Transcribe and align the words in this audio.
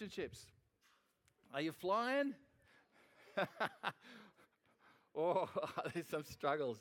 relationships. 0.00 0.46
Are 1.52 1.60
you 1.60 1.72
flying? 1.72 2.34
oh, 5.16 5.48
there's 5.94 6.06
some 6.06 6.24
struggles. 6.24 6.78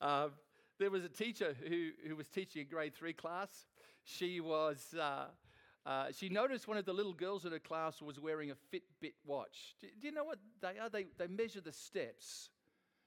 Um, 0.00 0.32
there 0.78 0.90
was 0.90 1.04
a 1.04 1.08
teacher 1.08 1.54
who, 1.68 1.90
who 2.06 2.16
was 2.16 2.26
teaching 2.28 2.62
a 2.62 2.64
grade 2.64 2.94
three 2.94 3.12
class. 3.12 3.66
She 4.04 4.40
was. 4.40 4.94
Uh, 4.98 5.26
uh, 5.84 6.06
she 6.16 6.28
noticed 6.28 6.66
one 6.66 6.76
of 6.76 6.84
the 6.84 6.92
little 6.92 7.12
girls 7.12 7.44
in 7.44 7.52
her 7.52 7.58
class 7.58 8.02
was 8.02 8.18
wearing 8.18 8.50
a 8.50 8.54
Fitbit 8.74 9.12
watch. 9.24 9.74
Do, 9.80 9.86
do 10.00 10.08
you 10.08 10.12
know 10.12 10.24
what 10.24 10.38
they 10.60 10.78
are? 10.80 10.88
They, 10.88 11.06
they 11.18 11.28
measure 11.28 11.60
the 11.60 11.72
steps. 11.72 12.50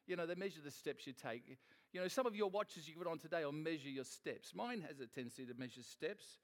You 0.07 0.15
know, 0.15 0.25
they 0.25 0.35
measure 0.35 0.61
the 0.63 0.71
steps 0.71 1.05
you 1.05 1.13
take. 1.13 1.57
You 1.91 2.01
know, 2.01 2.07
some 2.07 2.25
of 2.25 2.35
your 2.35 2.49
watches 2.49 2.87
you 2.87 2.95
put 2.95 3.07
on 3.07 3.17
today 3.17 3.43
will 3.43 3.51
measure 3.51 3.89
your 3.89 4.05
steps. 4.05 4.53
Mine 4.55 4.81
has 4.87 4.99
a 4.99 5.07
tendency 5.07 5.45
to 5.45 5.53
measure 5.55 5.81
steps. 5.83 6.37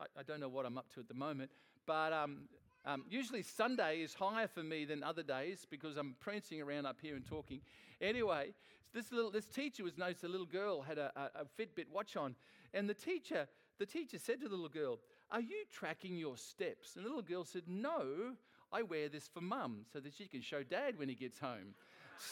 I, 0.00 0.04
I 0.18 0.22
don't 0.22 0.40
know 0.40 0.48
what 0.48 0.66
I'm 0.66 0.76
up 0.78 0.92
to 0.94 1.00
at 1.00 1.08
the 1.08 1.14
moment, 1.14 1.50
but 1.86 2.12
um, 2.12 2.48
um, 2.84 3.04
usually 3.08 3.42
Sunday 3.42 4.00
is 4.00 4.14
higher 4.14 4.48
for 4.48 4.62
me 4.62 4.84
than 4.84 5.02
other 5.02 5.22
days 5.22 5.66
because 5.70 5.96
I'm 5.96 6.14
prancing 6.20 6.60
around 6.60 6.86
up 6.86 6.96
here 7.00 7.16
and 7.16 7.24
talking. 7.26 7.60
Anyway, 8.00 8.54
this 8.92 9.12
little 9.12 9.30
this 9.30 9.46
teacher 9.46 9.84
was 9.84 9.96
noticed 9.96 10.24
a 10.24 10.28
little 10.28 10.46
girl 10.46 10.82
had 10.82 10.98
a, 10.98 11.12
a, 11.16 11.42
a 11.42 11.44
Fitbit 11.60 11.86
watch 11.92 12.16
on, 12.16 12.34
and 12.74 12.88
the 12.88 12.94
teacher 12.94 13.48
the 13.78 13.86
teacher 13.86 14.18
said 14.18 14.40
to 14.40 14.48
the 14.48 14.54
little 14.54 14.68
girl, 14.68 14.98
"Are 15.30 15.40
you 15.40 15.64
tracking 15.72 16.16
your 16.16 16.36
steps?" 16.36 16.96
And 16.96 17.04
the 17.04 17.08
little 17.08 17.22
girl 17.22 17.44
said, 17.44 17.64
"No, 17.66 18.34
I 18.72 18.82
wear 18.82 19.08
this 19.08 19.28
for 19.28 19.40
mum 19.40 19.84
so 19.92 20.00
that 20.00 20.14
she 20.14 20.26
can 20.26 20.40
show 20.40 20.62
dad 20.62 20.98
when 20.98 21.08
he 21.08 21.14
gets 21.14 21.38
home." 21.38 21.74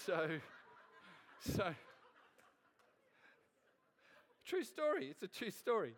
So, 0.07 0.29
so 1.41 1.75
true 4.47 4.65
story. 4.65 5.09
It's 5.11 5.23
a 5.23 5.29
true 5.29 5.51
story. 5.51 5.93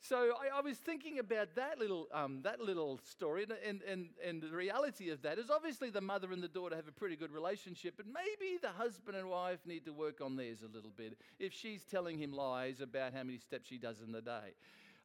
So 0.00 0.34
I, 0.40 0.58
I, 0.58 0.60
was 0.60 0.78
thinking 0.78 1.18
about 1.18 1.56
that 1.56 1.78
little, 1.78 2.06
um, 2.14 2.40
that 2.42 2.60
little 2.60 3.00
story, 3.02 3.46
and, 3.66 3.82
and, 3.82 4.08
and 4.24 4.40
the 4.40 4.48
reality 4.48 5.10
of 5.10 5.22
that 5.22 5.38
is 5.38 5.50
obviously 5.50 5.90
the 5.90 6.00
mother 6.00 6.32
and 6.32 6.40
the 6.40 6.48
daughter 6.48 6.76
have 6.76 6.86
a 6.86 6.92
pretty 6.92 7.16
good 7.16 7.32
relationship, 7.32 7.94
but 7.96 8.06
maybe 8.06 8.58
the 8.62 8.68
husband 8.68 9.16
and 9.16 9.28
wife 9.28 9.58
need 9.66 9.84
to 9.86 9.92
work 9.92 10.20
on 10.20 10.36
theirs 10.36 10.62
a 10.62 10.72
little 10.72 10.92
bit 10.96 11.18
if 11.40 11.52
she's 11.52 11.84
telling 11.84 12.16
him 12.16 12.32
lies 12.32 12.80
about 12.80 13.12
how 13.12 13.24
many 13.24 13.38
steps 13.38 13.68
she 13.68 13.76
does 13.76 14.00
in 14.00 14.12
the 14.12 14.22
day 14.22 14.54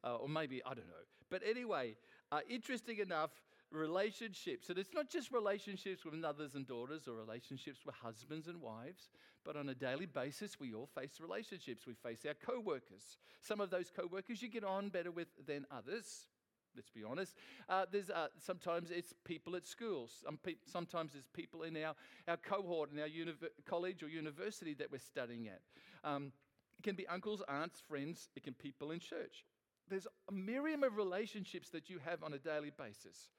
uh, 0.04 0.16
or 0.16 0.30
maybe, 0.30 0.62
I 0.66 0.74
don't 0.74 0.88
know. 0.88 1.06
But 1.30 1.42
anyway, 1.48 1.96
uh, 2.32 2.40
interesting 2.50 3.00
enough, 3.00 3.32
relationships. 3.74 4.70
And 4.70 4.78
it's 4.78 4.94
not 4.94 5.10
just 5.10 5.32
relationships 5.32 6.06
with 6.06 6.14
mothers 6.14 6.56
and 6.56 6.66
daughters 6.68 7.08
or 7.08 7.14
relationships 7.16 7.80
with 7.86 7.96
husbands 7.96 8.48
and 8.48 8.62
wives, 8.62 9.10
but 9.44 9.58
on 9.58 9.70
a 9.70 9.76
daily 9.76 10.06
basis, 10.06 10.60
we 10.60 10.74
all 10.74 10.88
face 10.96 11.20
relationships. 11.20 11.86
We 11.86 11.94
face 11.94 12.26
our 12.26 12.34
co 12.34 12.60
workers. 12.60 13.18
Some 13.42 13.60
of 13.60 13.70
those 13.70 13.92
co 13.94 14.08
workers 14.08 14.42
you 14.42 14.50
get 14.50 14.64
on 14.64 14.90
better 14.90 15.12
with 15.12 15.28
than 15.46 15.66
others. 15.72 16.28
Let's 16.76 16.90
be 16.90 17.04
honest. 17.04 17.36
Uh, 17.70 17.86
there's, 17.92 18.10
uh, 18.10 18.30
sometimes 18.40 18.90
it's 18.90 19.14
people 19.26 19.56
at 19.56 19.68
schools. 19.68 20.12
Some 20.24 20.38
pe- 20.38 20.56
sometimes 20.66 21.14
it's 21.14 21.28
people 21.28 21.64
in 21.64 21.78
our, 21.78 21.94
our 22.28 22.38
cohort 22.38 22.92
in 22.92 23.00
our 23.00 23.08
univ- 23.08 23.50
college 23.66 24.02
or 24.02 24.08
university 24.08 24.74
that 24.76 24.92
we're 24.92 24.98
studying 24.98 25.48
at. 25.50 25.62
Um, 26.04 26.32
it 26.80 26.84
can 26.84 26.96
be 26.96 27.06
uncles, 27.08 27.44
aunts, 27.48 27.80
friends. 27.80 28.30
It 28.36 28.44
can 28.44 28.54
be 28.54 28.70
people 28.72 28.92
in 28.92 29.00
church 29.00 29.46
there's 29.90 30.08
a 30.30 30.32
myriad 30.32 30.84
of 30.84 30.96
relationships 30.96 31.70
that 31.70 31.90
you 31.90 32.00
have 32.00 32.24
on 32.24 32.34
a 32.34 32.38
daily 32.38 32.72
basis. 32.76 33.30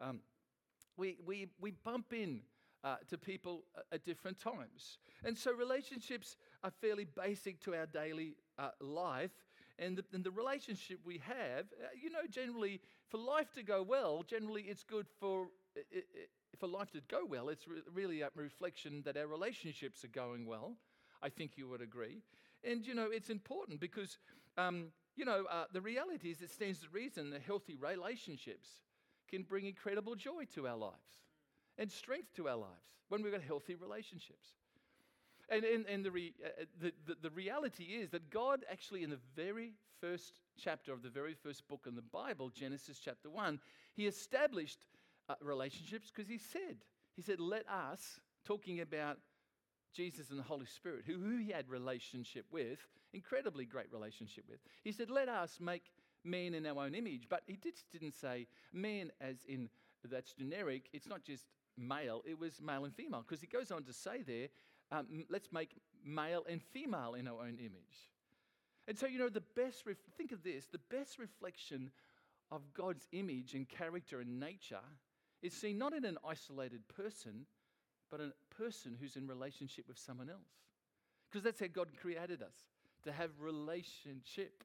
Um, 0.00 0.20
we, 0.96 1.16
we, 1.24 1.48
we 1.60 1.72
bump 1.72 2.12
in 2.12 2.40
uh, 2.82 2.96
to 3.08 3.18
people 3.18 3.64
at 3.92 4.04
different 4.04 4.38
times. 4.38 4.98
And 5.24 5.36
so 5.36 5.52
relationships 5.52 6.36
are 6.62 6.70
fairly 6.70 7.04
basic 7.04 7.60
to 7.64 7.74
our 7.74 7.86
daily 7.86 8.36
uh, 8.58 8.70
life. 8.80 9.32
And 9.78 9.98
the, 9.98 10.04
and 10.12 10.22
the, 10.22 10.30
relationship 10.30 11.00
we 11.04 11.18
have, 11.18 11.64
uh, 11.82 11.88
you 12.00 12.10
know, 12.10 12.26
generally, 12.30 12.80
for 13.08 13.18
life 13.18 13.52
to 13.54 13.62
go 13.64 13.82
well, 13.82 14.22
generally 14.22 14.62
it's 14.62 14.84
good 14.84 15.06
for. 15.18 15.48
It, 15.74 15.86
it, 15.90 16.30
for 16.60 16.68
life 16.68 16.92
to 16.92 17.00
go 17.08 17.26
well, 17.28 17.48
it's 17.48 17.66
re- 17.66 17.82
really 17.92 18.20
a 18.20 18.28
reflection 18.36 19.02
that 19.04 19.16
our 19.16 19.26
relationships 19.26 20.04
are 20.04 20.08
going 20.08 20.46
well. 20.46 20.76
I 21.20 21.28
think 21.28 21.56
you 21.56 21.68
would 21.68 21.80
agree. 21.80 22.22
And, 22.62 22.86
you 22.86 22.94
know, 22.94 23.08
it's 23.10 23.28
important 23.28 23.80
because 23.80 24.18
um, 24.56 24.92
you 25.16 25.24
know, 25.24 25.44
uh, 25.50 25.64
the 25.72 25.80
reality 25.80 26.30
is 26.30 26.40
it 26.40 26.50
stands 26.50 26.80
to 26.80 26.88
reason 26.90 27.30
that 27.30 27.42
healthy 27.42 27.76
relationships 27.76 28.68
can 29.28 29.42
bring 29.42 29.66
incredible 29.66 30.14
joy 30.14 30.44
to 30.54 30.66
our 30.66 30.76
lives 30.76 31.22
and 31.78 31.90
strength 31.90 32.34
to 32.36 32.48
our 32.48 32.56
lives 32.56 32.94
when 33.08 33.22
we've 33.22 33.32
got 33.32 33.42
healthy 33.42 33.74
relationships. 33.74 34.50
And, 35.50 35.64
and, 35.64 35.86
and 35.86 36.04
the, 36.04 36.10
re, 36.10 36.34
uh, 36.42 36.62
uh, 36.62 36.64
the, 36.80 36.92
the, 37.06 37.16
the, 37.22 37.30
reality 37.30 37.84
is 37.84 38.10
that 38.10 38.30
God 38.30 38.64
actually, 38.70 39.02
in 39.02 39.10
the 39.10 39.18
very 39.36 39.72
first 40.00 40.40
chapter 40.58 40.92
of 40.92 41.02
the 41.02 41.10
very 41.10 41.34
first 41.34 41.68
book 41.68 41.84
in 41.86 41.94
the 41.94 42.02
Bible, 42.02 42.48
Genesis 42.48 42.98
chapter 42.98 43.28
1, 43.28 43.60
He 43.94 44.06
established 44.06 44.86
uh, 45.28 45.34
relationships 45.42 46.10
because 46.10 46.30
He 46.30 46.38
said, 46.38 46.78
He 47.14 47.20
said, 47.20 47.40
let 47.40 47.68
us, 47.68 48.20
talking 48.46 48.80
about 48.80 49.18
Jesus 49.94 50.30
and 50.30 50.38
the 50.38 50.44
Holy 50.44 50.66
Spirit, 50.66 51.04
who, 51.06 51.14
who 51.14 51.38
he 51.38 51.50
had 51.50 51.68
relationship 51.68 52.44
with, 52.50 52.78
incredibly 53.12 53.64
great 53.64 53.90
relationship 53.92 54.44
with. 54.48 54.58
He 54.82 54.92
said, 54.92 55.08
Let 55.08 55.28
us 55.28 55.58
make 55.60 55.84
man 56.24 56.54
in 56.54 56.66
our 56.66 56.84
own 56.84 56.94
image. 56.94 57.26
But 57.28 57.42
he 57.46 57.56
did, 57.56 57.74
didn't 57.92 58.14
say 58.14 58.46
man 58.72 59.10
as 59.20 59.44
in 59.46 59.68
that's 60.10 60.32
generic. 60.32 60.88
It's 60.92 61.08
not 61.08 61.24
just 61.24 61.46
male, 61.76 62.22
it 62.26 62.38
was 62.38 62.60
male 62.60 62.84
and 62.84 62.94
female. 62.94 63.24
Because 63.26 63.40
he 63.40 63.46
goes 63.46 63.70
on 63.70 63.84
to 63.84 63.92
say 63.92 64.22
there, 64.22 64.48
um, 64.92 65.24
let's 65.30 65.52
make 65.52 65.76
male 66.04 66.44
and 66.48 66.62
female 66.62 67.14
in 67.14 67.26
our 67.26 67.40
own 67.40 67.58
image. 67.58 68.10
And 68.86 68.98
so, 68.98 69.06
you 69.06 69.18
know, 69.18 69.30
the 69.30 69.42
best, 69.56 69.86
ref- 69.86 69.96
think 70.16 70.32
of 70.32 70.42
this 70.42 70.66
the 70.66 70.80
best 70.90 71.18
reflection 71.18 71.90
of 72.50 72.62
God's 72.74 73.08
image 73.12 73.54
and 73.54 73.68
character 73.68 74.20
and 74.20 74.38
nature 74.38 74.84
is 75.42 75.54
seen 75.54 75.78
not 75.78 75.94
in 75.94 76.04
an 76.04 76.18
isolated 76.26 76.86
person, 76.88 77.46
but 78.10 78.20
a 78.20 78.32
person 78.54 78.96
who's 79.00 79.16
in 79.16 79.26
relationship 79.26 79.86
with 79.88 79.98
someone 79.98 80.28
else. 80.28 80.52
Because 81.30 81.42
that's 81.42 81.60
how 81.60 81.66
God 81.66 81.88
created 82.00 82.42
us 82.42 82.54
to 83.04 83.12
have 83.12 83.30
relationship. 83.40 84.62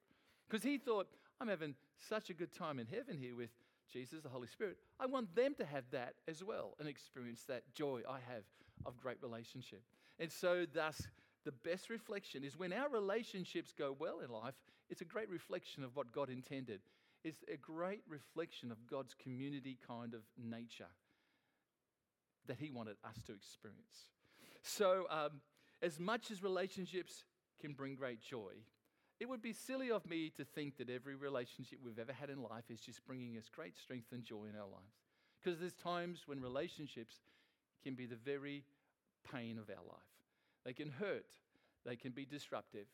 Because 0.47 0.63
He 0.63 0.77
thought, 0.77 1.07
I'm 1.39 1.47
having 1.47 1.75
such 1.97 2.29
a 2.29 2.33
good 2.33 2.51
time 2.51 2.79
in 2.79 2.87
heaven 2.87 3.17
here 3.17 3.35
with 3.35 3.49
Jesus, 3.91 4.21
the 4.21 4.29
Holy 4.29 4.47
Spirit. 4.47 4.77
I 4.99 5.05
want 5.05 5.33
them 5.35 5.55
to 5.55 5.65
have 5.65 5.83
that 5.91 6.15
as 6.27 6.43
well 6.43 6.75
and 6.79 6.87
experience 6.87 7.43
that 7.47 7.63
joy 7.73 8.01
I 8.07 8.19
have 8.31 8.43
of 8.85 8.97
great 8.97 9.17
relationship. 9.21 9.81
And 10.19 10.31
so, 10.31 10.65
thus, 10.71 11.07
the 11.45 11.51
best 11.51 11.89
reflection 11.89 12.43
is 12.43 12.57
when 12.57 12.73
our 12.73 12.89
relationships 12.89 13.73
go 13.77 13.95
well 13.97 14.19
in 14.19 14.29
life, 14.29 14.55
it's 14.89 15.01
a 15.01 15.05
great 15.05 15.29
reflection 15.29 15.83
of 15.83 15.95
what 15.95 16.11
God 16.11 16.29
intended. 16.29 16.81
It's 17.23 17.43
a 17.51 17.57
great 17.57 18.01
reflection 18.07 18.71
of 18.71 18.85
God's 18.87 19.13
community 19.13 19.77
kind 19.87 20.13
of 20.13 20.21
nature 20.37 20.87
that 22.47 22.57
He 22.57 22.69
wanted 22.69 22.97
us 23.03 23.23
to 23.27 23.33
experience. 23.33 24.09
So, 24.61 25.05
um, 25.09 25.41
as 25.81 25.99
much 25.99 26.31
as 26.31 26.43
relationships 26.43 27.23
can 27.61 27.73
bring 27.73 27.95
great 27.95 28.21
joy, 28.21 28.53
it 29.19 29.27
would 29.27 29.41
be 29.41 29.53
silly 29.53 29.91
of 29.91 30.09
me 30.09 30.31
to 30.37 30.45
think 30.45 30.77
that 30.77 30.89
every 30.89 31.15
relationship 31.15 31.79
we've 31.83 31.99
ever 31.99 32.13
had 32.13 32.29
in 32.29 32.41
life 32.41 32.65
is 32.69 32.79
just 32.79 33.05
bringing 33.05 33.37
us 33.37 33.49
great 33.53 33.77
strength 33.77 34.11
and 34.11 34.23
joy 34.23 34.45
in 34.49 34.55
our 34.55 34.67
lives. 34.67 34.95
Because 35.43 35.59
there's 35.59 35.73
times 35.73 36.23
when 36.25 36.41
relationships 36.41 37.15
can 37.83 37.95
be 37.95 38.05
the 38.05 38.15
very 38.15 38.63
pain 39.29 39.57
of 39.57 39.69
our 39.69 39.83
life. 39.85 39.99
They 40.65 40.73
can 40.73 40.89
hurt, 40.89 41.25
they 41.85 41.95
can 41.95 42.11
be 42.11 42.25
disruptive, 42.25 42.87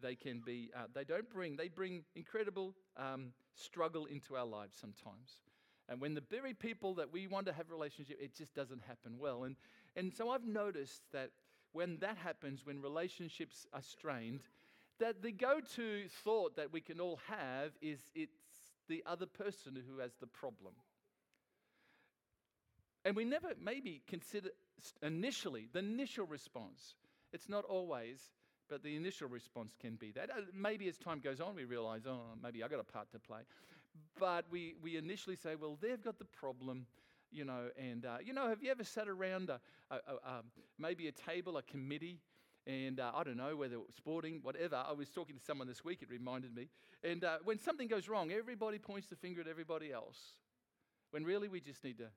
they 0.00 0.14
can 0.14 0.40
be, 0.44 0.70
uh, 0.76 0.84
they 0.94 1.04
don't 1.04 1.28
bring, 1.30 1.56
they 1.56 1.68
bring 1.68 2.04
incredible 2.14 2.74
um, 2.96 3.32
struggle 3.54 4.06
into 4.06 4.36
our 4.36 4.46
lives 4.46 4.76
sometimes. 4.80 5.40
And 5.88 6.00
when 6.00 6.14
the 6.14 6.22
very 6.28 6.54
people 6.54 6.94
that 6.94 7.12
we 7.12 7.26
want 7.26 7.46
to 7.46 7.52
have 7.52 7.70
relationship, 7.70 8.18
it 8.20 8.34
just 8.36 8.54
doesn't 8.54 8.82
happen 8.82 9.18
well. 9.18 9.44
And, 9.44 9.56
and 9.96 10.12
so 10.12 10.30
I've 10.30 10.46
noticed 10.46 11.02
that 11.12 11.30
when 11.72 11.98
that 11.98 12.16
happens, 12.16 12.64
when 12.64 12.82
relationships 12.82 13.66
are 13.72 13.82
strained, 13.82 14.40
that 15.00 15.22
the 15.22 15.32
go 15.32 15.60
to 15.76 16.08
thought 16.24 16.56
that 16.56 16.72
we 16.72 16.80
can 16.80 17.00
all 17.00 17.20
have 17.28 17.72
is 17.80 18.00
it's 18.14 18.32
the 18.88 19.02
other 19.06 19.26
person 19.26 19.80
who 19.88 19.98
has 19.98 20.12
the 20.20 20.26
problem. 20.26 20.74
And 23.04 23.14
we 23.14 23.24
never 23.24 23.52
maybe 23.62 24.02
consider 24.06 24.50
initially, 25.02 25.68
the 25.72 25.78
initial 25.80 26.26
response. 26.26 26.94
It's 27.32 27.48
not 27.48 27.64
always 27.64 28.30
but 28.68 28.82
the 28.82 28.94
initial 28.96 29.28
response 29.28 29.74
can 29.80 29.96
be 29.96 30.12
that. 30.12 30.30
Uh, 30.30 30.42
maybe 30.54 30.88
as 30.88 30.98
time 30.98 31.20
goes 31.20 31.40
on, 31.40 31.54
we 31.54 31.64
realize, 31.64 32.02
oh, 32.06 32.20
maybe 32.42 32.62
I 32.62 32.68
got 32.68 32.80
a 32.80 32.84
part 32.84 33.10
to 33.12 33.18
play. 33.18 33.40
But 34.18 34.44
we, 34.50 34.74
we 34.82 34.96
initially 34.96 35.36
say, 35.36 35.54
well, 35.54 35.78
they've 35.80 36.02
got 36.02 36.18
the 36.18 36.24
problem, 36.24 36.86
you 37.30 37.44
know. 37.44 37.68
And, 37.78 38.04
uh, 38.04 38.18
you 38.24 38.32
know, 38.32 38.48
have 38.48 38.62
you 38.62 38.70
ever 38.70 38.84
sat 38.84 39.08
around 39.08 39.50
a, 39.50 39.60
a, 39.90 39.94
a, 39.94 40.30
um, 40.30 40.44
maybe 40.78 41.08
a 41.08 41.12
table, 41.12 41.56
a 41.56 41.62
committee, 41.62 42.20
and 42.66 43.00
uh, 43.00 43.12
I 43.14 43.24
don't 43.24 43.36
know 43.36 43.56
whether 43.56 43.74
it 43.74 43.80
was 43.80 43.94
sporting, 43.96 44.40
whatever. 44.42 44.76
I 44.76 44.92
was 44.92 45.08
talking 45.08 45.36
to 45.36 45.42
someone 45.42 45.66
this 45.66 45.84
week, 45.84 46.02
it 46.02 46.10
reminded 46.10 46.54
me. 46.54 46.68
And 47.02 47.24
uh, 47.24 47.38
when 47.44 47.58
something 47.58 47.88
goes 47.88 48.08
wrong, 48.08 48.30
everybody 48.30 48.78
points 48.78 49.08
the 49.08 49.16
finger 49.16 49.40
at 49.40 49.48
everybody 49.48 49.92
else. 49.92 50.18
When 51.10 51.24
really 51.24 51.48
we 51.48 51.60
just 51.60 51.82
need 51.82 51.98
to 51.98 52.08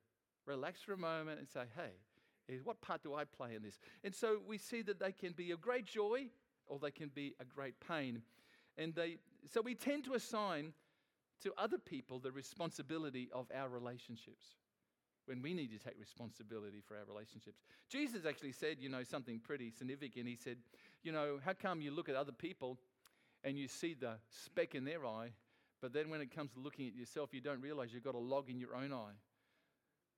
relax 0.45 0.81
for 0.81 0.93
a 0.93 0.97
moment 0.97 1.39
and 1.39 1.47
say, 1.47 1.61
hey, 1.75 1.91
what 2.63 2.81
part 2.81 3.01
do 3.03 3.13
I 3.13 3.23
play 3.23 3.55
in 3.55 3.63
this? 3.63 3.79
And 4.03 4.13
so 4.13 4.39
we 4.45 4.57
see 4.57 4.81
that 4.81 4.99
they 4.99 5.11
can 5.11 5.31
be 5.31 5.51
a 5.51 5.57
great 5.57 5.85
joy 5.85 6.27
or 6.67 6.79
they 6.79 6.91
can 6.91 7.09
be 7.13 7.33
a 7.39 7.45
great 7.45 7.75
pain. 7.88 8.21
And 8.77 8.93
they, 8.93 9.17
so 9.53 9.61
we 9.61 9.75
tend 9.75 10.05
to 10.05 10.13
assign 10.13 10.73
to 11.43 11.53
other 11.57 11.77
people 11.77 12.19
the 12.19 12.31
responsibility 12.31 13.29
of 13.33 13.47
our 13.55 13.69
relationships 13.69 14.55
when 15.25 15.41
we 15.41 15.53
need 15.53 15.71
to 15.71 15.77
take 15.77 16.00
responsibility 16.00 16.81
for 16.85 16.97
our 16.97 17.06
relationships. 17.07 17.62
Jesus 17.89 18.25
actually 18.25 18.51
said, 18.51 18.77
you 18.79 18.89
know, 18.89 19.03
something 19.03 19.39
pretty 19.39 19.71
significant. 19.71 20.27
He 20.27 20.35
said, 20.35 20.57
you 21.03 21.12
know, 21.12 21.39
how 21.44 21.53
come 21.53 21.81
you 21.81 21.91
look 21.91 22.09
at 22.09 22.15
other 22.15 22.31
people 22.31 22.77
and 23.44 23.57
you 23.57 23.68
see 23.68 23.94
the 23.94 24.15
speck 24.29 24.75
in 24.75 24.83
their 24.83 25.06
eye, 25.06 25.31
but 25.81 25.94
then 25.94 26.09
when 26.09 26.21
it 26.21 26.33
comes 26.35 26.51
to 26.53 26.59
looking 26.59 26.88
at 26.88 26.95
yourself, 26.95 27.29
you 27.33 27.41
don't 27.41 27.62
realize 27.62 27.94
you've 27.94 28.03
got 28.03 28.15
a 28.15 28.19
log 28.19 28.50
in 28.50 28.59
your 28.59 28.75
own 28.75 28.94
eye? 28.94 29.15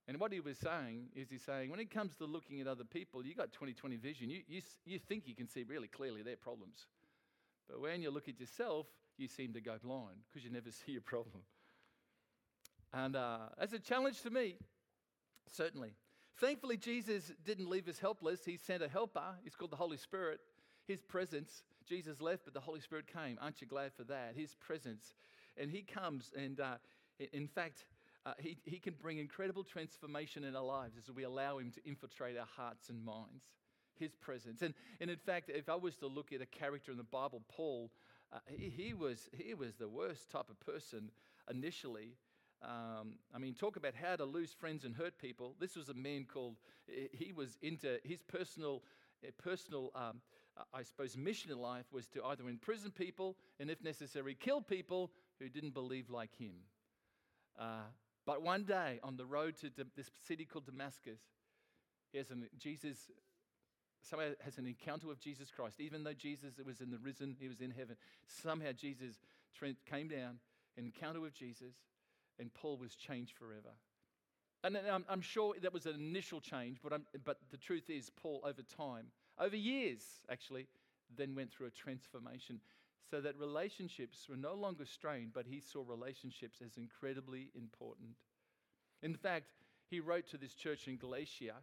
And 0.08 0.20
what 0.20 0.34
he 0.34 0.42
was 0.42 0.58
saying 0.58 1.08
is 1.16 1.30
he's 1.30 1.44
saying, 1.44 1.70
when 1.70 1.80
it 1.80 1.90
comes 1.90 2.16
to 2.18 2.26
looking 2.26 2.60
at 2.60 2.68
other 2.68 2.84
people, 2.84 3.26
you 3.26 3.34
got 3.34 3.54
20 3.54 3.74
20 3.74 3.96
vision. 3.96 4.30
You, 4.30 4.42
you, 4.48 4.62
you 4.86 5.00
think 5.00 5.24
you 5.28 5.36
can 5.36 5.48
see 5.48 5.64
really 5.64 5.88
clearly 5.88 6.22
their 6.22 6.36
problems. 6.36 6.88
But 7.70 7.80
when 7.80 8.02
you 8.02 8.12
look 8.12 8.28
at 8.28 8.40
yourself, 8.40 8.88
you 9.18 9.30
seem 9.30 9.54
to 9.54 9.62
go 9.62 9.78
blind 9.82 10.18
because 10.30 10.44
you 10.44 10.52
never 10.52 10.72
see 10.86 10.92
your 10.92 11.02
problem. 11.02 11.44
And 12.94 13.16
uh, 13.16 13.38
as 13.58 13.74
a 13.74 13.80
challenge 13.80 14.22
to 14.22 14.30
me, 14.30 14.58
certainly. 15.52 15.94
Thankfully, 16.38 16.78
Jesus 16.78 17.32
didn't 17.46 17.70
leave 17.70 17.88
us 17.88 18.00
helpless. 18.00 18.44
He 18.44 18.58
sent 18.58 18.84
a 18.84 18.88
helper. 18.88 19.36
He's 19.44 19.56
called 19.56 19.72
the 19.72 19.78
Holy 19.78 19.98
Spirit. 19.98 20.40
His 20.88 21.02
presence, 21.02 21.64
Jesus 21.88 22.20
left, 22.22 22.46
but 22.46 22.54
the 22.54 22.60
Holy 22.60 22.80
Spirit 22.80 23.06
came. 23.08 23.38
Aren't 23.42 23.62
you 23.62 23.68
glad 23.68 23.94
for 23.94 24.04
that? 24.06 24.34
His 24.36 24.56
presence. 24.56 25.14
And 25.58 25.72
He 25.72 25.84
comes, 25.84 26.32
and 26.36 26.60
uh, 26.60 26.76
in 27.32 27.48
fact, 27.48 27.86
uh, 28.26 28.34
he, 28.40 28.58
he 28.66 28.80
can 28.80 28.96
bring 29.02 29.20
incredible 29.20 29.64
transformation 29.64 30.44
in 30.44 30.56
our 30.56 30.64
lives 30.64 30.96
as 30.98 31.14
we 31.14 31.24
allow 31.24 31.60
Him 31.60 31.72
to 31.72 31.86
infiltrate 31.86 32.38
our 32.38 32.48
hearts 32.58 32.90
and 32.90 33.04
minds. 33.04 33.44
His 34.00 34.16
presence. 34.16 34.64
And, 34.64 34.74
and 35.00 35.12
in 35.12 35.18
fact, 35.18 35.52
if 35.54 35.70
I 35.70 35.76
was 35.76 35.96
to 35.98 36.08
look 36.08 36.34
at 36.34 36.42
a 36.42 36.48
character 36.48 36.92
in 36.92 36.98
the 36.98 37.04
Bible, 37.04 37.44
Paul, 37.48 37.92
uh, 38.34 38.40
he, 38.48 38.70
he, 38.70 38.94
was, 38.94 39.30
he 39.32 39.54
was 39.54 39.76
the 39.76 39.88
worst 39.88 40.32
type 40.32 40.50
of 40.50 40.60
person 40.60 41.12
initially. 41.50 42.16
Um, 42.64 43.16
I 43.36 43.40
mean, 43.40 43.54
talk 43.54 43.76
about 43.76 43.94
how 43.94 44.16
to 44.16 44.24
lose 44.24 44.54
friends 44.54 44.86
and 44.86 44.96
hurt 44.96 45.18
people. 45.18 45.56
This 45.60 45.76
was 45.76 45.90
a 45.90 45.94
man 45.94 46.26
called, 46.32 46.56
he 47.12 47.34
was 47.34 47.58
into 47.62 48.00
his 48.04 48.22
personal, 48.22 48.84
uh, 49.26 49.32
personal 49.44 49.92
um, 49.96 50.22
I 50.74 50.84
suppose, 50.84 51.18
mission 51.18 51.52
in 51.52 51.60
life 51.60 51.86
was 51.92 52.08
to 52.10 52.24
either 52.24 52.48
imprison 52.48 52.92
people 52.92 53.36
and, 53.60 53.70
if 53.70 53.84
necessary, 53.84 54.36
kill 54.40 54.62
people 54.62 55.12
who 55.40 55.50
didn't 55.50 55.74
believe 55.74 56.10
like 56.10 56.30
him. 56.38 56.54
Uh, 57.60 57.88
but 58.26 58.42
one 58.42 58.64
day 58.64 59.00
on 59.04 59.18
the 59.18 59.26
road 59.26 59.58
to 59.58 59.72
this 59.96 60.12
city 60.26 60.46
called 60.46 60.66
Damascus, 60.66 61.20
he 62.12 62.20
has 62.20 62.30
an, 62.30 62.48
Jesus 62.58 63.10
somehow 64.02 64.30
has 64.44 64.58
an 64.58 64.68
encounter 64.68 65.08
with 65.08 65.20
Jesus 65.20 65.50
Christ. 65.50 65.80
Even 65.80 66.04
though 66.04 66.14
Jesus 66.14 66.54
was 66.66 66.82
in 66.82 66.92
the 66.92 67.00
risen, 67.00 67.36
he 67.40 67.48
was 67.48 67.62
in 67.62 67.72
heaven. 67.72 67.96
Somehow 68.28 68.72
Jesus 68.72 69.16
came 69.90 70.08
down, 70.08 70.40
encounter 70.78 71.20
with 71.20 71.34
Jesus, 71.34 71.74
and 72.40 72.54
Paul 72.54 72.78
was 72.78 72.96
changed 72.96 73.34
forever. 73.38 73.74
And 74.64 74.78
I'm, 74.78 75.06
I'm 75.10 75.22
sure 75.22 75.56
that 75.62 75.74
was 75.74 75.86
an 75.86 75.96
initial 75.96 76.40
change, 76.40 76.78
but, 76.82 77.02
but 77.26 77.38
the 77.52 77.58
truth 77.58 77.90
is, 77.90 78.10
Paul, 78.10 78.42
over 78.46 78.62
time, 78.62 79.08
over 79.38 79.56
years 79.56 80.02
actually, 80.32 80.68
then 81.16 81.36
went 81.36 81.52
through 81.52 81.68
a 81.68 81.72
transformation 81.72 82.60
so 83.10 83.20
that 83.20 83.38
relationships 83.38 84.26
were 84.30 84.38
no 84.38 84.54
longer 84.54 84.86
strained, 84.86 85.32
but 85.34 85.46
he 85.46 85.60
saw 85.60 85.84
relationships 85.86 86.62
as 86.66 86.78
incredibly 86.78 87.50
important. 87.56 88.12
In 89.02 89.16
fact, 89.16 89.48
he 89.90 90.00
wrote 90.00 90.28
to 90.30 90.38
this 90.38 90.54
church 90.54 90.88
in 90.88 90.96
Galatia, 90.98 91.56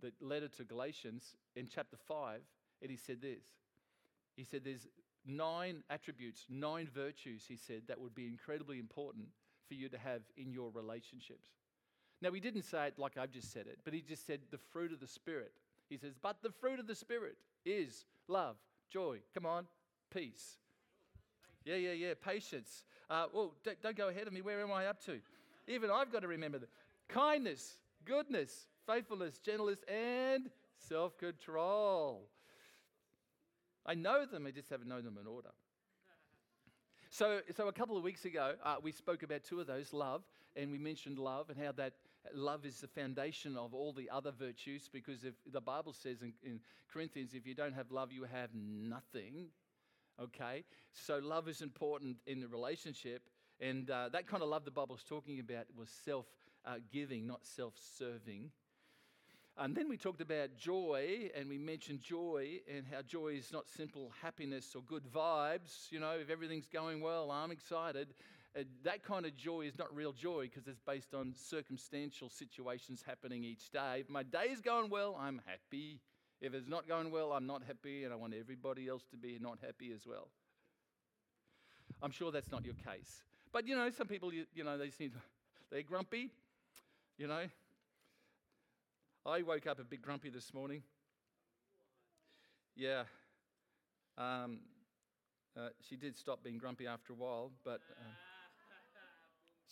the 0.00 0.12
letter 0.20 0.48
to 0.48 0.64
Galatians 0.64 1.34
in 1.56 1.66
chapter 1.66 1.96
5, 2.06 2.40
and 2.82 2.90
he 2.90 2.96
said 2.96 3.20
this. 3.20 3.44
He 4.36 4.44
said, 4.44 4.62
There's 4.64 4.86
nine 5.26 5.82
attributes, 5.90 6.46
nine 6.48 6.88
virtues, 6.94 7.44
he 7.48 7.56
said, 7.56 7.82
that 7.88 8.00
would 8.00 8.14
be 8.14 8.26
incredibly 8.26 8.78
important 8.78 9.26
for 9.70 9.74
you 9.74 9.88
to 9.88 9.98
have 9.98 10.22
in 10.36 10.52
your 10.52 10.72
relationships. 10.74 11.48
Now, 12.20 12.32
he 12.32 12.40
didn't 12.40 12.62
say 12.64 12.88
it 12.88 12.98
like 12.98 13.16
I've 13.16 13.30
just 13.30 13.52
said 13.52 13.68
it, 13.68 13.78
but 13.84 13.94
he 13.94 14.02
just 14.02 14.26
said 14.26 14.40
the 14.50 14.58
fruit 14.58 14.92
of 14.92 14.98
the 14.98 15.06
Spirit. 15.06 15.52
He 15.88 15.96
says, 15.96 16.12
But 16.20 16.42
the 16.42 16.50
fruit 16.50 16.80
of 16.80 16.88
the 16.88 16.94
Spirit 16.96 17.36
is 17.64 18.04
love, 18.26 18.56
joy, 18.90 19.18
come 19.32 19.46
on, 19.46 19.66
peace. 20.12 20.56
Yeah, 21.64 21.76
yeah, 21.76 21.92
yeah, 21.92 22.14
patience. 22.20 22.84
Uh, 23.08 23.26
well, 23.32 23.54
don't, 23.64 23.80
don't 23.80 23.96
go 23.96 24.08
ahead 24.08 24.26
of 24.26 24.32
me. 24.32 24.40
Where 24.40 24.60
am 24.60 24.72
I 24.72 24.86
up 24.86 25.00
to? 25.04 25.20
Even 25.68 25.88
I've 25.90 26.10
got 26.10 26.22
to 26.22 26.28
remember 26.28 26.58
that. 26.58 26.68
Kindness, 27.08 27.76
goodness, 28.04 28.66
faithfulness, 28.86 29.38
gentleness, 29.38 29.78
and 29.88 30.50
self 30.88 31.16
control. 31.16 32.26
I 33.86 33.94
know 33.94 34.26
them, 34.26 34.46
I 34.46 34.50
just 34.50 34.68
haven't 34.68 34.88
known 34.88 35.04
them 35.04 35.16
in 35.20 35.28
order. 35.28 35.50
So, 37.12 37.40
so 37.56 37.66
a 37.66 37.72
couple 37.72 37.96
of 37.96 38.04
weeks 38.04 38.24
ago, 38.24 38.54
uh, 38.64 38.76
we 38.80 38.92
spoke 38.92 39.24
about 39.24 39.42
two 39.42 39.58
of 39.58 39.66
those 39.66 39.92
love, 39.92 40.22
and 40.54 40.70
we 40.70 40.78
mentioned 40.78 41.18
love 41.18 41.50
and 41.50 41.58
how 41.58 41.72
that 41.72 41.94
love 42.32 42.64
is 42.64 42.80
the 42.80 42.86
foundation 42.86 43.56
of 43.56 43.74
all 43.74 43.92
the 43.92 44.08
other 44.10 44.30
virtues 44.30 44.88
because 44.92 45.24
if 45.24 45.34
the 45.52 45.60
Bible 45.60 45.92
says 45.92 46.22
in, 46.22 46.32
in 46.44 46.60
Corinthians, 46.92 47.34
if 47.34 47.48
you 47.48 47.54
don't 47.54 47.72
have 47.74 47.90
love, 47.90 48.12
you 48.12 48.24
have 48.32 48.50
nothing. 48.54 49.46
Okay? 50.22 50.62
So, 50.92 51.18
love 51.18 51.48
is 51.48 51.62
important 51.62 52.18
in 52.28 52.40
the 52.40 52.46
relationship. 52.46 53.22
And 53.60 53.90
uh, 53.90 54.08
that 54.10 54.28
kind 54.28 54.44
of 54.44 54.48
love 54.48 54.64
the 54.64 54.70
Bible's 54.70 55.04
talking 55.06 55.40
about 55.40 55.66
was 55.76 55.90
self 56.04 56.26
uh, 56.64 56.76
giving, 56.92 57.26
not 57.26 57.44
self 57.44 57.74
serving. 57.98 58.52
And 59.58 59.74
then 59.74 59.88
we 59.88 59.96
talked 59.96 60.20
about 60.20 60.56
joy, 60.56 61.30
and 61.34 61.48
we 61.48 61.58
mentioned 61.58 62.00
joy 62.00 62.60
and 62.72 62.86
how 62.90 63.02
joy 63.02 63.28
is 63.28 63.52
not 63.52 63.68
simple 63.68 64.10
happiness 64.22 64.74
or 64.74 64.82
good 64.82 65.04
vibes. 65.04 65.90
You 65.90 66.00
know, 66.00 66.12
if 66.12 66.30
everything's 66.30 66.68
going 66.68 67.00
well, 67.00 67.30
I'm 67.30 67.50
excited. 67.50 68.14
Uh, 68.58 68.62
that 68.82 69.04
kind 69.04 69.26
of 69.26 69.36
joy 69.36 69.62
is 69.62 69.78
not 69.78 69.94
real 69.94 70.12
joy 70.12 70.42
because 70.42 70.66
it's 70.66 70.80
based 70.80 71.14
on 71.14 71.34
circumstantial 71.36 72.28
situations 72.28 73.04
happening 73.06 73.44
each 73.44 73.70
day. 73.70 73.98
If 74.00 74.08
my 74.08 74.22
day 74.22 74.46
is 74.50 74.60
going 74.60 74.90
well, 74.90 75.16
I'm 75.20 75.40
happy. 75.46 76.00
If 76.40 76.54
it's 76.54 76.66
not 76.66 76.88
going 76.88 77.10
well, 77.10 77.32
I'm 77.32 77.46
not 77.46 77.62
happy, 77.62 78.04
and 78.04 78.12
I 78.12 78.16
want 78.16 78.34
everybody 78.34 78.88
else 78.88 79.04
to 79.10 79.16
be 79.16 79.38
not 79.40 79.58
happy 79.64 79.92
as 79.92 80.06
well. 80.06 80.28
I'm 82.02 82.10
sure 82.10 82.32
that's 82.32 82.50
not 82.50 82.64
your 82.64 82.74
case. 82.74 83.22
But 83.52 83.66
you 83.68 83.76
know, 83.76 83.90
some 83.90 84.06
people, 84.06 84.32
you, 84.32 84.46
you 84.54 84.64
know, 84.64 84.78
they 84.78 84.90
seem 84.90 85.12
they're 85.70 85.82
grumpy. 85.82 86.30
You 87.18 87.26
know, 87.26 87.42
I 89.26 89.42
woke 89.42 89.66
up 89.66 89.78
a 89.78 89.84
bit 89.84 90.00
grumpy 90.00 90.30
this 90.30 90.54
morning. 90.54 90.82
Yeah. 92.74 93.02
Um, 94.16 94.60
uh, 95.56 95.68
she 95.86 95.96
did 95.96 96.16
stop 96.16 96.42
being 96.42 96.56
grumpy 96.56 96.86
after 96.86 97.12
a 97.12 97.16
while, 97.16 97.52
but 97.62 97.80
uh, 97.90 98.04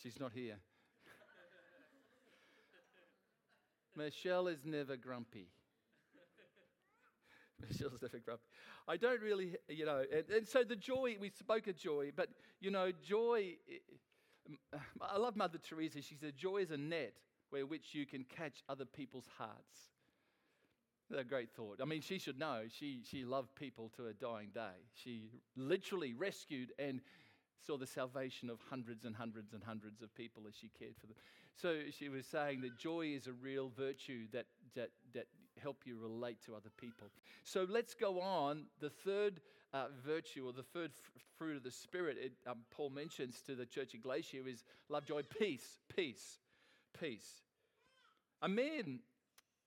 she's 0.01 0.19
not 0.19 0.33
here. 0.33 0.57
Michelle 3.95 4.47
is 4.47 4.65
never 4.65 4.95
grumpy. 4.95 5.47
Michelle's 7.59 8.03
never 8.03 8.19
grumpy. 8.19 8.43
I 8.87 8.97
don't 8.97 9.21
really, 9.21 9.55
you 9.67 9.85
know, 9.85 10.03
and, 10.13 10.29
and, 10.29 10.47
so 10.47 10.63
the 10.63 10.75
joy, 10.75 11.17
we 11.19 11.31
spoke 11.31 11.67
of 11.67 11.75
joy, 11.75 12.11
but, 12.15 12.29
you 12.61 12.69
know, 12.69 12.91
joy, 13.03 13.55
I 15.01 15.17
love 15.17 15.35
Mother 15.35 15.57
Teresa. 15.57 16.03
She 16.03 16.15
said, 16.15 16.37
joy 16.37 16.57
is 16.57 16.69
a 16.69 16.77
net 16.77 17.13
where 17.49 17.65
which 17.65 17.93
you 17.93 18.05
can 18.05 18.23
catch 18.23 18.63
other 18.67 18.85
people's 18.85 19.27
hearts. 19.37 19.91
That's 21.09 21.21
a 21.21 21.25
great 21.25 21.51
thought. 21.51 21.79
I 21.81 21.85
mean, 21.85 22.01
she 22.01 22.19
should 22.19 22.37
know. 22.37 22.63
She, 22.69 23.01
she 23.09 23.25
loved 23.25 23.55
people 23.55 23.91
to 23.97 24.07
a 24.07 24.13
dying 24.13 24.49
day. 24.53 24.85
She 24.93 25.29
literally 25.55 26.13
rescued 26.13 26.71
and 26.77 27.01
saw 27.65 27.77
the 27.77 27.87
salvation 27.87 28.49
of 28.49 28.59
hundreds 28.69 29.05
and 29.05 29.15
hundreds 29.15 29.53
and 29.53 29.63
hundreds 29.63 30.01
of 30.01 30.13
people 30.13 30.43
as 30.47 30.53
she 30.55 30.69
cared 30.77 30.95
for 30.99 31.07
them. 31.07 31.15
So 31.55 31.77
she 31.91 32.09
was 32.09 32.25
saying 32.25 32.61
that 32.61 32.77
joy 32.77 33.07
is 33.07 33.27
a 33.27 33.33
real 33.33 33.71
virtue 33.75 34.27
that, 34.33 34.45
that, 34.75 34.91
that 35.13 35.27
help 35.61 35.81
you 35.85 35.97
relate 35.99 36.37
to 36.45 36.55
other 36.55 36.69
people. 36.77 37.07
So 37.43 37.65
let's 37.67 37.95
go 37.95 38.21
on. 38.21 38.65
The 38.79 38.89
third 38.89 39.41
uh, 39.73 39.87
virtue 40.05 40.47
or 40.47 40.53
the 40.53 40.63
third 40.63 40.91
f- 40.93 41.21
fruit 41.37 41.57
of 41.57 41.63
the 41.63 41.71
Spirit, 41.71 42.17
it, 42.21 42.33
um, 42.47 42.59
Paul 42.71 42.91
mentions 42.91 43.41
to 43.41 43.55
the 43.55 43.65
church 43.65 43.93
in 43.93 44.01
Galatia, 44.01 44.47
is 44.47 44.63
love, 44.89 45.05
joy, 45.05 45.23
peace, 45.23 45.79
peace 45.93 46.39
peace. 46.99 47.41
A 48.41 48.49
man 48.49 48.99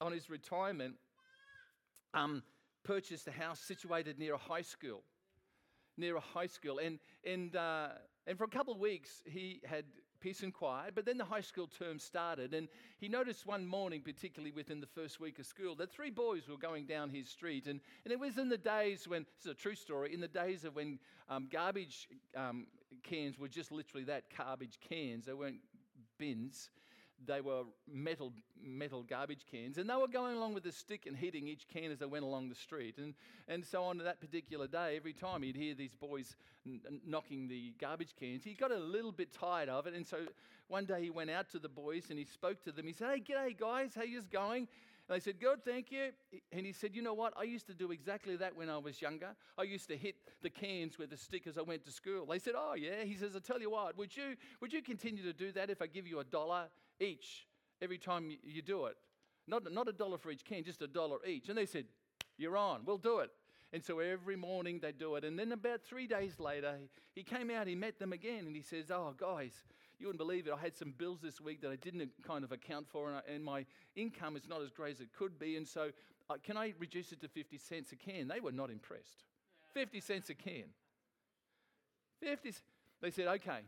on 0.00 0.12
his 0.12 0.28
retirement 0.28 0.94
um, 2.14 2.42
purchased 2.84 3.28
a 3.28 3.32
house 3.32 3.60
situated 3.60 4.18
near 4.18 4.34
a 4.34 4.38
high 4.38 4.62
school. 4.62 5.02
Near 5.96 6.16
a 6.16 6.20
high 6.20 6.46
school. 6.46 6.78
And, 6.78 6.98
and, 7.24 7.54
uh, 7.54 7.88
and 8.26 8.38
for 8.38 8.44
a 8.44 8.48
couple 8.48 8.72
of 8.72 8.80
weeks, 8.80 9.22
he 9.26 9.60
had 9.64 9.84
peace 10.20 10.42
and 10.42 10.54
quiet. 10.54 10.94
But 10.94 11.04
then 11.04 11.18
the 11.18 11.24
high 11.24 11.40
school 11.40 11.66
term 11.66 11.98
started, 11.98 12.54
and 12.54 12.68
he 12.98 13.08
noticed 13.08 13.46
one 13.46 13.66
morning, 13.66 14.00
particularly 14.02 14.52
within 14.52 14.80
the 14.80 14.86
first 14.86 15.20
week 15.20 15.38
of 15.38 15.46
school, 15.46 15.74
that 15.76 15.92
three 15.92 16.10
boys 16.10 16.48
were 16.48 16.56
going 16.56 16.86
down 16.86 17.10
his 17.10 17.28
street. 17.28 17.66
And, 17.66 17.80
and 18.04 18.12
it 18.12 18.18
was 18.18 18.38
in 18.38 18.48
the 18.48 18.58
days 18.58 19.06
when, 19.06 19.26
this 19.36 19.46
is 19.46 19.50
a 19.50 19.54
true 19.54 19.74
story, 19.74 20.14
in 20.14 20.20
the 20.20 20.28
days 20.28 20.64
of 20.64 20.76
when 20.76 20.98
um, 21.28 21.48
garbage 21.50 22.08
um, 22.36 22.66
cans 23.02 23.38
were 23.38 23.48
just 23.48 23.72
literally 23.72 24.04
that 24.04 24.24
garbage 24.36 24.78
cans, 24.88 25.26
they 25.26 25.32
weren't 25.34 25.60
bins 26.18 26.70
they 27.26 27.40
were 27.40 27.62
metal, 27.90 28.32
metal 28.62 29.02
garbage 29.02 29.44
cans, 29.50 29.78
and 29.78 29.88
they 29.88 29.94
were 29.94 30.08
going 30.08 30.36
along 30.36 30.54
with 30.54 30.66
a 30.66 30.72
stick 30.72 31.06
and 31.06 31.16
hitting 31.16 31.46
each 31.48 31.66
can 31.68 31.90
as 31.90 31.98
they 31.98 32.06
went 32.06 32.24
along 32.24 32.48
the 32.48 32.54
street. 32.54 32.98
And, 32.98 33.14
and 33.48 33.64
so 33.64 33.84
on 33.84 33.98
that 33.98 34.20
particular 34.20 34.66
day, 34.66 34.96
every 34.96 35.12
time 35.12 35.42
he'd 35.42 35.56
hear 35.56 35.74
these 35.74 35.94
boys 35.94 36.36
n- 36.66 36.80
knocking 37.06 37.48
the 37.48 37.74
garbage 37.80 38.14
cans, 38.18 38.44
he 38.44 38.54
got 38.54 38.70
a 38.70 38.78
little 38.78 39.12
bit 39.12 39.32
tired 39.32 39.68
of 39.68 39.86
it. 39.86 39.94
And 39.94 40.06
so 40.06 40.18
one 40.68 40.84
day 40.84 41.02
he 41.02 41.10
went 41.10 41.30
out 41.30 41.50
to 41.50 41.58
the 41.58 41.68
boys 41.68 42.04
and 42.10 42.18
he 42.18 42.24
spoke 42.24 42.62
to 42.64 42.72
them. 42.72 42.86
He 42.86 42.92
said, 42.92 43.10
Hey, 43.10 43.20
g'day, 43.20 43.58
guys, 43.58 43.92
how 43.94 44.02
yous 44.02 44.26
going? 44.26 44.68
And 45.08 45.16
they 45.16 45.20
said, 45.20 45.40
Good, 45.40 45.64
thank 45.64 45.90
you. 45.90 46.10
And 46.52 46.64
he 46.64 46.72
said, 46.72 46.94
You 46.94 47.02
know 47.02 47.14
what? 47.14 47.34
I 47.36 47.42
used 47.42 47.66
to 47.66 47.74
do 47.74 47.90
exactly 47.90 48.36
that 48.36 48.56
when 48.56 48.70
I 48.70 48.78
was 48.78 49.02
younger. 49.02 49.34
I 49.58 49.64
used 49.64 49.88
to 49.88 49.96
hit 49.96 50.16
the 50.42 50.50
cans 50.50 50.98
with 50.98 51.12
a 51.12 51.16
stick 51.16 51.46
as 51.46 51.58
I 51.58 51.62
went 51.62 51.84
to 51.84 51.92
school. 51.92 52.26
They 52.26 52.38
said, 52.38 52.54
Oh, 52.56 52.74
yeah. 52.74 53.04
He 53.04 53.14
says, 53.16 53.34
I 53.36 53.40
tell 53.40 53.60
you 53.60 53.70
what, 53.70 53.96
would 53.98 54.16
you, 54.16 54.36
would 54.60 54.72
you 54.72 54.82
continue 54.82 55.22
to 55.24 55.32
do 55.32 55.52
that 55.52 55.70
if 55.70 55.82
I 55.82 55.86
give 55.86 56.06
you 56.06 56.20
a 56.20 56.24
dollar 56.24 56.68
each 57.02 57.46
every 57.80 57.98
time 57.98 58.30
you 58.44 58.62
do 58.62 58.86
it? 58.86 58.96
Not, 59.48 59.70
not 59.72 59.88
a 59.88 59.92
dollar 59.92 60.18
for 60.18 60.30
each 60.30 60.44
can, 60.44 60.64
just 60.64 60.82
a 60.82 60.86
dollar 60.86 61.18
each. 61.26 61.48
And 61.48 61.58
they 61.58 61.66
said, 61.66 61.86
You're 62.38 62.56
on, 62.56 62.82
we'll 62.84 62.98
do 62.98 63.18
it. 63.18 63.30
And 63.72 63.82
so 63.82 64.00
every 64.00 64.36
morning 64.36 64.80
they 64.80 64.92
do 64.92 65.16
it. 65.16 65.24
And 65.24 65.38
then 65.38 65.50
about 65.52 65.82
three 65.82 66.06
days 66.06 66.38
later, 66.38 66.76
he 67.14 67.22
came 67.22 67.50
out, 67.50 67.66
he 67.66 67.74
met 67.74 67.98
them 67.98 68.12
again, 68.12 68.46
and 68.46 68.54
he 68.54 68.62
says, 68.62 68.90
Oh, 68.90 69.14
guys, 69.16 69.52
you 69.98 70.06
wouldn't 70.06 70.18
believe 70.18 70.46
it. 70.46 70.52
I 70.52 70.60
had 70.60 70.76
some 70.76 70.94
bills 70.96 71.20
this 71.22 71.40
week 71.40 71.62
that 71.62 71.70
I 71.70 71.76
didn't 71.76 72.10
kind 72.26 72.44
of 72.44 72.52
account 72.52 72.86
for, 72.88 73.08
and, 73.08 73.16
I, 73.16 73.32
and 73.32 73.42
my 73.42 73.64
income 73.96 74.36
is 74.36 74.48
not 74.48 74.62
as 74.62 74.70
great 74.70 74.94
as 74.94 75.00
it 75.00 75.08
could 75.16 75.38
be. 75.38 75.56
And 75.56 75.66
so, 75.66 75.90
uh, 76.28 76.34
can 76.42 76.56
I 76.56 76.74
reduce 76.78 77.12
it 77.12 77.20
to 77.22 77.28
50 77.28 77.58
cents 77.58 77.92
a 77.92 77.96
can? 77.96 78.28
They 78.28 78.40
were 78.40 78.52
not 78.52 78.70
impressed. 78.70 79.24
50 79.74 80.00
cents 80.00 80.30
a 80.30 80.34
can. 80.34 80.64
50. 82.20 82.52
They 83.00 83.10
said, 83.10 83.26
okay, 83.26 83.60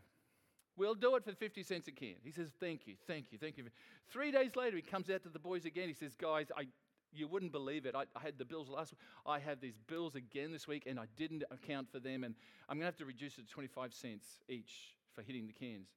we'll 0.76 0.95
do 0.95 1.16
it 1.16 1.25
for 1.25 1.33
50 1.33 1.62
cents 1.62 1.88
a 1.88 1.93
can. 1.93 2.14
He 2.23 2.31
says, 2.31 2.49
thank 2.61 2.87
you, 2.87 2.95
thank 3.07 3.26
you, 3.31 3.38
thank 3.38 3.57
you. 3.59 3.64
Three 4.11 4.31
days 4.31 4.57
later, 4.57 4.76
he 4.76 4.83
comes 4.83 5.11
out 5.11 5.23
to 5.23 5.28
the 5.28 5.38
boys 5.38 5.64
again. 5.64 5.88
He 5.88 5.95
says, 5.95 6.14
guys, 6.14 6.50
I, 6.57 6.66
you 7.12 7.28
wouldn't 7.28 7.52
believe 7.52 7.87
it. 7.87 7.95
I, 7.95 8.04
I, 8.16 8.21
had 8.23 8.38
the 8.38 8.45
bills 8.45 8.69
last 8.69 8.93
week. 8.93 9.00
I 9.26 9.38
have 9.38 9.61
these 9.61 9.78
bills 9.87 10.14
again 10.14 10.52
this 10.52 10.66
week, 10.66 10.85
and 10.87 10.99
I 10.99 11.04
didn't 11.16 11.45
account 11.50 11.90
for 11.90 12.00
them, 12.00 12.25
and 12.25 12.35
I'm 12.69 12.76
going 12.76 12.83
to 12.83 12.87
have 12.87 12.97
to 12.97 13.04
reduce 13.04 13.38
it 13.38 13.47
to 13.47 13.52
25 13.52 13.93
cents 13.93 14.26
each 14.49 14.97
for 15.14 15.23
hitting 15.23 15.47
the 15.47 15.52
cans. 15.52 15.88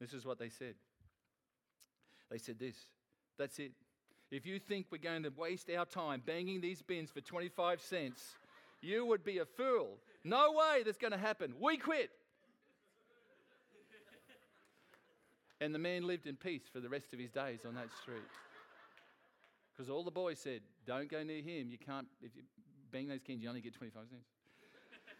This 0.00 0.12
is 0.12 0.24
what 0.24 0.38
they 0.38 0.48
said. 0.48 0.74
They 2.30 2.38
said 2.38 2.58
this 2.58 2.86
that's 3.38 3.58
it. 3.58 3.72
If 4.30 4.46
you 4.46 4.58
think 4.58 4.86
we're 4.90 4.98
going 4.98 5.24
to 5.24 5.32
waste 5.36 5.68
our 5.76 5.84
time 5.84 6.22
banging 6.24 6.60
these 6.60 6.80
bins 6.80 7.10
for 7.10 7.20
25 7.20 7.80
cents, 7.80 8.36
you 8.80 9.04
would 9.06 9.24
be 9.24 9.38
a 9.38 9.44
fool. 9.44 9.98
No 10.24 10.52
way 10.52 10.82
that's 10.84 10.98
going 10.98 11.12
to 11.12 11.18
happen. 11.18 11.54
We 11.60 11.76
quit. 11.76 12.10
And 15.62 15.72
the 15.72 15.78
man 15.78 16.06
lived 16.06 16.26
in 16.26 16.34
peace 16.34 16.62
for 16.72 16.80
the 16.80 16.88
rest 16.88 17.12
of 17.12 17.20
his 17.20 17.30
days 17.30 17.60
on 17.66 17.74
that 17.74 17.88
street. 18.02 18.18
Because 19.72 19.88
all 19.88 20.04
the 20.04 20.10
boys 20.10 20.38
said, 20.38 20.60
Don't 20.86 21.10
go 21.10 21.22
near 21.22 21.40
him. 21.40 21.70
You 21.70 21.78
can't, 21.78 22.06
if 22.20 22.36
you 22.36 22.42
bang 22.90 23.08
those 23.08 23.22
cans, 23.26 23.42
you 23.42 23.48
only 23.48 23.62
get 23.62 23.74
25 23.74 24.02
cents. 24.10 24.26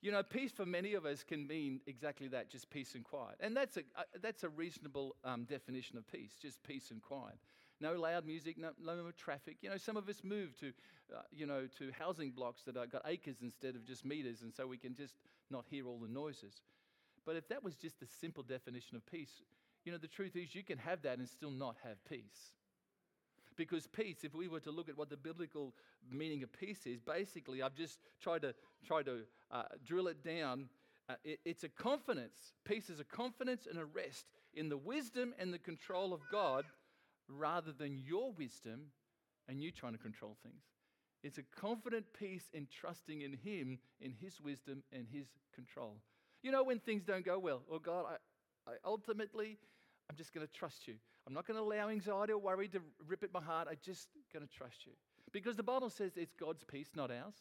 You 0.00 0.12
know, 0.12 0.22
peace 0.22 0.52
for 0.52 0.64
many 0.64 0.94
of 0.94 1.04
us 1.06 1.24
can 1.24 1.46
mean 1.46 1.80
exactly 1.88 2.28
that, 2.28 2.48
just 2.50 2.70
peace 2.70 2.94
and 2.94 3.04
quiet. 3.04 3.34
And 3.40 3.56
that's 3.56 3.76
a, 3.76 3.80
uh, 3.96 4.02
that's 4.22 4.44
a 4.44 4.48
reasonable 4.48 5.16
um, 5.24 5.42
definition 5.44 5.98
of 5.98 6.06
peace, 6.06 6.32
just 6.40 6.62
peace 6.62 6.92
and 6.92 7.02
quiet. 7.02 7.36
No 7.80 7.94
loud 7.94 8.24
music, 8.24 8.58
no, 8.58 8.70
no 8.80 9.10
traffic. 9.16 9.56
You 9.60 9.70
know, 9.70 9.76
some 9.76 9.96
of 9.96 10.08
us 10.08 10.22
move 10.22 10.56
to, 10.60 10.72
uh, 11.14 11.22
you 11.32 11.46
know, 11.46 11.66
to 11.78 11.90
housing 11.98 12.30
blocks 12.30 12.62
that 12.64 12.76
have 12.76 12.90
got 12.92 13.02
acres 13.06 13.36
instead 13.42 13.74
of 13.74 13.84
just 13.84 14.04
meters, 14.04 14.42
and 14.42 14.54
so 14.54 14.66
we 14.66 14.78
can 14.78 14.94
just 14.94 15.14
not 15.50 15.64
hear 15.68 15.86
all 15.86 15.98
the 15.98 16.08
noises. 16.08 16.60
But 17.28 17.36
if 17.36 17.46
that 17.48 17.62
was 17.62 17.76
just 17.76 18.00
the 18.00 18.06
simple 18.22 18.42
definition 18.42 18.96
of 18.96 19.04
peace, 19.04 19.42
you 19.84 19.92
know, 19.92 19.98
the 19.98 20.08
truth 20.08 20.34
is 20.34 20.54
you 20.54 20.62
can 20.62 20.78
have 20.78 21.02
that 21.02 21.18
and 21.18 21.28
still 21.28 21.50
not 21.50 21.76
have 21.84 22.02
peace. 22.08 22.54
Because 23.54 23.86
peace, 23.86 24.24
if 24.24 24.34
we 24.34 24.48
were 24.48 24.60
to 24.60 24.70
look 24.70 24.88
at 24.88 24.96
what 24.96 25.10
the 25.10 25.16
biblical 25.18 25.74
meaning 26.10 26.42
of 26.42 26.50
peace 26.58 26.86
is, 26.86 27.02
basically, 27.02 27.60
I've 27.60 27.74
just 27.74 27.98
tried 28.22 28.40
to 28.42 28.54
try 28.86 29.02
to 29.02 29.24
uh, 29.50 29.64
drill 29.84 30.08
it 30.08 30.24
down. 30.24 30.70
Uh, 31.06 31.16
it, 31.22 31.40
it's 31.44 31.64
a 31.64 31.68
confidence. 31.68 32.54
Peace 32.64 32.88
is 32.88 32.98
a 32.98 33.04
confidence 33.04 33.66
and 33.68 33.78
a 33.78 33.84
rest 33.84 34.24
in 34.54 34.70
the 34.70 34.78
wisdom 34.78 35.34
and 35.38 35.52
the 35.52 35.58
control 35.58 36.14
of 36.14 36.22
God, 36.32 36.64
rather 37.28 37.72
than 37.72 37.98
your 37.98 38.32
wisdom 38.32 38.86
and 39.50 39.60
you 39.60 39.70
trying 39.70 39.92
to 39.92 39.98
control 39.98 40.38
things. 40.42 40.62
It's 41.22 41.36
a 41.36 41.42
confident 41.60 42.06
peace 42.18 42.48
in 42.54 42.68
trusting 42.72 43.20
in 43.20 43.34
Him, 43.34 43.80
in 44.00 44.14
His 44.18 44.40
wisdom 44.40 44.82
and 44.90 45.06
His 45.12 45.26
control. 45.54 45.98
You 46.42 46.52
know, 46.52 46.62
when 46.62 46.78
things 46.78 47.02
don't 47.04 47.24
go 47.24 47.38
well, 47.38 47.62
oh 47.70 47.78
God, 47.78 48.04
I, 48.66 48.70
I 48.70 48.74
ultimately 48.84 49.58
I'm 50.10 50.16
just 50.16 50.32
going 50.32 50.46
to 50.46 50.52
trust 50.52 50.88
you. 50.88 50.94
I'm 51.26 51.34
not 51.34 51.46
going 51.46 51.58
to 51.58 51.62
allow 51.62 51.88
anxiety 51.90 52.32
or 52.32 52.38
worry 52.38 52.68
to 52.68 52.80
rip 53.06 53.22
at 53.22 53.32
my 53.32 53.40
heart. 53.40 53.68
I'm 53.70 53.76
just 53.84 54.08
going 54.32 54.46
to 54.46 54.52
trust 54.52 54.86
you. 54.86 54.92
Because 55.32 55.56
the 55.56 55.62
Bible 55.62 55.90
says 55.90 56.12
it's 56.16 56.34
God's 56.34 56.64
peace, 56.64 56.88
not 56.94 57.10
ours. 57.10 57.34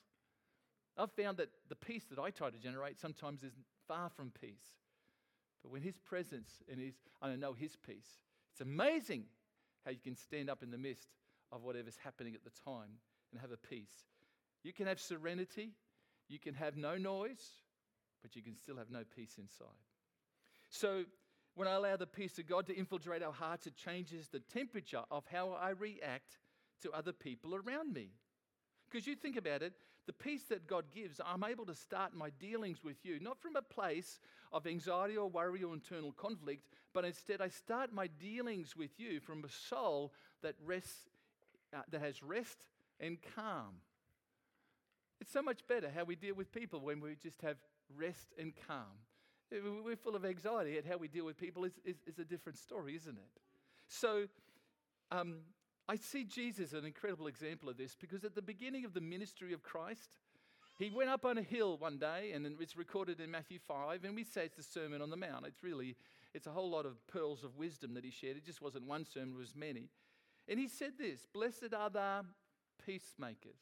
I've 0.98 1.12
found 1.12 1.38
that 1.38 1.50
the 1.70 1.76
peace 1.76 2.04
that 2.10 2.20
I 2.20 2.32
try 2.32 2.50
to 2.50 2.58
generate 2.58 3.00
sometimes 3.00 3.44
is 3.44 3.54
far 3.88 4.10
from 4.10 4.32
peace. 4.42 4.76
But 5.64 5.72
when 5.72 5.82
His 5.82 5.98
presence 5.98 6.50
and 6.70 6.82
His, 6.82 6.96
I 7.22 7.34
know 7.36 7.54
His 7.54 7.78
peace, 7.78 8.20
it's 8.52 8.62
amazing 8.62 9.24
how 9.86 9.92
you 9.92 10.00
can 10.04 10.16
stand 10.16 10.50
up 10.50 10.64
in 10.64 10.72
the 10.72 10.78
midst 10.78 11.08
of 11.52 11.64
whatever's 11.64 11.98
happening 12.04 12.36
at 12.36 12.44
the 12.44 12.62
time 12.66 13.00
and 13.32 13.40
have 13.40 13.52
a 13.52 13.58
peace. 13.58 14.04
You 14.64 14.74
can 14.74 14.88
have 14.88 15.00
serenity, 15.00 15.72
you 16.28 16.40
can 16.40 16.56
have 16.56 16.76
no 16.76 16.98
noise, 16.98 17.52
but 18.22 18.36
you 18.36 18.42
can 18.42 18.56
still 18.56 18.78
have 18.78 18.90
no 18.90 19.04
peace 19.16 19.36
inside. 19.38 19.68
So, 20.70 21.06
when 21.56 21.68
I 21.68 21.74
allow 21.74 21.96
the 21.98 22.06
peace 22.06 22.38
of 22.38 22.48
God 22.48 22.68
to 22.68 22.78
infiltrate 22.78 23.24
our 23.24 23.32
hearts, 23.32 23.66
it 23.66 23.76
changes 23.76 24.28
the 24.28 24.40
temperature 24.40 25.02
of 25.10 25.24
how 25.32 25.58
I 25.60 25.70
react 25.70 26.38
to 26.84 26.92
other 26.92 27.12
people 27.14 27.56
around 27.56 27.94
me. 27.94 28.12
Because 28.90 29.08
you 29.08 29.16
think 29.16 29.38
about 29.38 29.64
it, 29.64 29.74
the 30.06 30.14
peace 30.14 30.44
that 30.50 30.68
God 30.68 30.86
gives, 30.94 31.20
I'm 31.26 31.44
able 31.44 31.66
to 31.66 31.76
start 31.76 32.16
my 32.16 32.30
dealings 32.40 32.84
with 32.84 32.98
you, 33.04 33.20
not 33.20 33.42
from 33.42 33.56
a 33.56 33.62
place 33.62 34.20
of 34.54 34.66
anxiety 34.66 35.18
or 35.18 35.30
worry 35.30 35.64
or 35.64 35.74
internal 35.74 36.14
conflict, 36.14 36.64
but 36.94 37.04
instead 37.04 37.42
I 37.42 37.50
start 37.50 37.92
my 37.92 38.08
dealings 38.08 38.76
with 38.76 38.92
you 38.98 39.20
from 39.20 39.44
a 39.44 39.50
soul 39.50 40.14
that 40.44 40.56
rests, 40.64 41.08
uh, 41.76 41.82
that 41.92 42.02
has 42.02 42.24
rest 42.24 42.68
and 43.00 43.18
calm. 43.36 43.82
It's 45.20 45.32
so 45.32 45.42
much 45.42 45.68
better 45.68 45.92
how 45.94 46.06
we 46.06 46.16
deal 46.16 46.36
with 46.36 46.52
people 46.54 46.80
when 46.80 47.02
we 47.02 47.18
just 47.22 47.42
have 47.42 47.58
rest 47.96 48.34
and 48.40 48.54
calm. 48.68 49.00
We're 49.52 49.96
full 49.96 50.16
of 50.16 50.26
anxiety, 50.26 50.78
at 50.78 50.86
how 50.86 50.98
we 50.98 51.08
deal 51.08 51.26
with 51.26 51.38
people 51.38 51.64
is, 51.64 51.80
is, 51.86 51.96
is 52.06 52.20
a 52.20 52.26
different 52.26 52.58
story, 52.58 52.96
isn't 52.96 53.18
it? 53.18 53.42
So, 53.88 54.28
um, 55.12 55.38
I 55.88 55.96
see 55.96 56.26
Jesus 56.26 56.74
an 56.74 56.84
incredible 56.84 57.28
example 57.28 57.70
of 57.70 57.78
this 57.78 57.96
because 57.96 58.26
at 58.26 58.36
the 58.36 58.42
beginning 58.42 58.84
of 58.84 58.94
the 58.94 59.00
ministry 59.00 59.54
of 59.54 59.64
Christ, 59.64 60.10
he 60.78 60.90
went 60.90 61.10
up 61.10 61.26
on 61.26 61.38
a 61.38 61.42
hill 61.42 61.78
one 61.78 61.98
day, 61.98 62.34
and 62.34 62.46
it's 62.60 62.78
recorded 62.78 63.20
in 63.20 63.32
Matthew 63.32 63.58
5, 63.68 64.04
and 64.04 64.16
we 64.16 64.24
say 64.24 64.46
it's 64.46 64.58
the 64.58 64.64
Sermon 64.64 65.02
on 65.02 65.10
the 65.10 65.18
Mount. 65.18 65.46
It's 65.48 65.64
really, 65.64 65.96
it's 66.34 66.46
a 66.46 66.52
whole 66.52 66.70
lot 66.70 66.86
of 66.86 66.96
pearls 67.08 67.44
of 67.44 67.58
wisdom 67.58 67.94
that 67.96 68.04
he 68.04 68.12
shared. 68.12 68.38
It 68.38 68.46
just 68.46 68.62
wasn't 68.62 68.86
one 68.86 69.06
sermon, 69.06 69.34
it 69.36 69.40
was 69.40 69.56
many. 69.56 69.90
And 70.48 70.60
he 70.60 70.68
said 70.68 70.92
this, 71.00 71.26
Blessed 71.34 71.74
are 71.76 71.90
the 71.90 72.26
peacemakers, 72.86 73.60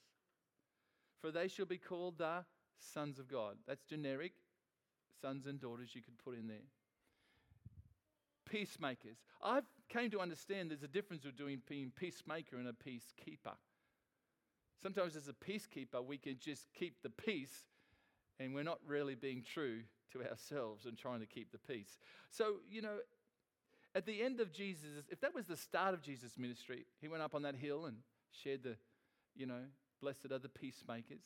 for 1.21 1.31
they 1.31 1.47
shall 1.47 1.65
be 1.65 1.77
called 1.77 2.17
the 2.17 2.43
sons 2.79 3.19
of 3.19 3.27
God. 3.27 3.55
That's 3.67 3.83
generic 3.83 4.33
sons 5.21 5.45
and 5.45 5.59
daughters 5.59 5.95
you 5.95 6.01
could 6.01 6.17
put 6.17 6.37
in 6.37 6.47
there. 6.47 6.57
Peacemakers. 8.45 9.17
I've 9.43 9.65
came 9.89 10.09
to 10.11 10.19
understand 10.19 10.71
there's 10.71 10.83
a 10.83 10.87
difference 10.87 11.23
between 11.23 11.61
being 11.67 11.91
peacemaker 11.95 12.57
and 12.57 12.67
a 12.67 12.73
peacekeeper. 12.73 13.55
Sometimes 14.81 15.15
as 15.15 15.27
a 15.27 15.33
peacekeeper, 15.33 16.05
we 16.05 16.17
can 16.17 16.37
just 16.39 16.67
keep 16.73 17.01
the 17.01 17.09
peace 17.09 17.65
and 18.39 18.53
we're 18.53 18.63
not 18.63 18.79
really 18.85 19.15
being 19.15 19.43
true 19.43 19.81
to 20.11 20.23
ourselves 20.23 20.85
and 20.85 20.97
trying 20.97 21.19
to 21.21 21.25
keep 21.25 21.51
the 21.51 21.57
peace. 21.57 21.97
So, 22.29 22.55
you 22.69 22.81
know, 22.81 22.97
at 23.95 24.05
the 24.05 24.21
end 24.21 24.39
of 24.41 24.51
Jesus, 24.51 24.89
if 25.09 25.21
that 25.21 25.33
was 25.33 25.47
the 25.47 25.55
start 25.55 25.93
of 25.93 26.01
Jesus' 26.01 26.37
ministry, 26.37 26.85
he 26.99 27.07
went 27.07 27.23
up 27.23 27.33
on 27.33 27.43
that 27.43 27.55
hill 27.55 27.85
and 27.85 27.97
shared 28.31 28.63
the, 28.63 28.75
you 29.35 29.45
know, 29.45 29.61
blessed 30.01 30.31
are 30.31 30.39
the 30.39 30.49
peacemakers. 30.49 31.23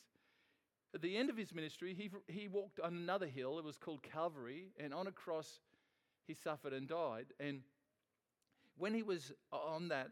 At 0.93 1.01
the 1.01 1.17
end 1.17 1.29
of 1.29 1.37
his 1.37 1.53
ministry, 1.53 1.93
he, 1.93 2.09
he 2.31 2.47
walked 2.47 2.79
on 2.79 2.93
another 2.93 3.27
hill. 3.27 3.59
It 3.59 3.65
was 3.65 3.77
called 3.77 4.01
Calvary. 4.01 4.67
And 4.79 4.93
on 4.93 5.07
a 5.07 5.11
cross, 5.11 5.59
he 6.27 6.33
suffered 6.33 6.73
and 6.73 6.87
died. 6.87 7.27
And 7.39 7.61
when 8.77 8.93
he 8.93 9.03
was 9.03 9.31
on 9.51 9.89
that, 9.89 10.09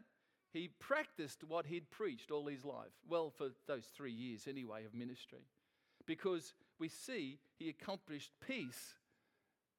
he 0.52 0.70
practiced 0.78 1.44
what 1.44 1.66
he'd 1.66 1.90
preached 1.90 2.30
all 2.30 2.46
his 2.46 2.64
life. 2.64 2.92
Well, 3.08 3.30
for 3.30 3.48
those 3.66 3.84
three 3.96 4.12
years 4.12 4.46
anyway 4.48 4.84
of 4.84 4.94
ministry. 4.94 5.46
Because 6.06 6.54
we 6.78 6.88
see 6.88 7.38
he 7.58 7.68
accomplished 7.68 8.30
peace 8.46 8.94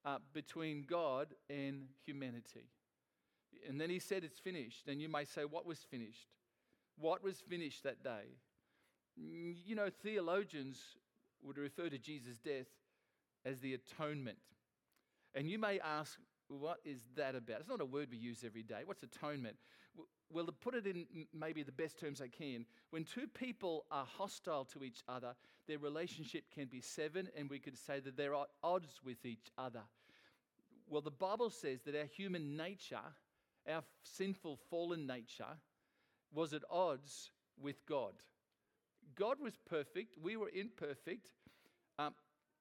uh, 0.06 0.18
between 0.34 0.84
God 0.88 1.28
and 1.50 1.88
humanity. 2.06 2.70
And 3.68 3.80
then 3.80 3.90
he 3.90 4.00
said, 4.00 4.24
It's 4.24 4.40
finished. 4.40 4.88
And 4.88 5.02
you 5.02 5.10
may 5.10 5.26
say, 5.26 5.44
What 5.44 5.66
was 5.66 5.80
finished? 5.80 6.28
What 6.98 7.24
was 7.24 7.40
finished 7.40 7.84
that 7.84 8.04
day? 8.04 8.38
You 9.22 9.76
know, 9.76 9.90
theologians 10.02 10.80
would 11.44 11.58
refer 11.58 11.90
to 11.90 11.98
Jesus' 11.98 12.38
death 12.38 12.68
as 13.46 13.60
the 13.60 13.74
atonement. 13.74 14.38
And 15.36 15.50
you 15.50 15.60
may 15.60 15.80
ask, 15.80 16.18
what 16.48 16.78
is 16.84 17.02
that 17.16 17.36
about? 17.36 17.60
It's 17.60 17.70
not 17.70 17.82
a 17.82 17.86
word 17.86 18.08
we 18.12 18.18
use 18.18 18.44
every 18.46 18.64
day. 18.64 18.82
What's 18.86 19.04
atonement? 19.04 19.58
Well, 20.32 20.46
to 20.46 20.52
put 20.52 20.76
it 20.76 20.86
in 20.88 21.06
maybe 21.34 21.64
the 21.64 21.72
best 21.72 22.00
terms 22.00 22.22
I 22.22 22.28
can, 22.28 22.66
when 22.92 23.04
two 23.04 23.28
people 23.28 23.86
are 23.92 24.06
hostile 24.06 24.66
to 24.74 24.84
each 24.84 25.04
other, 25.08 25.36
their 25.68 25.80
relationship 25.80 26.46
can 26.54 26.68
be 26.68 26.82
severed, 26.82 27.30
and 27.36 27.50
we 27.50 27.60
could 27.60 27.78
say 27.78 28.00
that 28.00 28.16
they're 28.16 28.36
at 28.36 28.48
odds 28.64 29.02
with 29.04 29.26
each 29.26 29.52
other. 29.58 29.82
Well, 30.88 31.02
the 31.02 31.12
Bible 31.12 31.50
says 31.50 31.82
that 31.86 31.96
our 31.96 32.06
human 32.06 32.56
nature, 32.58 32.98
our 33.68 33.84
sinful, 34.04 34.60
fallen 34.70 35.06
nature, 35.06 35.58
was 36.34 36.54
at 36.54 36.64
odds 36.70 37.32
with 37.62 37.86
God. 37.86 38.14
God 39.20 39.38
was 39.42 39.54
perfect, 39.70 40.16
we 40.22 40.38
were 40.38 40.50
imperfect. 40.50 41.28
Um, 42.00 42.14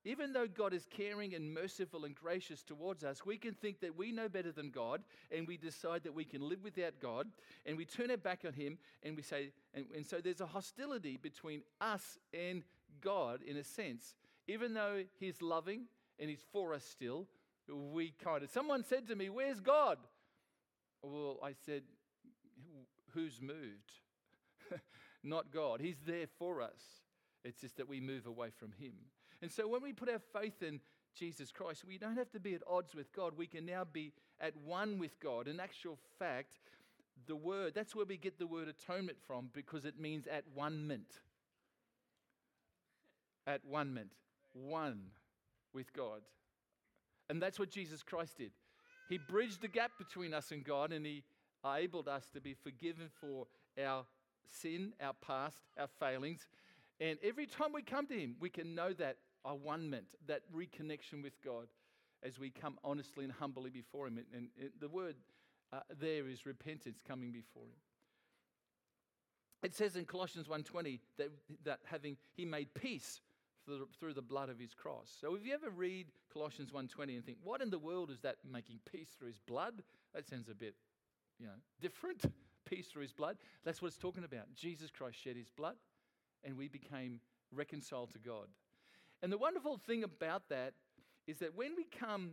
even 0.04 0.32
though 0.32 0.46
God 0.46 0.72
is 0.72 0.86
caring 0.88 1.34
and 1.34 1.52
merciful 1.52 2.04
and 2.04 2.14
gracious 2.14 2.62
towards 2.62 3.04
us, 3.04 3.26
we 3.26 3.36
can 3.36 3.54
think 3.54 3.80
that 3.80 3.96
we 3.96 4.10
know 4.10 4.28
better 4.28 4.50
than 4.52 4.70
God 4.70 5.02
and 5.30 5.46
we 5.46 5.56
decide 5.56 6.02
that 6.04 6.14
we 6.14 6.24
can 6.24 6.40
live 6.40 6.62
without 6.64 6.94
God 7.00 7.28
and 7.66 7.76
we 7.76 7.84
turn 7.84 8.10
our 8.10 8.16
back 8.16 8.44
on 8.46 8.52
Him 8.52 8.78
and 9.02 9.16
we 9.16 9.22
say, 9.22 9.52
and, 9.74 9.86
and 9.94 10.06
so 10.06 10.20
there's 10.20 10.40
a 10.40 10.46
hostility 10.46 11.18
between 11.20 11.62
us 11.80 12.18
and 12.32 12.62
God 13.00 13.42
in 13.42 13.56
a 13.56 13.64
sense. 13.64 14.14
Even 14.46 14.72
though 14.72 15.04
He's 15.20 15.42
loving 15.42 15.82
and 16.18 16.30
He's 16.30 16.44
for 16.52 16.74
us 16.74 16.84
still, 16.84 17.26
we 17.68 18.14
kind 18.22 18.42
of. 18.42 18.50
Someone 18.50 18.84
said 18.84 19.08
to 19.08 19.16
me, 19.16 19.28
Where's 19.28 19.60
God? 19.60 19.98
Well, 21.02 21.38
I 21.42 21.52
said, 21.66 21.82
Who's 23.14 23.40
moved? 23.42 23.92
Not 25.22 25.52
God. 25.52 25.80
He's 25.80 26.00
there 26.06 26.26
for 26.38 26.62
us. 26.62 26.80
It's 27.44 27.60
just 27.60 27.76
that 27.76 27.88
we 27.88 28.00
move 28.00 28.26
away 28.26 28.50
from 28.50 28.72
Him. 28.78 28.94
And 29.42 29.50
so 29.50 29.68
when 29.68 29.82
we 29.82 29.92
put 29.92 30.08
our 30.08 30.20
faith 30.32 30.62
in 30.62 30.80
Jesus 31.14 31.50
Christ, 31.50 31.84
we 31.86 31.98
don't 31.98 32.16
have 32.16 32.30
to 32.32 32.40
be 32.40 32.54
at 32.54 32.62
odds 32.68 32.94
with 32.94 33.12
God. 33.12 33.34
We 33.36 33.46
can 33.46 33.66
now 33.66 33.84
be 33.90 34.12
at 34.40 34.56
one 34.56 34.98
with 34.98 35.18
God. 35.20 35.48
In 35.48 35.60
actual 35.60 35.98
fact, 36.18 36.58
the 37.26 37.36
word, 37.36 37.72
that's 37.74 37.94
where 37.94 38.06
we 38.06 38.16
get 38.16 38.38
the 38.38 38.46
word 38.46 38.68
atonement 38.68 39.18
from 39.26 39.50
because 39.52 39.84
it 39.84 39.98
means 39.98 40.26
at 40.26 40.44
one 40.54 40.86
mint. 40.86 41.20
At 43.46 43.64
one 43.64 43.94
mint. 43.94 44.12
One 44.52 45.10
with 45.72 45.92
God. 45.92 46.22
And 47.30 47.42
that's 47.42 47.58
what 47.58 47.70
Jesus 47.70 48.02
Christ 48.02 48.38
did. 48.38 48.52
He 49.08 49.18
bridged 49.18 49.62
the 49.62 49.68
gap 49.68 49.92
between 49.98 50.34
us 50.34 50.50
and 50.50 50.64
God 50.64 50.92
and 50.92 51.04
He 51.04 51.24
enabled 51.64 52.08
us 52.08 52.28
to 52.34 52.40
be 52.40 52.54
forgiven 52.54 53.08
for 53.20 53.46
our 53.82 54.04
sin, 54.60 54.92
our 55.00 55.14
past, 55.14 55.58
our 55.78 55.88
failings. 56.00 56.46
And 57.00 57.18
every 57.22 57.46
time 57.46 57.72
we 57.72 57.82
come 57.82 58.06
to 58.06 58.14
Him, 58.14 58.36
we 58.40 58.50
can 58.50 58.74
know 58.74 58.92
that 58.94 59.16
one 59.62 59.88
mint, 59.88 60.14
that 60.26 60.42
reconnection 60.54 61.22
with 61.22 61.40
God 61.44 61.68
as 62.22 62.38
we 62.38 62.50
come 62.50 62.78
honestly 62.84 63.24
and 63.24 63.32
humbly 63.32 63.70
before 63.70 64.06
Him. 64.06 64.18
And, 64.34 64.48
and 64.60 64.70
the 64.80 64.88
word 64.88 65.14
uh, 65.72 65.80
there 66.00 66.28
is 66.28 66.46
repentance 66.46 67.00
coming 67.06 67.32
before 67.32 67.64
Him. 67.64 67.78
It 69.62 69.74
says 69.74 69.96
in 69.96 70.04
Colossians 70.04 70.48
1.20 70.48 71.00
that, 71.16 71.30
that 71.64 71.80
having 71.84 72.16
He 72.34 72.44
made 72.44 72.72
peace 72.74 73.20
through 73.64 73.78
the, 73.78 73.86
through 73.98 74.14
the 74.14 74.22
blood 74.22 74.48
of 74.48 74.58
His 74.58 74.74
cross. 74.74 75.10
So 75.20 75.34
if 75.34 75.44
you 75.44 75.54
ever 75.54 75.70
read 75.70 76.06
Colossians 76.32 76.70
1.20 76.70 77.16
and 77.16 77.24
think, 77.24 77.38
what 77.42 77.60
in 77.60 77.70
the 77.70 77.78
world 77.78 78.10
is 78.10 78.20
that 78.20 78.36
making 78.50 78.80
peace 78.90 79.08
through 79.18 79.28
His 79.28 79.38
blood? 79.38 79.82
That 80.14 80.28
sounds 80.28 80.48
a 80.48 80.54
bit, 80.54 80.74
you 81.38 81.46
know, 81.46 81.52
different. 81.80 82.24
Peace 82.68 82.88
through 82.88 83.02
His 83.02 83.12
blood. 83.12 83.36
That's 83.64 83.80
what 83.80 83.88
it's 83.88 83.98
talking 83.98 84.24
about. 84.24 84.52
Jesus 84.54 84.90
Christ 84.90 85.18
shed 85.22 85.36
His 85.36 85.50
blood 85.50 85.76
and 86.44 86.56
we 86.56 86.68
became 86.68 87.20
reconciled 87.52 88.10
to 88.12 88.18
God. 88.18 88.46
And 89.22 89.32
the 89.32 89.38
wonderful 89.38 89.78
thing 89.78 90.04
about 90.04 90.48
that 90.50 90.74
is 91.26 91.38
that 91.38 91.56
when 91.56 91.74
we 91.76 91.84
come 91.84 92.32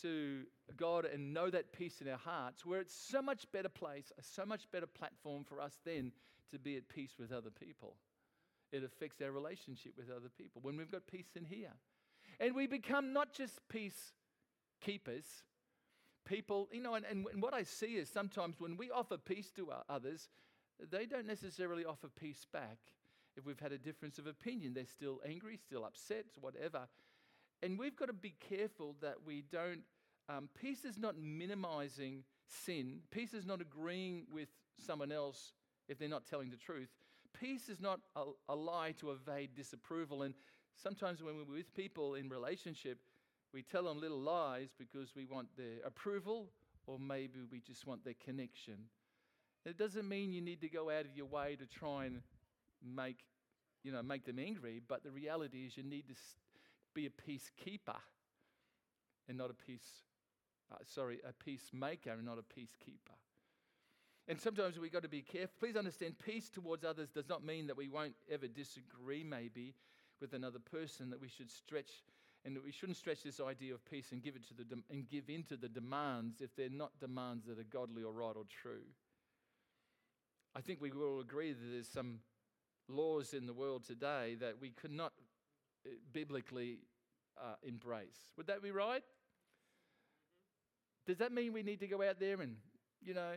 to 0.00 0.44
God 0.76 1.04
and 1.04 1.34
know 1.34 1.50
that 1.50 1.72
peace 1.72 2.00
in 2.00 2.08
our 2.08 2.18
hearts, 2.18 2.64
we're 2.64 2.80
at 2.80 2.90
so 2.90 3.20
much 3.20 3.50
better 3.52 3.68
place, 3.68 4.12
a 4.18 4.22
so 4.22 4.46
much 4.46 4.70
better 4.72 4.86
platform 4.86 5.44
for 5.44 5.60
us 5.60 5.74
then 5.84 6.12
to 6.50 6.58
be 6.58 6.76
at 6.76 6.88
peace 6.88 7.12
with 7.18 7.32
other 7.32 7.50
people. 7.50 7.96
It 8.72 8.82
affects 8.82 9.20
our 9.20 9.30
relationship 9.30 9.92
with 9.96 10.10
other 10.10 10.30
people 10.36 10.60
when 10.62 10.76
we've 10.76 10.90
got 10.90 11.06
peace 11.06 11.36
in 11.36 11.44
here. 11.44 11.72
And 12.40 12.54
we 12.54 12.66
become 12.66 13.12
not 13.12 13.32
just 13.32 13.60
peace 13.68 14.12
keepers, 14.80 15.24
people, 16.24 16.68
you 16.72 16.82
know, 16.82 16.94
and, 16.94 17.04
and, 17.04 17.26
what 17.42 17.54
I 17.54 17.62
see 17.62 17.96
is 17.96 18.08
sometimes 18.08 18.56
when 18.58 18.76
we 18.76 18.90
offer 18.90 19.16
peace 19.16 19.50
to 19.56 19.68
others, 19.88 20.28
they 20.90 21.06
don't 21.06 21.26
necessarily 21.26 21.84
offer 21.84 22.08
peace 22.08 22.46
back 22.52 22.78
if 23.36 23.46
we've 23.46 23.60
had 23.60 23.72
a 23.72 23.78
difference 23.78 24.18
of 24.18 24.26
opinion. 24.26 24.74
They're 24.74 24.84
still 24.86 25.20
angry, 25.26 25.56
still 25.56 25.84
upset, 25.84 26.26
whatever. 26.40 26.88
And 27.62 27.78
we've 27.78 27.96
got 27.96 28.06
to 28.06 28.12
be 28.12 28.34
careful 28.48 28.96
that 29.00 29.16
we 29.24 29.44
don't. 29.50 29.82
Um, 30.28 30.48
peace 30.58 30.84
is 30.84 30.98
not 30.98 31.16
minimizing 31.18 32.24
sin, 32.46 33.00
peace 33.10 33.34
is 33.34 33.46
not 33.46 33.60
agreeing 33.60 34.26
with 34.32 34.48
someone 34.78 35.12
else 35.12 35.52
if 35.88 35.98
they're 35.98 36.08
not 36.08 36.26
telling 36.26 36.50
the 36.50 36.56
truth. 36.56 36.88
Peace 37.38 37.68
is 37.68 37.80
not 37.80 38.00
a, 38.16 38.24
a 38.48 38.54
lie 38.54 38.92
to 39.00 39.10
evade 39.10 39.50
disapproval. 39.54 40.22
And 40.22 40.34
sometimes 40.76 41.22
when 41.22 41.36
we're 41.36 41.56
with 41.56 41.74
people 41.74 42.14
in 42.14 42.28
relationship, 42.28 42.98
we 43.54 43.62
tell 43.62 43.84
them 43.84 44.00
little 44.00 44.20
lies 44.20 44.70
because 44.76 45.14
we 45.14 45.24
want 45.24 45.46
their 45.56 45.78
approval 45.86 46.48
or 46.86 46.98
maybe 46.98 47.38
we 47.50 47.60
just 47.60 47.86
want 47.86 48.04
their 48.04 48.14
connection. 48.24 48.74
It 49.64 49.78
doesn't 49.78 50.08
mean 50.08 50.32
you 50.32 50.42
need 50.42 50.60
to 50.62 50.68
go 50.68 50.90
out 50.90 51.06
of 51.06 51.16
your 51.16 51.26
way 51.26 51.56
to 51.56 51.64
try 51.64 52.06
and 52.06 52.20
make, 52.84 53.20
you 53.84 53.92
know, 53.92 54.02
make 54.02 54.26
them 54.26 54.40
angry, 54.40 54.82
but 54.86 55.04
the 55.04 55.10
reality 55.10 55.64
is 55.64 55.76
you 55.76 55.84
need 55.84 56.08
to 56.08 56.14
be 56.94 57.06
a 57.06 57.10
peacekeeper 57.10 57.96
and 59.28 59.38
not 59.38 59.50
a 59.50 59.54
peace, 59.54 60.02
uh, 60.72 60.76
sorry, 60.84 61.20
a 61.26 61.32
peacemaker 61.32 62.10
and 62.10 62.24
not 62.24 62.38
a 62.38 62.60
peacekeeper. 62.60 63.14
And 64.26 64.40
sometimes 64.40 64.78
we've 64.78 64.92
got 64.92 65.02
to 65.02 65.08
be 65.08 65.22
careful. 65.22 65.54
Please 65.60 65.76
understand, 65.76 66.16
peace 66.18 66.50
towards 66.50 66.84
others 66.84 67.10
does 67.10 67.28
not 67.28 67.44
mean 67.44 67.68
that 67.68 67.76
we 67.76 67.88
won't 67.88 68.14
ever 68.30 68.48
disagree, 68.48 69.22
maybe, 69.22 69.74
with 70.20 70.32
another 70.32 70.58
person, 70.58 71.10
that 71.10 71.20
we 71.20 71.28
should 71.28 71.50
stretch 71.50 71.90
and 72.44 72.58
we 72.64 72.72
shouldn't 72.72 72.98
stretch 72.98 73.22
this 73.22 73.40
idea 73.40 73.74
of 73.74 73.84
peace 73.84 74.12
and 74.12 74.22
give 74.22 74.36
it 74.36 74.46
to 74.48 74.54
the 74.54 74.64
de- 74.64 74.82
and 74.90 75.08
give 75.08 75.28
in 75.28 75.42
to 75.44 75.56
the 75.56 75.68
demands 75.68 76.40
if 76.40 76.54
they're 76.56 76.68
not 76.68 76.92
demands 77.00 77.46
that 77.46 77.58
are 77.58 77.64
godly 77.64 78.02
or 78.02 78.12
right 78.12 78.36
or 78.36 78.44
true. 78.62 78.84
I 80.54 80.60
think 80.60 80.80
we 80.80 80.90
will 80.90 81.20
agree 81.20 81.52
that 81.52 81.66
there's 81.72 81.88
some 81.88 82.20
laws 82.88 83.34
in 83.34 83.46
the 83.46 83.52
world 83.52 83.84
today 83.84 84.36
that 84.40 84.60
we 84.60 84.70
could 84.70 84.92
not 84.92 85.12
uh, 85.86 85.90
biblically 86.12 86.78
uh, 87.38 87.54
embrace. 87.62 88.30
Would 88.36 88.46
that 88.46 88.62
be 88.62 88.70
right? 88.70 89.02
Does 91.06 91.18
that 91.18 91.32
mean 91.32 91.52
we 91.52 91.62
need 91.62 91.80
to 91.80 91.86
go 91.86 92.02
out 92.02 92.20
there 92.20 92.40
and, 92.40 92.56
you 93.02 93.14
know, 93.14 93.32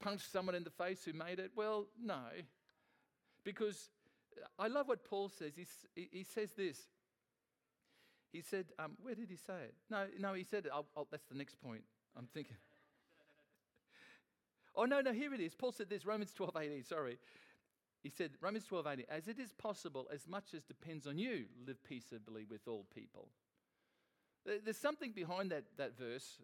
punch 0.00 0.22
someone 0.22 0.54
in 0.54 0.64
the 0.64 0.70
face 0.70 1.04
who 1.04 1.12
made 1.12 1.38
it? 1.38 1.52
Well, 1.54 1.86
no. 2.02 2.22
Because 3.44 3.90
uh, 4.36 4.62
I 4.62 4.68
love 4.68 4.88
what 4.88 5.04
Paul 5.04 5.28
says. 5.28 5.52
He, 5.56 6.08
he 6.10 6.24
says 6.24 6.52
this. 6.56 6.78
He 8.32 8.42
said, 8.42 8.66
um, 8.78 8.92
where 9.00 9.14
did 9.14 9.30
he 9.30 9.36
say 9.36 9.54
it? 9.64 9.74
No, 9.90 10.06
no, 10.18 10.34
he 10.34 10.44
said, 10.44 10.68
I'll, 10.72 10.86
I'll, 10.96 11.06
that's 11.10 11.26
the 11.26 11.36
next 11.36 11.60
point. 11.62 11.82
I'm 12.16 12.26
thinking. 12.32 12.56
oh, 14.76 14.84
no, 14.84 15.00
no, 15.00 15.12
here 15.12 15.32
it 15.32 15.40
is. 15.40 15.54
Paul 15.54 15.72
said 15.72 15.88
this, 15.88 16.04
Romans 16.04 16.32
12, 16.34 16.56
18, 16.60 16.84
sorry. 16.84 17.18
He 18.02 18.10
said, 18.10 18.32
Romans 18.40 18.66
12, 18.66 18.86
18, 18.86 19.04
as 19.08 19.28
it 19.28 19.38
is 19.38 19.52
possible, 19.52 20.06
as 20.12 20.28
much 20.28 20.54
as 20.54 20.64
depends 20.64 21.06
on 21.06 21.18
you, 21.18 21.46
live 21.66 21.82
peaceably 21.84 22.44
with 22.48 22.68
all 22.68 22.86
people. 22.94 23.28
There's 24.44 24.76
something 24.76 25.12
behind 25.12 25.50
that, 25.50 25.64
that 25.76 25.98
verse. 25.98 26.38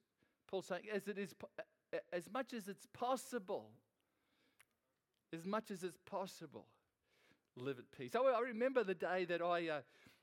Paul 0.49 0.63
saying, 0.63 0.85
as 0.93 1.07
it 1.07 1.19
is, 1.19 1.35
as 2.13 2.29
much 2.33 2.53
as 2.53 2.69
it's 2.69 2.87
possible, 2.93 3.71
as 5.33 5.47
much 5.47 5.71
as 5.71 5.85
it's 5.85 5.99
possible, 6.05 6.67
live 7.57 7.79
at 7.79 7.91
peace. 7.97 8.15
I, 8.15 8.21
I 8.21 8.41
remember 8.41 8.83
the 8.85 8.95
day 8.95 9.25
that 9.27 9.41
I, 9.41 9.69
uh, 9.69 9.81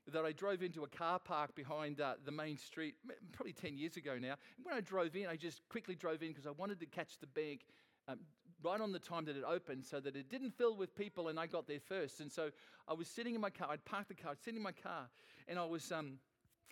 that 0.07 0.25
I 0.25 0.31
drove 0.31 0.63
into 0.63 0.83
a 0.83 0.87
car 0.87 1.19
park 1.19 1.55
behind 1.55 2.01
uh, 2.01 2.15
the 2.25 2.31
main 2.31 2.57
street, 2.57 2.95
probably 3.31 3.53
10 3.53 3.77
years 3.77 3.97
ago 3.97 4.17
now. 4.19 4.35
And 4.57 4.65
when 4.65 4.75
I 4.75 4.81
drove 4.81 5.15
in, 5.15 5.27
I 5.27 5.35
just 5.35 5.61
quickly 5.69 5.95
drove 5.95 6.23
in 6.23 6.29
because 6.29 6.47
I 6.47 6.51
wanted 6.51 6.79
to 6.79 6.85
catch 6.85 7.19
the 7.19 7.27
bank 7.27 7.61
um, 8.07 8.19
right 8.63 8.81
on 8.81 8.91
the 8.91 8.99
time 8.99 9.25
that 9.25 9.37
it 9.37 9.43
opened 9.47 9.85
so 9.85 9.99
that 9.99 10.15
it 10.15 10.29
didn't 10.29 10.51
fill 10.57 10.75
with 10.75 10.95
people 10.95 11.27
and 11.27 11.39
I 11.39 11.47
got 11.47 11.67
there 11.67 11.79
first. 11.79 12.19
And 12.19 12.31
so 12.31 12.49
I 12.87 12.93
was 12.93 13.07
sitting 13.07 13.35
in 13.35 13.41
my 13.41 13.49
car, 13.49 13.67
I'd 13.71 13.85
parked 13.85 14.09
the 14.09 14.15
car, 14.15 14.31
I'd 14.31 14.41
sitting 14.41 14.57
in 14.57 14.63
my 14.63 14.71
car, 14.71 15.09
and 15.47 15.59
I 15.59 15.65
was, 15.65 15.91
um, 15.91 16.17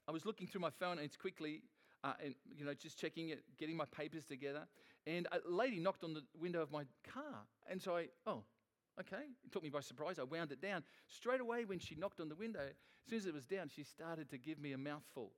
I 0.07 0.11
was 0.11 0.25
looking 0.25 0.47
through 0.47 0.61
my 0.61 0.69
phone 0.69 0.93
and 0.93 1.01
it's 1.01 1.17
quickly, 1.17 1.61
uh, 2.03 2.13
and 2.23 2.35
you 2.55 2.65
know, 2.65 2.73
just 2.73 2.99
checking 2.99 3.29
it, 3.29 3.43
getting 3.57 3.77
my 3.77 3.85
papers 3.85 4.25
together. 4.25 4.67
And 5.05 5.27
a 5.31 5.39
lady 5.49 5.79
knocked 5.79 6.03
on 6.03 6.13
the 6.13 6.23
window 6.39 6.61
of 6.61 6.71
my 6.71 6.83
car. 7.13 7.45
And 7.69 7.81
so 7.81 7.95
I, 7.95 8.07
oh, 8.25 8.43
okay. 8.99 9.23
It 9.45 9.51
took 9.51 9.63
me 9.63 9.69
by 9.69 9.81
surprise. 9.81 10.19
I 10.19 10.23
wound 10.23 10.51
it 10.51 10.61
down. 10.61 10.83
Straight 11.07 11.41
away, 11.41 11.65
when 11.65 11.79
she 11.79 11.95
knocked 11.95 12.19
on 12.19 12.29
the 12.29 12.35
window, 12.35 12.61
as 12.61 13.09
soon 13.09 13.19
as 13.19 13.25
it 13.25 13.33
was 13.33 13.45
down, 13.45 13.69
she 13.73 13.83
started 13.83 14.29
to 14.29 14.37
give 14.37 14.59
me 14.59 14.73
a 14.73 14.77
mouthful. 14.77 15.31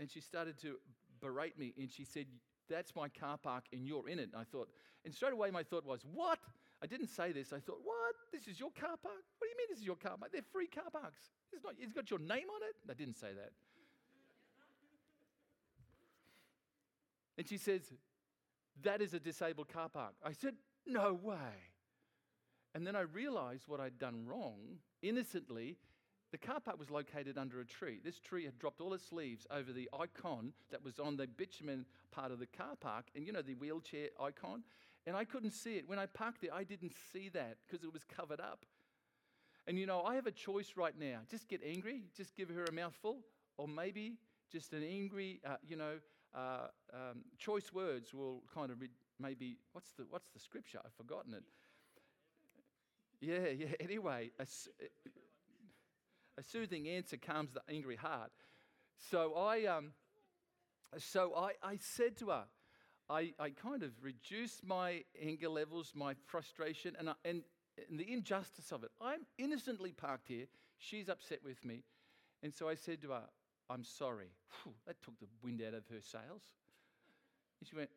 And 0.00 0.10
she 0.10 0.20
started 0.20 0.58
to 0.62 0.76
berate 1.20 1.58
me. 1.58 1.74
And 1.78 1.90
she 1.90 2.04
said, 2.04 2.26
that's 2.68 2.94
my 2.94 3.08
car 3.08 3.38
park 3.38 3.64
and 3.72 3.86
you're 3.86 4.08
in 4.08 4.18
it. 4.18 4.30
And 4.32 4.36
I 4.36 4.44
thought, 4.44 4.68
and 5.04 5.14
straight 5.14 5.32
away 5.32 5.50
my 5.50 5.62
thought 5.62 5.84
was, 5.84 6.04
what? 6.12 6.38
I 6.82 6.86
didn't 6.86 7.08
say 7.08 7.32
this. 7.32 7.52
I 7.52 7.58
thought, 7.58 7.80
what? 7.82 8.14
This 8.32 8.46
is 8.46 8.60
your 8.60 8.70
car 8.70 8.96
park? 9.02 9.24
What 9.38 9.46
do 9.46 9.48
you 9.48 9.56
mean 9.56 9.66
this 9.70 9.78
is 9.78 9.84
your 9.84 9.96
car 9.96 10.16
park? 10.18 10.30
They're 10.32 10.42
free 10.52 10.66
car 10.66 10.90
parks. 10.92 11.30
It's, 11.52 11.64
not, 11.64 11.74
it's 11.78 11.92
got 11.92 12.10
your 12.10 12.20
name 12.20 12.28
on 12.48 12.62
it. 12.62 12.76
I 12.88 12.94
didn't 12.94 13.16
say 13.16 13.28
that. 13.34 13.52
And 17.36 17.48
she 17.48 17.56
says, 17.56 17.82
That 18.82 19.00
is 19.00 19.14
a 19.14 19.20
disabled 19.20 19.68
car 19.72 19.88
park. 19.88 20.14
I 20.24 20.32
said, 20.32 20.54
No 20.86 21.18
way. 21.20 21.34
And 22.74 22.86
then 22.86 22.96
I 22.96 23.00
realized 23.00 23.64
what 23.66 23.80
I'd 23.80 23.98
done 23.98 24.26
wrong 24.26 24.78
innocently. 25.02 25.76
The 26.30 26.38
car 26.38 26.60
park 26.60 26.78
was 26.78 26.90
located 26.90 27.38
under 27.38 27.60
a 27.60 27.64
tree. 27.64 28.00
This 28.04 28.20
tree 28.20 28.44
had 28.44 28.58
dropped 28.58 28.80
all 28.80 28.92
its 28.92 29.12
leaves 29.12 29.46
over 29.50 29.72
the 29.72 29.88
icon 29.98 30.52
that 30.70 30.84
was 30.84 30.98
on 30.98 31.16
the 31.16 31.26
bitumen 31.26 31.86
part 32.10 32.30
of 32.30 32.38
the 32.38 32.46
car 32.46 32.76
park, 32.78 33.06
and 33.14 33.26
you 33.26 33.32
know, 33.32 33.40
the 33.40 33.54
wheelchair 33.54 34.08
icon. 34.20 34.62
And 35.06 35.16
I 35.16 35.24
couldn't 35.24 35.52
see 35.52 35.76
it. 35.76 35.88
When 35.88 35.98
I 35.98 36.04
parked 36.04 36.42
there, 36.42 36.52
I 36.52 36.64
didn't 36.64 36.92
see 37.12 37.30
that 37.30 37.56
because 37.66 37.82
it 37.82 37.92
was 37.92 38.02
covered 38.04 38.40
up. 38.40 38.66
And 39.66 39.78
you 39.78 39.86
know, 39.86 40.02
I 40.02 40.14
have 40.16 40.26
a 40.26 40.32
choice 40.32 40.74
right 40.76 40.98
now. 40.98 41.20
Just 41.30 41.48
get 41.48 41.62
angry, 41.64 42.02
just 42.16 42.34
give 42.36 42.50
her 42.50 42.64
a 42.64 42.72
mouthful, 42.72 43.20
or 43.56 43.66
maybe 43.66 44.18
just 44.50 44.72
an 44.72 44.82
angry, 44.82 45.40
uh, 45.46 45.56
you 45.66 45.76
know, 45.76 45.98
uh, 46.34 46.68
um, 46.92 47.24
choice 47.38 47.72
words 47.72 48.12
will 48.12 48.42
kind 48.52 48.70
of 48.70 48.80
re- 48.80 48.88
maybe, 49.18 49.56
what's 49.72 49.92
the, 49.92 50.06
what's 50.10 50.28
the 50.28 50.40
scripture? 50.40 50.78
I've 50.84 50.94
forgotten 50.94 51.34
it. 51.34 51.42
Yeah, 53.20 53.48
yeah. 53.56 53.66
Anyway, 53.80 54.30
a, 54.38 54.46
a 56.38 56.42
soothing 56.42 56.88
answer 56.88 57.16
calms 57.16 57.52
the 57.52 57.62
angry 57.68 57.96
heart. 57.96 58.30
So 59.10 59.34
I, 59.34 59.64
um, 59.66 59.92
so 60.96 61.34
I, 61.36 61.52
I 61.62 61.78
said 61.80 62.16
to 62.18 62.30
her, 62.30 62.44
I, 63.10 63.32
I 63.38 63.50
kind 63.50 63.82
of 63.82 63.92
reduced 64.02 64.64
my 64.64 65.04
anger 65.20 65.48
levels, 65.48 65.92
my 65.94 66.14
frustration, 66.26 66.94
and, 66.98 67.10
I, 67.10 67.14
and, 67.24 67.42
and 67.88 67.98
the 67.98 68.12
injustice 68.12 68.70
of 68.70 68.84
it. 68.84 68.90
I'm 69.00 69.20
innocently 69.38 69.92
parked 69.92 70.28
here. 70.28 70.46
She's 70.78 71.08
upset 71.08 71.40
with 71.44 71.64
me. 71.64 71.84
And 72.42 72.52
so 72.54 72.68
I 72.68 72.74
said 72.74 73.00
to 73.02 73.10
her, 73.10 73.22
I'm 73.70 73.84
sorry. 73.84 74.30
Whew, 74.62 74.74
that 74.86 75.00
took 75.02 75.18
the 75.18 75.26
wind 75.42 75.62
out 75.66 75.74
of 75.74 75.84
her 75.88 76.00
sails. 76.00 76.42
And 77.60 77.68
she 77.68 77.76
went, 77.76 77.90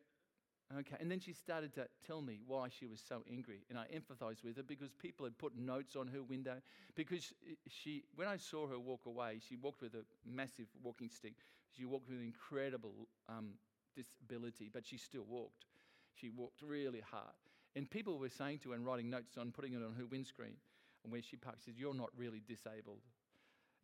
Okay. 0.78 0.96
And 1.00 1.10
then 1.10 1.20
she 1.20 1.32
started 1.32 1.74
to 1.74 1.86
tell 2.06 2.22
me 2.22 2.40
why 2.46 2.68
she 2.68 2.86
was 2.86 3.02
so 3.06 3.22
angry. 3.30 3.60
And 3.68 3.78
I 3.78 3.84
empathized 3.94 4.42
with 4.42 4.56
her 4.56 4.62
because 4.62 4.90
people 4.92 5.26
had 5.26 5.36
put 5.36 5.56
notes 5.56 5.96
on 5.96 6.06
her 6.08 6.22
window. 6.22 6.56
Because 6.94 7.32
she, 7.68 8.04
when 8.14 8.26
I 8.28 8.36
saw 8.38 8.66
her 8.68 8.78
walk 8.78 9.06
away, 9.06 9.38
she 9.46 9.56
walked 9.56 9.82
with 9.82 9.94
a 9.94 10.04
massive 10.24 10.66
walking 10.82 11.10
stick. 11.10 11.34
She 11.76 11.84
walked 11.84 12.08
with 12.08 12.18
an 12.18 12.24
incredible 12.24 13.08
um, 13.28 13.50
disability, 13.94 14.70
but 14.72 14.86
she 14.86 14.96
still 14.96 15.24
walked. 15.28 15.66
She 16.14 16.30
walked 16.30 16.62
really 16.62 17.02
hard. 17.10 17.34
And 17.76 17.90
people 17.90 18.18
were 18.18 18.28
saying 18.28 18.60
to 18.60 18.70
her 18.70 18.74
and 18.76 18.84
writing 18.84 19.10
notes 19.10 19.36
on, 19.38 19.50
putting 19.50 19.72
it 19.74 19.76
on 19.82 19.94
her 19.98 20.06
windscreen, 20.06 20.56
and 21.04 21.12
where 21.12 21.22
she 21.22 21.36
parked, 21.36 21.64
said, 21.64 21.74
You're 21.76 21.94
not 21.94 22.10
really 22.16 22.42
disabled. 22.46 23.00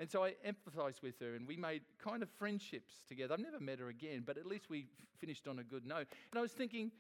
And 0.01 0.09
so 0.11 0.25
I 0.25 0.35
empathized 0.47 1.03
with 1.03 1.19
her, 1.21 1.35
and 1.35 1.47
we 1.47 1.57
made 1.57 1.83
kind 1.99 2.23
of 2.23 2.29
friendships 2.39 2.93
together. 3.09 3.35
I've 3.35 3.41
never 3.41 3.59
met 3.59 3.81
her 3.81 3.89
again, 3.89 4.23
but 4.25 4.39
at 4.39 4.47
least 4.47 4.71
we 4.71 4.87
finished 5.19 5.49
on 5.49 5.59
a 5.59 5.65
good 5.65 5.85
note. 5.85 6.07
And 6.31 6.39
I 6.39 6.41
was 6.41 6.53
thinking, 6.53 6.93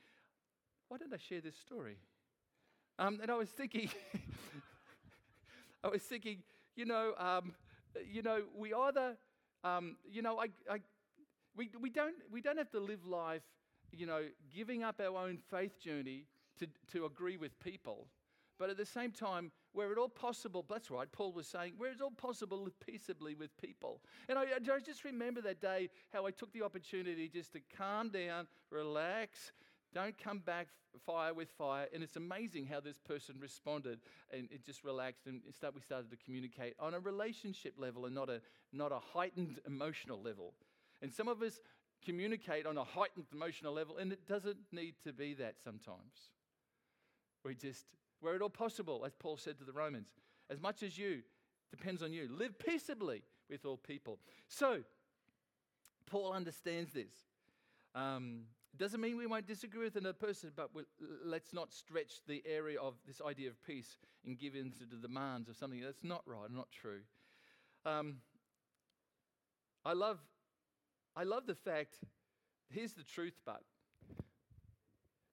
why 0.89 0.99
did 0.99 1.13
I 1.13 1.17
share 1.17 1.41
this 1.41 1.57
story? 1.57 1.97
Um, 2.99 3.21
and 3.23 3.31
I 3.31 3.37
was 3.37 3.51
thinking, 3.51 3.89
I 5.85 5.89
was 5.89 6.03
thinking, 6.03 6.39
you 6.75 6.87
know, 6.87 7.15
um, 7.19 7.55
you 8.11 8.23
know, 8.23 8.43
we 8.57 8.75
either, 8.75 9.17
um, 9.63 9.97
you 10.11 10.23
know, 10.23 10.41
I, 10.41 10.47
I, 10.69 10.81
we, 11.57 11.71
we 11.81 11.91
don't, 11.91 12.17
we 12.33 12.41
don't 12.41 12.59
have 12.59 12.71
to 12.71 12.81
live 12.81 13.07
life, 13.07 13.43
you 13.93 14.07
know, 14.07 14.23
giving 14.53 14.83
up 14.83 15.01
our 15.01 15.25
own 15.25 15.39
faith 15.51 15.79
journey 15.81 16.25
to, 16.59 16.67
to 16.93 17.05
agree 17.05 17.37
with 17.37 17.59
people. 17.61 18.09
But 18.59 18.71
at 18.71 18.77
the 18.77 18.87
same 18.87 19.13
time, 19.13 19.53
where 19.79 19.93
it 19.93 19.97
all 19.99 20.09
possible, 20.09 20.67
that's 20.69 20.91
right, 20.91 21.07
Paul 21.13 21.33
was 21.33 21.47
saying, 21.47 21.75
where 21.79 21.93
it's 21.93 22.01
all 22.01 22.11
possible, 22.11 22.65
live 22.65 22.81
peaceably 22.85 23.37
with 23.37 23.57
people. 23.59 24.01
And 24.29 24.37
I, 24.37 24.43
I 24.43 24.81
just 24.85 25.05
remember 25.05 25.41
that 25.43 25.61
day 25.61 25.89
how 26.13 26.27
I 26.27 26.33
took 26.33 26.53
the 26.53 26.63
opportunity 26.63 27.29
just 27.29 27.53
to 27.53 27.61
calm 27.77 28.09
down, 28.09 28.49
relax, 28.73 29.53
don't 29.95 30.19
come 30.19 30.41
back 30.41 30.67
fire 31.07 31.33
with 31.33 31.49
fire. 31.51 31.87
And 31.95 32.03
it's 32.03 32.17
amazing 32.17 32.67
how 32.67 32.81
this 32.81 32.99
person 32.99 33.37
responded 33.39 34.01
and 34.33 34.49
it 34.51 34.67
just 34.67 34.83
relaxed 34.83 35.29
and 35.29 35.43
start, 35.55 35.77
we 35.77 35.81
started 35.81 36.11
to 36.11 36.17
communicate 36.17 36.75
on 36.81 36.95
a 36.95 36.99
relationship 36.99 37.75
level 37.79 38.07
and 38.07 38.15
not 38.17 38.29
a, 38.29 38.41
not 38.73 38.91
a 38.91 38.99
heightened 38.99 39.61
emotional 39.69 40.21
level. 40.21 40.55
And 41.03 41.15
some 41.15 41.29
of 41.29 41.41
us 41.41 41.61
communicate 42.05 42.67
on 42.67 42.77
a 42.77 42.85
heightened 42.85 43.27
emotional 43.33 43.75
level, 43.75 43.99
and 43.99 44.13
it 44.13 44.27
doesn't 44.27 44.57
need 44.73 44.97
to 45.05 45.13
be 45.13 45.35
that 45.35 45.55
sometimes. 45.63 46.33
We 47.45 47.55
just 47.55 47.87
where 48.21 48.35
at 48.35 48.43
all 48.43 48.51
possible, 48.51 49.05
as 49.07 49.15
Paul 49.15 49.37
said 49.37 49.59
to 49.59 49.65
the 49.65 49.73
Romans, 49.73 50.09
as 50.51 50.61
much 50.61 50.83
as 50.83 50.99
you, 50.99 51.23
depends 51.71 52.03
on 52.03 52.13
you. 52.13 52.29
Live 52.31 52.59
peaceably 52.59 53.23
with 53.51 53.65
all 53.65 53.77
people. 53.77 54.19
So, 54.49 54.81
Paul 56.07 56.33
understands 56.33 56.93
this. 56.93 57.13
Um, 57.95 58.43
doesn't 58.77 59.01
mean 59.01 59.17
we 59.17 59.27
won't 59.27 59.47
disagree 59.47 59.85
with 59.85 59.97
another 59.97 60.15
person, 60.15 60.53
but 60.55 60.71
we'll, 60.75 60.85
let's 61.25 61.53
not 61.53 61.73
stretch 61.73 62.21
the 62.27 62.43
area 62.47 62.81
of 62.81 62.95
this 63.07 63.21
idea 63.21 63.49
of 63.49 63.63
peace 63.65 63.97
and 64.25 64.39
give 64.39 64.55
in 64.55 64.71
to 64.73 64.85
the 64.85 64.97
demands 64.97 65.49
of 65.49 65.57
something 65.57 65.81
that's 65.81 66.05
not 66.05 66.23
right, 66.27 66.51
not 66.51 66.69
true. 66.71 67.01
Um, 67.85 68.17
I 69.85 69.95
love, 69.95 70.19
I 71.17 71.25
love 71.25 71.47
the 71.47 71.55
fact. 71.55 71.97
Here's 72.71 72.93
the 72.93 73.05
truth, 73.05 73.41
but 73.45 73.63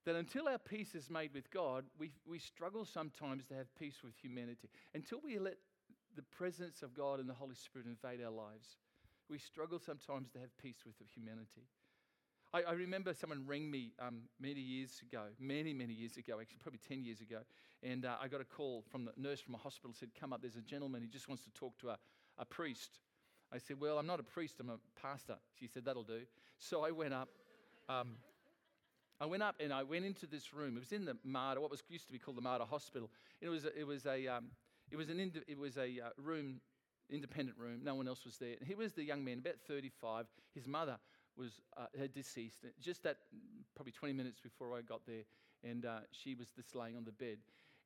that 0.05 0.15
until 0.15 0.47
our 0.47 0.57
peace 0.57 0.95
is 0.95 1.09
made 1.09 1.33
with 1.33 1.49
God, 1.51 1.85
we, 1.99 2.11
we 2.27 2.39
struggle 2.39 2.85
sometimes 2.85 3.45
to 3.47 3.55
have 3.55 3.73
peace 3.75 3.97
with 4.03 4.13
humanity. 4.15 4.69
Until 4.93 5.19
we 5.23 5.37
let 5.39 5.57
the 6.15 6.21
presence 6.21 6.81
of 6.81 6.93
God 6.93 7.19
and 7.19 7.27
the 7.27 7.33
Holy 7.33 7.55
Spirit 7.55 7.87
invade 7.87 8.23
our 8.23 8.31
lives, 8.31 8.77
we 9.29 9.39
struggle 9.39 9.79
sometimes 9.79 10.29
to 10.31 10.39
have 10.39 10.55
peace 10.57 10.83
with 10.85 10.95
humanity. 11.13 11.67
I, 12.53 12.61
I 12.61 12.71
remember 12.73 13.13
someone 13.13 13.43
rang 13.45 13.69
me 13.69 13.91
um, 13.99 14.21
many 14.39 14.61
years 14.61 15.01
ago, 15.01 15.23
many, 15.39 15.73
many 15.73 15.93
years 15.93 16.17
ago, 16.17 16.37
actually, 16.39 16.59
probably 16.61 16.79
10 16.87 17.03
years 17.03 17.19
ago, 17.19 17.39
and 17.83 18.05
uh, 18.05 18.15
I 18.21 18.27
got 18.27 18.41
a 18.41 18.45
call 18.45 18.83
from 18.89 19.05
the 19.05 19.11
nurse 19.17 19.41
from 19.41 19.55
a 19.55 19.57
hospital 19.57 19.93
said, 19.93 20.09
Come 20.19 20.31
up, 20.31 20.41
there's 20.41 20.55
a 20.55 20.61
gentleman, 20.61 21.01
he 21.01 21.07
just 21.07 21.27
wants 21.27 21.43
to 21.43 21.51
talk 21.51 21.77
to 21.79 21.89
a, 21.89 21.97
a 22.37 22.45
priest. 22.45 22.99
I 23.51 23.57
said, 23.57 23.77
Well, 23.79 23.97
I'm 23.97 24.07
not 24.07 24.19
a 24.19 24.23
priest, 24.23 24.55
I'm 24.59 24.69
a 24.69 24.77
pastor. 25.01 25.35
She 25.59 25.67
said, 25.67 25.83
That'll 25.85 26.03
do. 26.03 26.21
So 26.59 26.85
I 26.85 26.91
went 26.91 27.13
up. 27.13 27.29
Um, 27.89 28.15
I 29.19 29.25
went 29.25 29.43
up 29.43 29.55
and 29.59 29.71
I 29.71 29.83
went 29.83 30.05
into 30.05 30.27
this 30.27 30.53
room. 30.53 30.75
It 30.75 30.79
was 30.79 30.91
in 30.91 31.05
the 31.05 31.17
Mater, 31.23 31.61
what 31.61 31.71
was 31.71 31.81
used 31.87 32.07
to 32.07 32.11
be 32.11 32.19
called 32.19 32.37
the 32.37 32.41
Mater 32.41 32.65
Hospital. 32.65 33.09
It 33.41 33.47
was 33.47 33.65
a, 33.65 33.77
it 33.79 33.87
was 33.87 34.05
a, 34.05 34.27
um, 34.27 34.45
it 34.91 34.97
was 34.97 35.09
an 35.09 35.19
ind- 35.19 35.43
it 35.47 35.57
was 35.57 35.77
a 35.77 35.99
uh, 35.99 36.09
room, 36.17 36.59
independent 37.09 37.57
room. 37.57 37.79
No 37.83 37.95
one 37.95 38.07
else 38.07 38.25
was 38.25 38.37
there. 38.37 38.55
And 38.59 38.67
he 38.67 38.75
was 38.75 38.93
the 38.93 39.03
young 39.03 39.23
man, 39.23 39.39
about 39.39 39.55
35. 39.67 40.25
His 40.53 40.67
mother 40.67 40.97
was 41.37 41.61
uh, 41.77 41.85
had 41.97 42.13
deceased 42.13 42.65
just 42.81 43.03
that 43.03 43.17
probably 43.75 43.91
20 43.91 44.13
minutes 44.13 44.39
before 44.39 44.77
I 44.77 44.81
got 44.81 45.05
there, 45.05 45.23
and 45.63 45.85
uh, 45.85 45.99
she 46.11 46.35
was 46.35 46.47
just 46.49 46.75
laying 46.75 46.97
on 46.97 47.05
the 47.05 47.11
bed. 47.11 47.37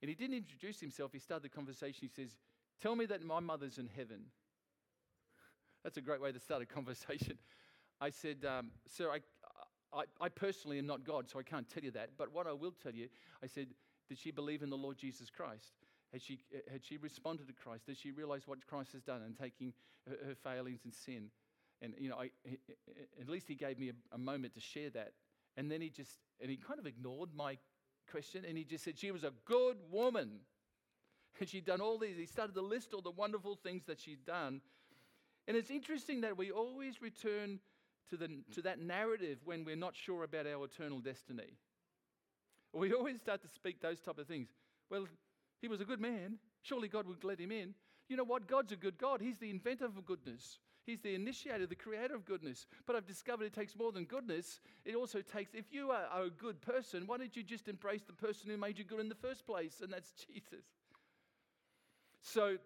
And 0.01 0.09
he 0.09 0.15
didn't 0.15 0.37
introduce 0.37 0.79
himself. 0.79 1.11
He 1.13 1.19
started 1.19 1.43
the 1.43 1.49
conversation. 1.55 1.99
He 2.01 2.07
says, 2.23 2.35
"Tell 2.81 2.95
me 2.95 3.05
that 3.07 3.23
my 3.23 3.39
mother's 3.39 3.77
in 3.77 3.89
heaven." 3.95 4.25
That's 5.83 5.97
a 5.97 6.01
great 6.01 6.21
way 6.21 6.31
to 6.31 6.39
start 6.39 6.61
a 6.61 6.65
conversation. 6.65 7.37
I 8.01 8.09
said, 8.11 8.45
um, 8.45 8.71
"Sir, 8.87 9.11
I, 9.11 9.19
I, 9.93 10.03
I 10.21 10.29
personally 10.29 10.77
am 10.77 10.85
not 10.85 11.03
God, 11.03 11.29
so 11.29 11.39
I 11.39 11.43
can't 11.43 11.69
tell 11.69 11.83
you 11.83 11.91
that. 11.91 12.11
But 12.17 12.33
what 12.33 12.47
I 12.47 12.53
will 12.53 12.73
tell 12.83 12.93
you, 12.93 13.07
I 13.43 13.47
said, 13.47 13.67
did 14.07 14.17
she 14.17 14.31
believe 14.31 14.61
in 14.61 14.69
the 14.69 14.77
Lord 14.77 14.97
Jesus 14.97 15.29
Christ? 15.29 15.73
Had 16.11 16.21
she, 16.21 16.39
had 16.71 16.83
she 16.83 16.97
responded 16.97 17.47
to 17.47 17.53
Christ? 17.53 17.85
Did 17.85 17.97
she 17.97 18.11
realize 18.11 18.47
what 18.47 18.65
Christ 18.65 18.93
has 18.93 19.03
done 19.03 19.21
and 19.21 19.37
taking 19.37 19.73
her, 20.07 20.15
her 20.27 20.35
failings 20.35 20.81
and 20.83 20.93
sin? 20.93 21.29
And, 21.81 21.93
you 21.99 22.09
know, 22.09 22.17
I, 22.17 22.31
at 23.21 23.29
least 23.29 23.47
he 23.47 23.55
gave 23.55 23.79
me 23.79 23.89
a, 23.89 24.15
a 24.15 24.17
moment 24.17 24.53
to 24.55 24.59
share 24.59 24.89
that. 24.91 25.13
And 25.55 25.71
then 25.71 25.81
he 25.81 25.89
just, 25.89 26.17
and 26.41 26.49
he 26.49 26.57
kind 26.57 26.79
of 26.79 26.85
ignored 26.85 27.29
my 27.35 27.57
question 28.11 28.43
and 28.47 28.57
he 28.57 28.63
just 28.63 28.83
said, 28.83 28.97
she 28.97 29.11
was 29.11 29.23
a 29.23 29.31
good 29.45 29.77
woman. 29.91 30.39
And 31.39 31.47
she'd 31.47 31.65
done 31.65 31.79
all 31.79 31.97
these, 31.97 32.17
he 32.17 32.25
started 32.25 32.53
to 32.55 32.61
list 32.61 32.93
all 32.93 33.01
the 33.01 33.11
wonderful 33.11 33.55
things 33.55 33.85
that 33.85 33.99
she'd 33.99 34.25
done. 34.25 34.61
And 35.47 35.55
it's 35.55 35.71
interesting 35.71 36.21
that 36.21 36.37
we 36.37 36.51
always 36.51 37.01
return 37.01 37.59
to, 38.09 38.17
the, 38.17 38.29
to 38.53 38.61
that 38.63 38.79
narrative 38.79 39.39
when 39.45 39.63
we're 39.63 39.75
not 39.75 39.95
sure 39.95 40.23
about 40.23 40.47
our 40.47 40.65
eternal 40.65 40.99
destiny. 40.99 41.57
We 42.73 42.93
always 42.93 43.19
start 43.19 43.41
to 43.41 43.47
speak 43.47 43.81
those 43.81 43.99
type 43.99 44.19
of 44.19 44.27
things. 44.27 44.49
Well, 44.89 45.07
he 45.61 45.67
was 45.67 45.81
a 45.81 45.85
good 45.85 45.99
man. 45.99 46.37
Surely 46.61 46.87
God 46.87 47.07
would 47.07 47.23
let 47.23 47.39
him 47.39 47.51
in. 47.51 47.73
You 48.07 48.17
know 48.17 48.23
what? 48.23 48.47
God's 48.47 48.71
a 48.71 48.75
good 48.75 48.97
God. 48.97 49.21
He's 49.21 49.37
the 49.37 49.49
inventor 49.49 49.85
of 49.85 50.05
goodness. 50.05 50.59
He's 50.85 51.01
the 51.01 51.13
initiator, 51.13 51.67
the 51.67 51.75
creator 51.75 52.15
of 52.15 52.25
goodness. 52.25 52.65
But 52.87 52.95
I've 52.95 53.05
discovered 53.05 53.45
it 53.45 53.53
takes 53.53 53.75
more 53.75 53.91
than 53.91 54.05
goodness. 54.05 54.59
It 54.85 54.95
also 54.95 55.21
takes, 55.21 55.53
if 55.53 55.65
you 55.71 55.91
are, 55.91 56.07
a 56.23 56.29
good 56.29 56.61
person, 56.61 57.03
why 57.05 57.17
don't 57.17 57.35
you 57.35 57.43
just 57.43 57.67
embrace 57.67 58.01
the 58.03 58.13
person 58.13 58.49
who 58.49 58.57
made 58.57 58.79
you 58.79 58.83
good 58.83 58.99
in 58.99 59.09
the 59.09 59.15
first 59.15 59.45
place? 59.45 59.81
And 59.83 59.93
that's 59.93 60.11
Jesus. 60.27 60.65
So 62.21 62.57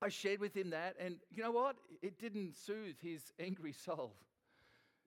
I 0.00 0.08
shared 0.08 0.40
with 0.40 0.56
him 0.56 0.70
that, 0.70 0.96
and 0.98 1.16
you 1.30 1.42
know 1.42 1.52
what? 1.52 1.76
It 2.00 2.18
didn't 2.18 2.56
soothe 2.56 2.96
his 3.00 3.32
angry 3.38 3.72
soul. 3.72 4.14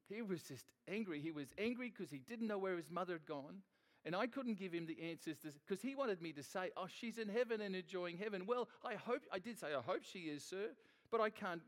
He 0.07 0.21
was 0.21 0.43
just 0.43 0.65
angry. 0.87 1.19
He 1.21 1.31
was 1.31 1.47
angry 1.57 1.89
because 1.95 2.11
he 2.11 2.19
didn't 2.19 2.47
know 2.47 2.57
where 2.57 2.77
his 2.77 2.91
mother 2.91 3.13
had 3.13 3.25
gone. 3.25 3.61
And 4.05 4.15
I 4.15 4.27
couldn't 4.27 4.59
give 4.59 4.71
him 4.71 4.85
the 4.85 5.01
answers 5.09 5.37
because 5.67 5.81
he 5.81 5.95
wanted 5.95 6.21
me 6.21 6.31
to 6.33 6.43
say, 6.43 6.69
Oh, 6.77 6.87
she's 6.87 7.17
in 7.17 7.27
heaven 7.27 7.59
and 7.61 7.75
enjoying 7.75 8.17
heaven. 8.17 8.45
Well, 8.45 8.69
I 8.83 8.95
hope, 8.95 9.23
I 9.31 9.39
did 9.39 9.57
say, 9.57 9.67
I 9.73 9.81
hope 9.81 10.03
she 10.03 10.19
is, 10.19 10.43
sir, 10.43 10.69
but 11.11 11.21
I 11.21 11.29
can't 11.31 11.61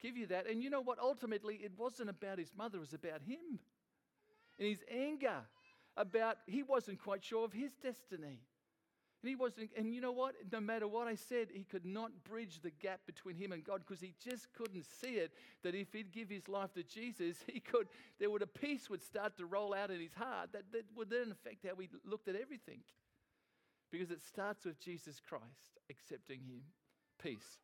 give 0.00 0.16
you 0.16 0.26
that. 0.28 0.46
And 0.48 0.62
you 0.62 0.70
know 0.70 0.80
what? 0.80 0.98
Ultimately, 0.98 1.56
it 1.56 1.72
wasn't 1.76 2.10
about 2.10 2.38
his 2.38 2.52
mother, 2.56 2.78
it 2.78 2.80
was 2.80 2.94
about 2.94 3.22
him. 3.22 3.60
and 4.58 4.68
his 4.68 4.84
anger 4.90 5.42
about 5.96 6.36
he 6.46 6.62
wasn't 6.62 7.00
quite 7.02 7.24
sure 7.24 7.44
of 7.44 7.52
his 7.52 7.72
destiny. 7.82 8.40
And 9.22 9.28
he 9.28 9.36
wasn't, 9.36 9.70
and 9.76 9.94
you 9.94 10.00
know 10.00 10.12
what? 10.12 10.34
No 10.50 10.60
matter 10.60 10.88
what 10.88 11.06
I 11.06 11.14
said, 11.14 11.48
he 11.52 11.64
could 11.64 11.84
not 11.84 12.24
bridge 12.24 12.60
the 12.62 12.70
gap 12.70 13.00
between 13.04 13.36
him 13.36 13.52
and 13.52 13.62
God 13.62 13.82
because 13.86 14.00
he 14.00 14.14
just 14.24 14.50
couldn't 14.54 14.86
see 14.86 15.16
it. 15.16 15.32
That 15.62 15.74
if 15.74 15.92
he'd 15.92 16.10
give 16.10 16.30
his 16.30 16.48
life 16.48 16.72
to 16.74 16.82
Jesus, 16.82 17.36
he 17.46 17.60
could, 17.60 17.88
there 18.18 18.30
would 18.30 18.40
a 18.40 18.46
peace 18.46 18.88
would 18.88 19.02
start 19.02 19.36
to 19.36 19.44
roll 19.44 19.74
out 19.74 19.90
in 19.90 20.00
his 20.00 20.14
heart 20.14 20.52
that, 20.52 20.72
that 20.72 20.84
would 20.96 21.10
then 21.10 21.32
affect 21.32 21.66
how 21.66 21.74
we 21.76 21.90
looked 22.02 22.28
at 22.28 22.36
everything. 22.36 22.80
Because 23.90 24.10
it 24.10 24.22
starts 24.22 24.64
with 24.64 24.80
Jesus 24.80 25.20
Christ 25.20 25.44
accepting 25.90 26.40
him. 26.40 26.62
Peace. 27.22 27.58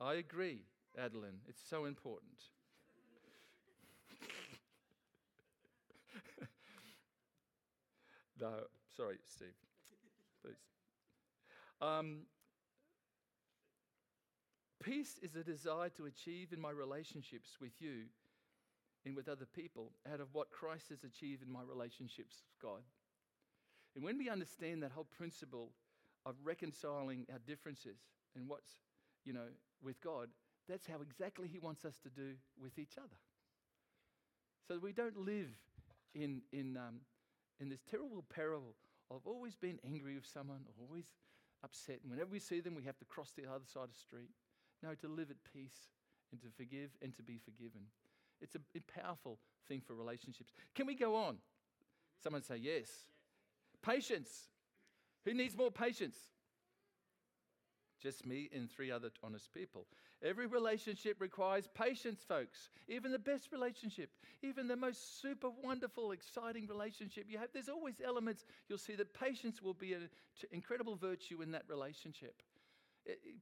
I 0.00 0.14
agree, 0.14 0.60
Adeline. 0.96 1.40
It's 1.48 1.62
so 1.68 1.86
important. 1.86 2.38
no, 8.40 8.52
sorry, 8.96 9.16
Steve. 9.24 9.48
Please. 10.42 10.56
Um, 11.80 12.22
peace 14.82 15.18
is 15.22 15.36
a 15.36 15.44
desire 15.44 15.90
to 15.90 16.06
achieve 16.06 16.52
in 16.52 16.60
my 16.60 16.70
relationships 16.70 17.58
with 17.60 17.72
you 17.80 18.04
and 19.04 19.14
with 19.14 19.28
other 19.28 19.46
people 19.54 19.92
out 20.12 20.20
of 20.20 20.28
what 20.32 20.50
Christ 20.50 20.88
has 20.88 21.04
achieved 21.04 21.42
in 21.42 21.52
my 21.52 21.62
relationships 21.62 22.42
with 22.48 22.70
God. 22.70 22.82
And 23.94 24.04
when 24.04 24.18
we 24.18 24.28
understand 24.28 24.82
that 24.82 24.92
whole 24.92 25.06
principle 25.16 25.70
of 26.24 26.34
reconciling 26.42 27.26
our 27.32 27.38
differences 27.46 27.98
and 28.34 28.48
what's, 28.48 28.70
you 29.24 29.32
know, 29.32 29.48
with 29.82 30.00
God, 30.00 30.28
that's 30.68 30.86
how 30.86 31.00
exactly 31.00 31.48
He 31.48 31.58
wants 31.58 31.84
us 31.84 31.98
to 32.02 32.10
do 32.10 32.34
with 32.60 32.78
each 32.78 32.98
other. 32.98 33.16
So 34.66 34.78
we 34.78 34.92
don't 34.92 35.16
live 35.16 35.48
in, 36.14 36.42
in, 36.52 36.76
um, 36.76 36.96
in 37.60 37.68
this 37.68 37.82
terrible 37.88 38.24
peril 38.28 38.74
of 39.10 39.22
always 39.24 39.54
been 39.54 39.78
angry 39.84 40.14
with 40.14 40.26
someone, 40.26 40.60
always 40.80 41.06
upset. 41.62 42.00
And 42.02 42.10
whenever 42.10 42.30
we 42.30 42.40
see 42.40 42.60
them, 42.60 42.74
we 42.74 42.84
have 42.84 42.98
to 42.98 43.04
cross 43.04 43.32
the 43.36 43.44
other 43.44 43.64
side 43.66 43.84
of 43.84 43.92
the 43.92 43.98
street. 43.98 44.30
No, 44.82 44.94
to 44.94 45.08
live 45.08 45.30
at 45.30 45.36
peace 45.52 45.90
and 46.32 46.40
to 46.42 46.48
forgive 46.56 46.90
and 47.02 47.14
to 47.16 47.22
be 47.22 47.38
forgiven. 47.38 47.82
It's 48.40 48.54
a 48.54 49.00
powerful 49.00 49.38
thing 49.68 49.80
for 49.80 49.94
relationships. 49.94 50.52
Can 50.74 50.86
we 50.86 50.94
go 50.94 51.16
on? 51.16 51.36
Someone 52.22 52.42
say 52.42 52.56
yes. 52.56 52.88
Patience. 53.82 54.48
Who 55.24 55.34
needs 55.34 55.56
more 55.56 55.70
patience? 55.70 56.16
Just 58.02 58.26
me 58.26 58.48
and 58.54 58.70
three 58.70 58.90
other 58.90 59.10
honest 59.22 59.52
people. 59.52 59.86
Every 60.22 60.46
relationship 60.46 61.20
requires 61.20 61.68
patience, 61.74 62.24
folks. 62.26 62.70
Even 62.88 63.12
the 63.12 63.18
best 63.18 63.52
relationship, 63.52 64.10
even 64.42 64.66
the 64.66 64.76
most 64.76 65.20
super 65.20 65.50
wonderful, 65.62 66.12
exciting 66.12 66.66
relationship 66.66 67.26
you 67.28 67.38
have, 67.38 67.48
there's 67.52 67.68
always 67.68 68.00
elements 68.04 68.44
you'll 68.68 68.78
see 68.78 68.94
that 68.94 69.12
patience 69.12 69.60
will 69.62 69.74
be 69.74 69.92
an 69.92 70.08
incredible 70.52 70.96
virtue 70.96 71.42
in 71.42 71.52
that 71.52 71.64
relationship. 71.68 72.42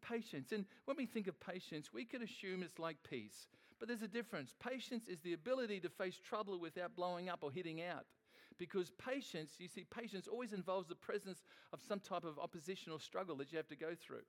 Patience. 0.02 0.52
And 0.52 0.66
when 0.84 0.96
we 0.96 1.06
think 1.06 1.26
of 1.26 1.40
patience, 1.40 1.92
we 1.92 2.04
can 2.04 2.22
assume 2.22 2.62
it's 2.62 2.78
like 2.78 2.96
peace. 3.08 3.46
But 3.78 3.88
there's 3.88 4.02
a 4.02 4.08
difference. 4.08 4.54
Patience 4.60 5.08
is 5.08 5.20
the 5.20 5.32
ability 5.32 5.80
to 5.80 5.88
face 5.88 6.16
trouble 6.16 6.58
without 6.58 6.94
blowing 6.96 7.28
up 7.28 7.38
or 7.42 7.50
hitting 7.50 7.82
out. 7.82 8.04
Because 8.58 8.90
patience, 8.98 9.54
you 9.58 9.68
see, 9.68 9.84
patience 9.84 10.28
always 10.28 10.52
involves 10.52 10.88
the 10.88 10.94
presence 10.94 11.42
of 11.72 11.80
some 11.86 12.00
type 12.00 12.24
of 12.24 12.38
opposition 12.38 12.92
or 12.92 13.00
struggle 13.00 13.36
that 13.36 13.52
you 13.52 13.56
have 13.58 13.68
to 13.68 13.76
go 13.76 13.94
through. 13.94 14.22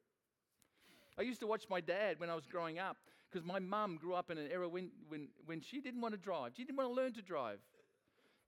I 1.18 1.22
used 1.22 1.40
to 1.40 1.48
watch 1.48 1.66
my 1.70 1.82
dad 1.82 2.20
when 2.20 2.30
I 2.30 2.36
was 2.36 2.46
growing 2.46 2.80
up 2.80 2.98
because 3.30 3.46
my 3.46 3.60
mum 3.60 3.98
grew 3.98 4.14
up 4.14 4.32
in 4.32 4.38
an 4.38 4.48
era 4.52 4.68
when, 4.68 4.92
when, 5.08 5.28
when 5.46 5.62
she 5.62 5.82
didn't 5.82 6.02
want 6.02 6.14
to 6.14 6.20
drive. 6.20 6.54
She 6.56 6.64
didn't 6.64 6.78
want 6.78 6.90
to 6.90 6.94
learn 6.94 7.14
to 7.14 7.22
drive. 7.22 7.60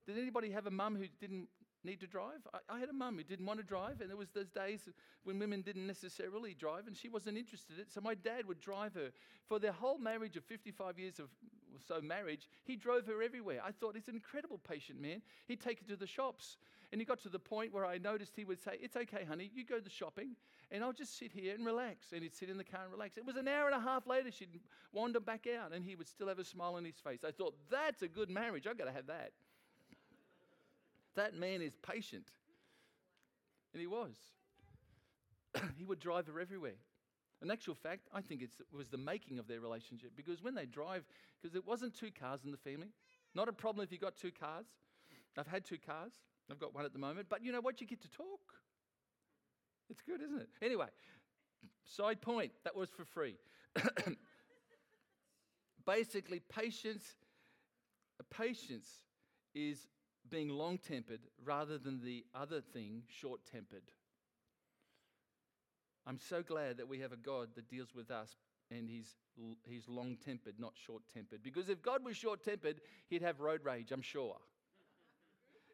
Did 0.05 0.17
anybody 0.17 0.51
have 0.51 0.67
a 0.67 0.71
mum 0.71 0.95
who 0.95 1.05
didn't 1.19 1.47
need 1.83 1.99
to 1.99 2.07
drive? 2.07 2.47
I, 2.53 2.75
I 2.75 2.79
had 2.79 2.89
a 2.89 2.93
mum 2.93 3.17
who 3.17 3.23
didn't 3.23 3.45
want 3.45 3.59
to 3.59 3.65
drive, 3.65 4.01
and 4.01 4.09
there 4.09 4.17
was 4.17 4.29
those 4.31 4.49
days 4.49 4.87
when 5.23 5.39
women 5.39 5.61
didn't 5.61 5.87
necessarily 5.87 6.53
drive, 6.53 6.87
and 6.87 6.95
she 6.95 7.09
wasn't 7.09 7.37
interested 7.37 7.75
in 7.75 7.81
it. 7.81 7.91
So 7.91 8.01
my 8.01 8.15
dad 8.15 8.45
would 8.47 8.61
drive 8.61 8.93
her 8.93 9.11
for 9.47 9.59
their 9.59 9.73
whole 9.73 9.97
marriage 9.97 10.37
of 10.37 10.43
55 10.45 10.97
years 10.97 11.19
of 11.19 11.29
so 11.85 12.01
marriage. 12.01 12.47
He 12.63 12.75
drove 12.75 13.05
her 13.07 13.21
everywhere. 13.21 13.61
I 13.65 13.71
thought 13.71 13.95
he's 13.95 14.07
an 14.07 14.15
incredible 14.15 14.59
patient 14.59 15.01
man. 15.01 15.21
He'd 15.47 15.61
take 15.61 15.79
her 15.79 15.85
to 15.87 15.95
the 15.95 16.07
shops, 16.07 16.57
and 16.91 17.01
he 17.01 17.05
got 17.05 17.19
to 17.23 17.29
the 17.29 17.39
point 17.39 17.73
where 17.73 17.85
I 17.85 17.97
noticed 17.97 18.35
he 18.35 18.45
would 18.45 18.59
say, 18.59 18.77
"It's 18.81 18.95
okay, 18.95 19.25
honey. 19.25 19.51
You 19.53 19.65
go 19.65 19.77
to 19.77 19.83
the 19.83 19.89
shopping, 19.89 20.35
and 20.71 20.83
I'll 20.83 20.93
just 20.93 21.17
sit 21.17 21.31
here 21.31 21.53
and 21.53 21.65
relax." 21.65 22.11
And 22.13 22.23
he'd 22.23 22.33
sit 22.33 22.49
in 22.49 22.57
the 22.57 22.63
car 22.63 22.83
and 22.83 22.91
relax. 22.91 23.17
It 23.17 23.25
was 23.25 23.35
an 23.35 23.47
hour 23.47 23.67
and 23.67 23.75
a 23.75 23.79
half 23.79 24.07
later. 24.07 24.31
She'd 24.31 24.59
wander 24.91 25.19
back 25.19 25.47
out, 25.47 25.73
and 25.73 25.83
he 25.83 25.95
would 25.95 26.07
still 26.07 26.27
have 26.27 26.39
a 26.39 26.45
smile 26.45 26.75
on 26.75 26.85
his 26.85 26.97
face. 26.97 27.23
I 27.23 27.31
thought 27.31 27.55
that's 27.69 28.01
a 28.01 28.07
good 28.07 28.29
marriage. 28.29 28.67
I've 28.67 28.77
got 28.77 28.85
to 28.85 28.93
have 28.93 29.07
that. 29.07 29.31
That 31.15 31.33
man 31.33 31.61
is 31.61 31.75
patient. 31.75 32.29
And 33.73 33.81
he 33.81 33.87
was. 33.87 34.15
he 35.77 35.83
would 35.83 35.99
drive 35.99 36.27
her 36.27 36.39
everywhere. 36.39 36.75
In 37.41 37.51
actual 37.51 37.75
fact, 37.75 38.07
I 38.13 38.21
think 38.21 38.41
it 38.41 38.49
was 38.75 38.89
the 38.89 38.97
making 38.97 39.37
of 39.37 39.47
their 39.47 39.59
relationship 39.59 40.11
because 40.15 40.41
when 40.41 40.55
they 40.55 40.65
drive, 40.65 41.05
because 41.41 41.55
it 41.55 41.65
wasn't 41.65 41.93
two 41.93 42.09
cars 42.11 42.41
in 42.45 42.51
the 42.51 42.57
family, 42.57 42.87
not 43.35 43.47
a 43.47 43.53
problem 43.53 43.83
if 43.83 43.91
you 43.91 43.99
got 43.99 44.15
two 44.15 44.31
cars. 44.31 44.65
I've 45.37 45.47
had 45.47 45.63
two 45.63 45.77
cars, 45.77 46.13
I've 46.49 46.59
got 46.59 46.73
one 46.73 46.83
at 46.83 46.93
the 46.93 46.99
moment, 46.99 47.27
but 47.29 47.43
you 47.43 47.51
know 47.51 47.61
what? 47.61 47.79
You 47.79 47.85
get 47.85 48.01
to 48.01 48.09
talk. 48.09 48.41
It's 49.89 50.01
good, 50.01 50.21
isn't 50.21 50.41
it? 50.41 50.49
Anyway, 50.63 50.87
side 51.85 52.21
point 52.21 52.51
that 52.63 52.75
was 52.75 52.89
for 52.89 53.05
free. 53.05 53.35
Basically, 55.85 56.39
patience, 56.39 57.03
patience 58.31 58.89
is 59.53 59.87
being 60.29 60.49
long 60.49 60.77
tempered 60.77 61.21
rather 61.43 61.77
than 61.77 62.03
the 62.03 62.25
other 62.35 62.61
thing, 62.61 63.03
short 63.07 63.41
tempered. 63.49 63.83
I'm 66.07 66.19
so 66.19 66.41
glad 66.41 66.77
that 66.77 66.87
we 66.87 66.99
have 66.99 67.11
a 67.11 67.17
God 67.17 67.49
that 67.55 67.69
deals 67.69 67.93
with 67.93 68.09
us 68.11 68.37
and 68.71 68.89
he's, 68.89 69.15
he's 69.63 69.87
long 69.89 70.17
tempered, 70.23 70.55
not 70.57 70.73
short 70.75 71.03
tempered. 71.13 71.43
Because 71.43 71.67
if 71.67 71.81
God 71.81 72.03
was 72.03 72.15
short 72.15 72.43
tempered, 72.43 72.79
he'd 73.09 73.21
have 73.21 73.41
road 73.41 73.61
rage, 73.65 73.91
I'm 73.91 74.01
sure. 74.01 74.37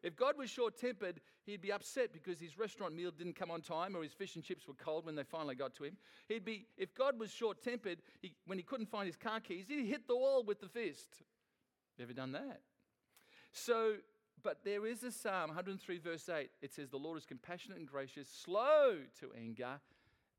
If 0.02 0.16
God 0.16 0.36
was 0.36 0.50
short 0.50 0.76
tempered, 0.76 1.20
he'd 1.46 1.62
be 1.62 1.72
upset 1.72 2.12
because 2.12 2.40
his 2.40 2.58
restaurant 2.58 2.94
meal 2.94 3.10
didn't 3.10 3.36
come 3.36 3.50
on 3.50 3.62
time 3.62 3.96
or 3.96 4.02
his 4.02 4.12
fish 4.12 4.34
and 4.34 4.44
chips 4.44 4.66
were 4.66 4.74
cold 4.74 5.06
when 5.06 5.14
they 5.14 5.22
finally 5.22 5.54
got 5.54 5.74
to 5.76 5.84
him. 5.84 5.96
He'd 6.28 6.44
be, 6.44 6.66
if 6.76 6.94
God 6.94 7.18
was 7.18 7.30
short 7.30 7.62
tempered, 7.62 7.98
he, 8.20 8.34
when 8.46 8.58
he 8.58 8.64
couldn't 8.64 8.90
find 8.90 9.06
his 9.06 9.16
car 9.16 9.40
keys, 9.40 9.66
he'd 9.68 9.86
hit 9.86 10.06
the 10.08 10.16
wall 10.16 10.42
with 10.42 10.60
the 10.60 10.68
fist. 10.68 11.22
Ever 11.98 12.12
done 12.12 12.32
that? 12.32 12.60
So 13.52 13.94
but 14.42 14.58
there 14.62 14.84
is 14.86 15.02
a 15.02 15.10
psalm, 15.10 15.48
103, 15.48 15.98
verse 15.98 16.28
8. 16.28 16.50
It 16.60 16.72
says, 16.72 16.90
The 16.90 16.98
Lord 16.98 17.16
is 17.16 17.24
compassionate 17.24 17.78
and 17.78 17.88
gracious, 17.88 18.28
slow 18.28 18.98
to 19.20 19.30
anger, 19.36 19.80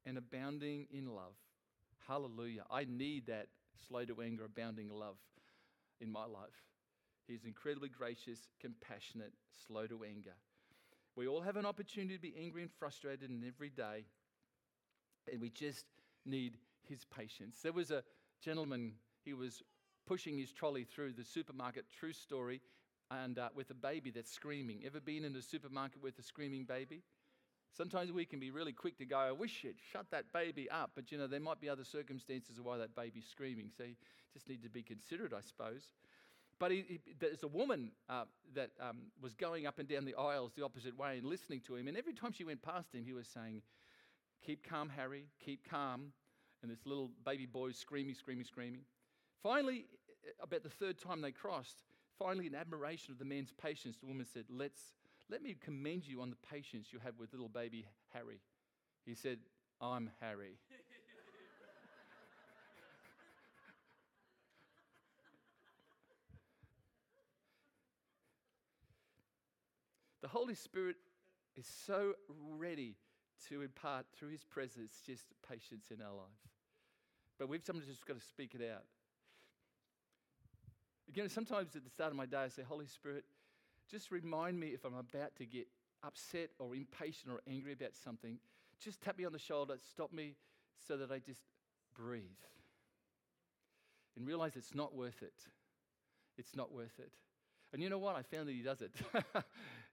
and 0.05 0.17
abounding 0.17 0.87
in 0.91 1.07
love. 1.07 1.35
Hallelujah. 2.07 2.63
I 2.69 2.85
need 2.85 3.27
that 3.27 3.47
slow 3.87 4.05
to 4.05 4.21
anger, 4.21 4.45
abounding 4.45 4.89
love 4.89 5.17
in 5.99 6.11
my 6.11 6.25
life. 6.25 6.63
He's 7.27 7.45
incredibly 7.45 7.89
gracious, 7.89 8.39
compassionate, 8.59 9.33
slow 9.67 9.87
to 9.87 10.03
anger. 10.03 10.33
We 11.15 11.27
all 11.27 11.41
have 11.41 11.55
an 11.55 11.65
opportunity 11.65 12.15
to 12.15 12.21
be 12.21 12.35
angry 12.39 12.61
and 12.61 12.71
frustrated 12.71 13.29
in 13.29 13.43
every 13.47 13.69
day, 13.69 14.05
and 15.31 15.41
we 15.41 15.49
just 15.49 15.85
need 16.25 16.57
his 16.87 17.05
patience. 17.05 17.59
There 17.63 17.73
was 17.73 17.89
a 17.91 18.03
gentleman, 18.43 18.93
he 19.23 19.33
was 19.33 19.63
pushing 20.05 20.37
his 20.37 20.51
trolley 20.51 20.83
through 20.83 21.13
the 21.13 21.23
supermarket, 21.23 21.85
true 21.89 22.13
story 22.13 22.61
and 23.11 23.37
uh, 23.37 23.49
with 23.55 23.69
a 23.69 23.75
baby 23.75 24.11
that's 24.11 24.31
screaming. 24.31 24.81
Ever 24.85 24.99
been 24.99 25.23
in 25.23 25.35
a 25.35 25.41
supermarket 25.41 26.01
with 26.01 26.17
a 26.19 26.23
screaming 26.23 26.63
baby? 26.65 27.03
Sometimes 27.75 28.11
we 28.11 28.25
can 28.25 28.39
be 28.39 28.51
really 28.51 28.71
quick 28.71 28.97
to 28.99 29.05
go, 29.05 29.17
I 29.17 29.31
wish 29.31 29.63
you'd 29.63 29.75
shut 29.91 30.05
that 30.11 30.31
baby 30.33 30.69
up. 30.69 30.91
But 30.95 31.11
you 31.11 31.17
know, 31.17 31.27
there 31.27 31.39
might 31.39 31.59
be 31.59 31.69
other 31.69 31.83
circumstances 31.83 32.59
why 32.61 32.77
that 32.77 32.95
baby's 32.95 33.25
screaming. 33.29 33.69
So 33.75 33.83
you 33.83 33.95
just 34.33 34.47
need 34.47 34.63
to 34.63 34.69
be 34.69 34.81
considerate, 34.81 35.33
I 35.33 35.41
suppose. 35.41 35.83
But 36.57 36.71
he, 36.71 36.85
he, 36.87 36.99
there's 37.19 37.43
a 37.43 37.47
woman 37.47 37.91
uh, 38.09 38.23
that 38.53 38.71
um, 38.79 38.97
was 39.21 39.33
going 39.33 39.67
up 39.67 39.77
and 39.77 39.89
down 39.89 40.05
the 40.05 40.15
aisles 40.15 40.53
the 40.55 40.63
opposite 40.63 40.97
way 40.97 41.17
and 41.17 41.27
listening 41.27 41.59
to 41.67 41.75
him. 41.75 41.87
And 41.87 41.97
every 41.97 42.13
time 42.13 42.31
she 42.31 42.45
went 42.45 42.61
past 42.61 42.93
him, 42.93 43.03
he 43.03 43.13
was 43.13 43.27
saying, 43.27 43.61
Keep 44.45 44.67
calm, 44.67 44.89
Harry, 44.89 45.25
keep 45.43 45.69
calm. 45.69 46.13
And 46.61 46.71
this 46.71 46.85
little 46.85 47.11
baby 47.25 47.45
boy 47.45 47.71
screaming, 47.71 48.15
screaming, 48.15 48.45
screaming. 48.45 48.81
Finally, 49.43 49.85
about 50.41 50.63
the 50.63 50.69
third 50.69 50.97
time 50.97 51.21
they 51.21 51.31
crossed, 51.31 51.83
Finally, 52.17 52.47
in 52.47 52.55
admiration 52.55 53.11
of 53.11 53.19
the 53.19 53.25
man's 53.25 53.51
patience, 53.51 53.97
the 53.97 54.05
woman 54.05 54.25
said, 54.25 54.45
Let's, 54.49 54.81
Let 55.29 55.41
me 55.41 55.55
commend 55.59 56.07
you 56.07 56.21
on 56.21 56.29
the 56.29 56.37
patience 56.47 56.89
you 56.91 56.99
have 56.99 57.17
with 57.19 57.33
little 57.33 57.49
baby 57.49 57.87
Harry. 58.13 58.41
He 59.05 59.15
said, 59.15 59.39
I'm 59.81 60.11
Harry. 60.21 60.59
the 70.21 70.27
Holy 70.27 70.53
Spirit 70.53 70.97
is 71.55 71.65
so 71.85 72.13
ready 72.57 72.95
to 73.49 73.63
impart 73.63 74.05
through 74.15 74.29
his 74.29 74.43
presence 74.43 75.01
just 75.05 75.25
patience 75.47 75.87
in 75.91 76.01
our 76.01 76.13
lives. 76.13 76.41
But 77.39 77.49
we've 77.49 77.63
sometimes 77.63 77.87
just 77.87 78.05
got 78.05 78.19
to 78.19 78.25
speak 78.25 78.53
it 78.53 78.61
out. 78.71 78.83
Again, 81.09 81.29
sometimes 81.29 81.75
at 81.75 81.83
the 81.83 81.89
start 81.89 82.11
of 82.11 82.15
my 82.15 82.25
day, 82.25 82.37
I 82.37 82.47
say, 82.49 82.63
Holy 82.63 82.87
Spirit, 82.87 83.25
just 83.89 84.11
remind 84.11 84.59
me 84.59 84.67
if 84.67 84.85
I'm 84.85 84.95
about 84.95 85.35
to 85.37 85.45
get 85.45 85.67
upset 86.03 86.49
or 86.59 86.75
impatient 86.75 87.31
or 87.31 87.41
angry 87.47 87.73
about 87.73 87.95
something. 87.95 88.37
Just 88.79 89.01
tap 89.01 89.17
me 89.17 89.25
on 89.25 89.31
the 89.31 89.39
shoulder, 89.39 89.75
stop 89.89 90.11
me 90.11 90.35
so 90.87 90.97
that 90.97 91.11
I 91.11 91.19
just 91.19 91.41
breathe 91.97 92.23
and 94.15 94.27
realize 94.27 94.55
it's 94.55 94.75
not 94.75 94.95
worth 94.95 95.21
it. 95.21 95.33
It's 96.37 96.55
not 96.55 96.71
worth 96.71 96.99
it. 96.99 97.11
And 97.73 97.81
you 97.81 97.89
know 97.89 97.97
what? 97.97 98.15
I 98.15 98.21
found 98.21 98.47
that 98.47 98.53
he 98.53 98.61
does 98.61 98.81
it. 98.81 98.91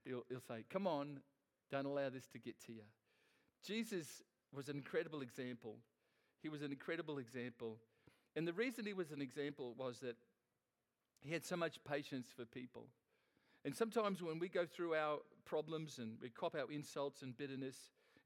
he'll, 0.05 0.25
he'll 0.29 0.41
say, 0.41 0.65
Come 0.71 0.87
on, 0.87 1.21
don't 1.71 1.87
allow 1.87 2.09
this 2.11 2.27
to 2.29 2.39
get 2.39 2.61
to 2.67 2.73
you. 2.73 2.83
Jesus 3.65 4.23
was 4.53 4.69
an 4.69 4.77
incredible 4.77 5.23
example. 5.23 5.77
He 6.43 6.49
was 6.49 6.63
an 6.63 6.73
incredible 6.73 7.19
example. 7.19 7.79
And 8.35 8.47
the 8.47 8.53
reason 8.53 8.87
he 8.87 8.93
was 8.93 9.13
an 9.13 9.23
example 9.23 9.75
was 9.77 10.01
that 10.01 10.17
he 11.21 11.33
had 11.33 11.45
so 11.45 11.57
much 11.57 11.79
patience 11.85 12.29
for 12.35 12.45
people. 12.45 12.87
And 13.65 13.75
sometimes 13.77 14.23
when 14.23 14.39
we 14.39 14.49
go 14.49 14.67
through 14.67 14.95
our 14.95 15.19
problems 15.45 15.99
and 15.99 16.17
we 16.21 16.31
cop 16.31 16.55
our 16.55 16.71
insults 16.71 17.23
and 17.23 17.37
bitterness 17.37 17.77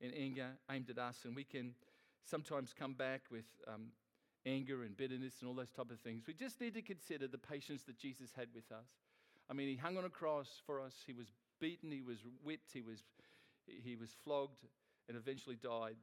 and 0.00 0.12
anger 0.16 0.48
aimed 0.70 0.90
at 0.90 0.98
us, 0.98 1.24
and 1.24 1.36
we 1.36 1.44
can 1.44 1.74
sometimes 2.24 2.74
come 2.76 2.94
back 2.94 3.22
with 3.30 3.44
um, 3.68 3.88
anger 4.46 4.82
and 4.82 4.96
bitterness 4.96 5.34
and 5.40 5.48
all 5.48 5.54
those 5.54 5.70
type 5.70 5.90
of 5.90 6.00
things, 6.00 6.24
we 6.26 6.34
just 6.34 6.60
need 6.60 6.74
to 6.74 6.82
consider 6.82 7.26
the 7.26 7.38
patience 7.38 7.82
that 7.84 7.98
Jesus 7.98 8.30
had 8.36 8.48
with 8.54 8.70
us. 8.72 8.88
I 9.50 9.54
mean, 9.54 9.68
he 9.68 9.76
hung 9.76 9.96
on 9.98 10.04
a 10.04 10.10
cross 10.10 10.60
for 10.64 10.80
us. 10.80 10.94
He 11.06 11.12
was 11.12 11.26
beaten, 11.60 11.90
he 11.90 12.02
was 12.02 12.18
whipped, 12.42 12.72
he 12.72 12.82
was, 12.82 13.00
he 13.66 13.96
was 13.96 14.10
flogged, 14.24 14.64
and 15.08 15.16
eventually 15.16 15.56
died. 15.56 15.96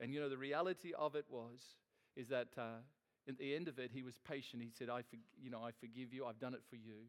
And 0.00 0.12
you 0.14 0.20
know, 0.20 0.28
the 0.28 0.38
reality 0.38 0.92
of 0.96 1.14
it 1.16 1.26
was, 1.28 1.60
is 2.16 2.28
that 2.28 2.48
uh, 2.56 2.80
at 3.28 3.38
the 3.38 3.54
end 3.54 3.68
of 3.68 3.78
it, 3.78 3.90
he 3.92 4.02
was 4.02 4.18
patient. 4.26 4.62
He 4.62 4.70
said, 4.70 4.88
I, 4.88 5.02
for, 5.02 5.16
you 5.40 5.50
know, 5.50 5.60
I 5.62 5.70
forgive 5.78 6.12
you. 6.12 6.24
I've 6.24 6.40
done 6.40 6.54
it 6.54 6.62
for 6.68 6.76
you. 6.76 7.08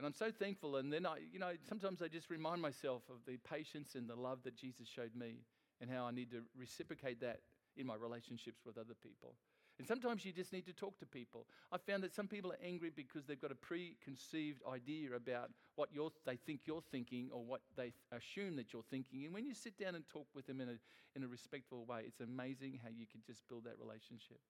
And 0.00 0.06
I'm 0.06 0.14
so 0.14 0.30
thankful. 0.30 0.76
And 0.76 0.90
then 0.90 1.04
I, 1.04 1.18
you 1.30 1.38
know, 1.38 1.52
sometimes 1.68 2.00
I 2.00 2.08
just 2.08 2.30
remind 2.30 2.62
myself 2.62 3.02
of 3.10 3.16
the 3.26 3.36
patience 3.36 3.96
and 3.96 4.08
the 4.08 4.16
love 4.16 4.38
that 4.44 4.56
Jesus 4.56 4.88
showed 4.88 5.14
me 5.14 5.40
and 5.78 5.90
how 5.90 6.06
I 6.06 6.10
need 6.10 6.30
to 6.30 6.40
reciprocate 6.58 7.20
that 7.20 7.40
in 7.76 7.86
my 7.86 7.96
relationships 7.96 8.62
with 8.64 8.78
other 8.78 8.94
people. 8.94 9.34
And 9.78 9.86
sometimes 9.86 10.24
you 10.24 10.32
just 10.32 10.54
need 10.54 10.64
to 10.64 10.72
talk 10.72 10.98
to 11.00 11.06
people. 11.06 11.44
I 11.70 11.76
found 11.76 12.02
that 12.02 12.14
some 12.14 12.28
people 12.28 12.50
are 12.50 12.64
angry 12.64 12.90
because 12.96 13.26
they've 13.26 13.38
got 13.38 13.52
a 13.52 13.54
preconceived 13.54 14.62
idea 14.66 15.14
about 15.14 15.50
what 15.74 15.90
they 16.24 16.36
think 16.36 16.62
you're 16.64 16.80
thinking 16.90 17.28
or 17.30 17.44
what 17.44 17.60
they 17.76 17.92
assume 18.10 18.56
that 18.56 18.72
you're 18.72 18.88
thinking. 18.90 19.26
And 19.26 19.34
when 19.34 19.44
you 19.44 19.52
sit 19.52 19.76
down 19.76 19.94
and 19.96 20.08
talk 20.08 20.28
with 20.34 20.46
them 20.46 20.62
in 20.62 20.70
a, 20.70 20.76
in 21.14 21.24
a 21.24 21.28
respectful 21.28 21.84
way, 21.84 22.04
it's 22.06 22.20
amazing 22.20 22.80
how 22.82 22.88
you 22.88 23.04
can 23.04 23.20
just 23.26 23.46
build 23.48 23.64
that 23.64 23.78
relationship 23.78 24.40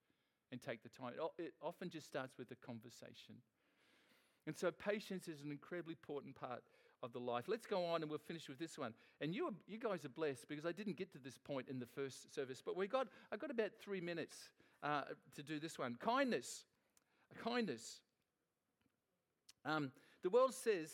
and 0.52 0.62
take 0.62 0.84
the 0.84 0.88
time. 0.88 1.14
It 1.38 1.54
often 1.60 1.90
just 1.90 2.06
starts 2.06 2.38
with 2.38 2.52
a 2.52 2.56
conversation. 2.64 3.42
And 4.46 4.56
so 4.56 4.70
patience 4.70 5.28
is 5.28 5.42
an 5.42 5.50
incredibly 5.50 5.92
important 5.92 6.34
part 6.34 6.62
of 7.02 7.12
the 7.12 7.18
life. 7.18 7.44
Let's 7.48 7.66
go 7.66 7.84
on 7.84 8.02
and 8.02 8.10
we'll 8.10 8.18
finish 8.18 8.48
with 8.48 8.58
this 8.58 8.78
one. 8.78 8.92
And 9.20 9.34
you, 9.34 9.54
you 9.66 9.78
guys 9.78 10.04
are 10.04 10.10
blessed 10.10 10.48
because 10.48 10.66
I 10.66 10.72
didn't 10.72 10.96
get 10.96 11.12
to 11.12 11.18
this 11.18 11.38
point 11.38 11.68
in 11.68 11.78
the 11.78 11.86
first 11.86 12.34
service, 12.34 12.62
but 12.64 12.76
we 12.76 12.86
got, 12.86 13.08
I 13.32 13.36
got 13.36 13.50
about 13.50 13.70
three 13.80 14.00
minutes 14.00 14.36
uh, 14.82 15.02
to 15.36 15.42
do 15.42 15.58
this 15.58 15.78
one. 15.78 15.96
Kindness. 16.00 16.64
Kindness. 17.42 18.00
Um, 19.64 19.92
the 20.22 20.30
world 20.30 20.54
says 20.54 20.90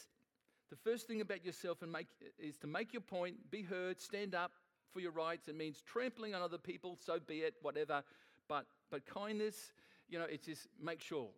the 0.71 0.77
first 0.77 1.07
thing 1.07 1.21
about 1.21 1.45
yourself 1.45 1.83
and 1.83 1.91
make, 1.91 2.09
is 2.39 2.57
to 2.59 2.67
make 2.67 2.93
your 2.93 3.03
point, 3.03 3.51
be 3.51 3.63
heard, 3.63 4.01
stand 4.01 4.35
up 4.35 4.53
for 4.93 5.01
your 5.01 5.13
rights. 5.13 5.49
It 5.49 5.57
means 5.57 5.83
trampling 5.83 6.35
on 6.35 6.43
other 6.43 6.59
people, 6.59 6.99
so 7.05 7.19
be 7.25 7.39
it, 7.39 7.55
whatever. 7.63 8.03
But, 8.49 8.67
but 8.91 9.07
kindness, 9.07 9.73
you 10.09 10.19
know, 10.19 10.27
it's 10.29 10.47
just 10.47 10.69
make 10.83 11.01
sure. 11.01 11.29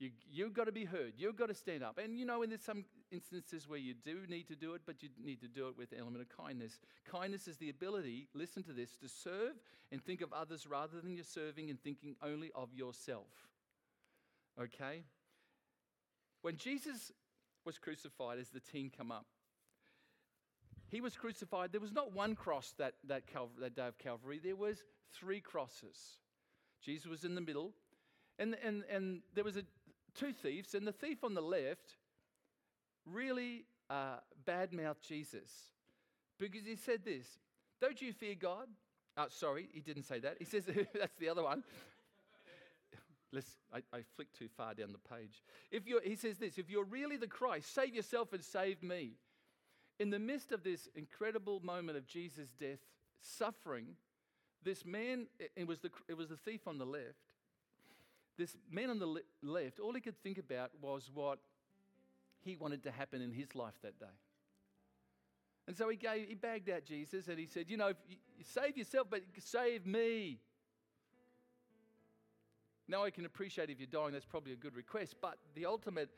You, 0.00 0.10
you've 0.32 0.54
got 0.54 0.64
to 0.64 0.72
be 0.72 0.86
heard. 0.86 1.12
You've 1.18 1.36
got 1.36 1.48
to 1.48 1.54
stand 1.54 1.84
up. 1.84 1.98
And 1.98 2.18
you 2.18 2.24
know, 2.24 2.42
in 2.42 2.48
there's 2.48 2.62
some 2.62 2.86
instances 3.12 3.68
where 3.68 3.78
you 3.78 3.92
do 3.92 4.20
need 4.28 4.48
to 4.48 4.56
do 4.56 4.72
it, 4.72 4.80
but 4.86 5.02
you 5.02 5.10
need 5.22 5.42
to 5.42 5.46
do 5.46 5.68
it 5.68 5.76
with 5.76 5.92
an 5.92 5.98
element 6.00 6.22
of 6.22 6.34
kindness. 6.34 6.80
Kindness 7.04 7.46
is 7.46 7.58
the 7.58 7.68
ability, 7.68 8.26
listen 8.34 8.62
to 8.62 8.72
this, 8.72 8.96
to 8.96 9.08
serve 9.08 9.52
and 9.92 10.02
think 10.02 10.22
of 10.22 10.32
others 10.32 10.66
rather 10.66 11.02
than 11.02 11.14
you're 11.14 11.22
serving 11.22 11.68
and 11.68 11.78
thinking 11.82 12.16
only 12.22 12.50
of 12.54 12.72
yourself. 12.72 13.28
Okay? 14.58 15.02
When 16.40 16.56
Jesus 16.56 17.12
was 17.66 17.78
crucified, 17.78 18.38
as 18.38 18.48
the 18.48 18.60
team 18.60 18.90
come 18.96 19.12
up, 19.12 19.26
he 20.88 21.02
was 21.02 21.14
crucified. 21.14 21.72
There 21.72 21.80
was 21.80 21.92
not 21.92 22.14
one 22.14 22.34
cross 22.34 22.74
that, 22.78 22.94
that, 23.06 23.24
that 23.60 23.76
day 23.76 23.86
of 23.86 23.98
Calvary, 23.98 24.40
there 24.42 24.56
was 24.56 24.82
three 25.12 25.40
crosses. 25.40 26.16
Jesus 26.82 27.06
was 27.06 27.24
in 27.24 27.34
the 27.34 27.42
middle, 27.42 27.72
and, 28.38 28.56
and, 28.64 28.84
and 28.90 29.20
there 29.34 29.44
was 29.44 29.58
a, 29.58 29.62
two 30.14 30.32
thieves, 30.32 30.74
and 30.74 30.86
the 30.86 30.92
thief 30.92 31.24
on 31.24 31.34
the 31.34 31.42
left 31.42 31.96
really 33.06 33.64
uh, 33.88 34.16
badmouthed 34.46 35.02
Jesus 35.06 35.50
because 36.38 36.64
he 36.64 36.76
said 36.76 37.04
this 37.04 37.26
Don't 37.80 38.00
you 38.00 38.12
fear 38.12 38.34
God? 38.34 38.68
Uh, 39.16 39.26
sorry, 39.28 39.68
he 39.72 39.80
didn't 39.80 40.04
say 40.04 40.20
that. 40.20 40.36
He 40.38 40.44
says, 40.44 40.64
That's 40.98 41.16
the 41.18 41.28
other 41.28 41.42
one. 41.42 41.62
Let's, 43.32 43.56
I, 43.72 43.78
I 43.92 44.00
flicked 44.16 44.36
too 44.36 44.48
far 44.56 44.74
down 44.74 44.92
the 44.92 45.16
page. 45.16 45.42
If 45.70 45.86
you're, 45.86 46.02
he 46.02 46.16
says 46.16 46.38
this 46.38 46.58
If 46.58 46.70
you're 46.70 46.84
really 46.84 47.16
the 47.16 47.26
Christ, 47.26 47.74
save 47.74 47.94
yourself 47.94 48.32
and 48.32 48.42
save 48.42 48.82
me. 48.82 49.12
In 49.98 50.08
the 50.08 50.18
midst 50.18 50.50
of 50.50 50.64
this 50.64 50.88
incredible 50.94 51.60
moment 51.60 51.98
of 51.98 52.06
Jesus' 52.06 52.48
death, 52.58 52.78
suffering, 53.20 53.96
this 54.64 54.84
man, 54.84 55.26
it 55.56 55.66
was 55.66 55.80
the, 55.80 55.90
it 56.08 56.16
was 56.16 56.28
the 56.28 56.36
thief 56.38 56.66
on 56.66 56.78
the 56.78 56.86
left, 56.86 57.29
this 58.40 58.56
man 58.70 58.90
on 58.90 58.98
the 58.98 59.06
le- 59.06 59.20
left, 59.42 59.78
all 59.78 59.92
he 59.92 60.00
could 60.00 60.20
think 60.22 60.38
about 60.38 60.70
was 60.80 61.10
what 61.12 61.38
he 62.40 62.56
wanted 62.56 62.82
to 62.84 62.90
happen 62.90 63.20
in 63.20 63.30
his 63.30 63.54
life 63.54 63.74
that 63.82 64.00
day. 64.00 64.06
And 65.68 65.76
so 65.76 65.88
he, 65.88 65.96
gave, 65.96 66.26
he 66.26 66.34
bagged 66.34 66.70
out 66.70 66.84
Jesus 66.84 67.28
and 67.28 67.38
he 67.38 67.46
said, 67.46 67.66
You 67.68 67.76
know, 67.76 67.92
you, 68.08 68.16
save 68.42 68.76
yourself, 68.76 69.08
but 69.10 69.20
save 69.38 69.86
me. 69.86 70.38
Now 72.88 73.04
I 73.04 73.10
can 73.10 73.26
appreciate 73.26 73.70
if 73.70 73.78
you're 73.78 73.86
dying, 73.86 74.12
that's 74.12 74.24
probably 74.24 74.52
a 74.52 74.56
good 74.56 74.74
request. 74.74 75.16
But 75.20 75.36
the 75.54 75.66
ultimate, 75.66 76.08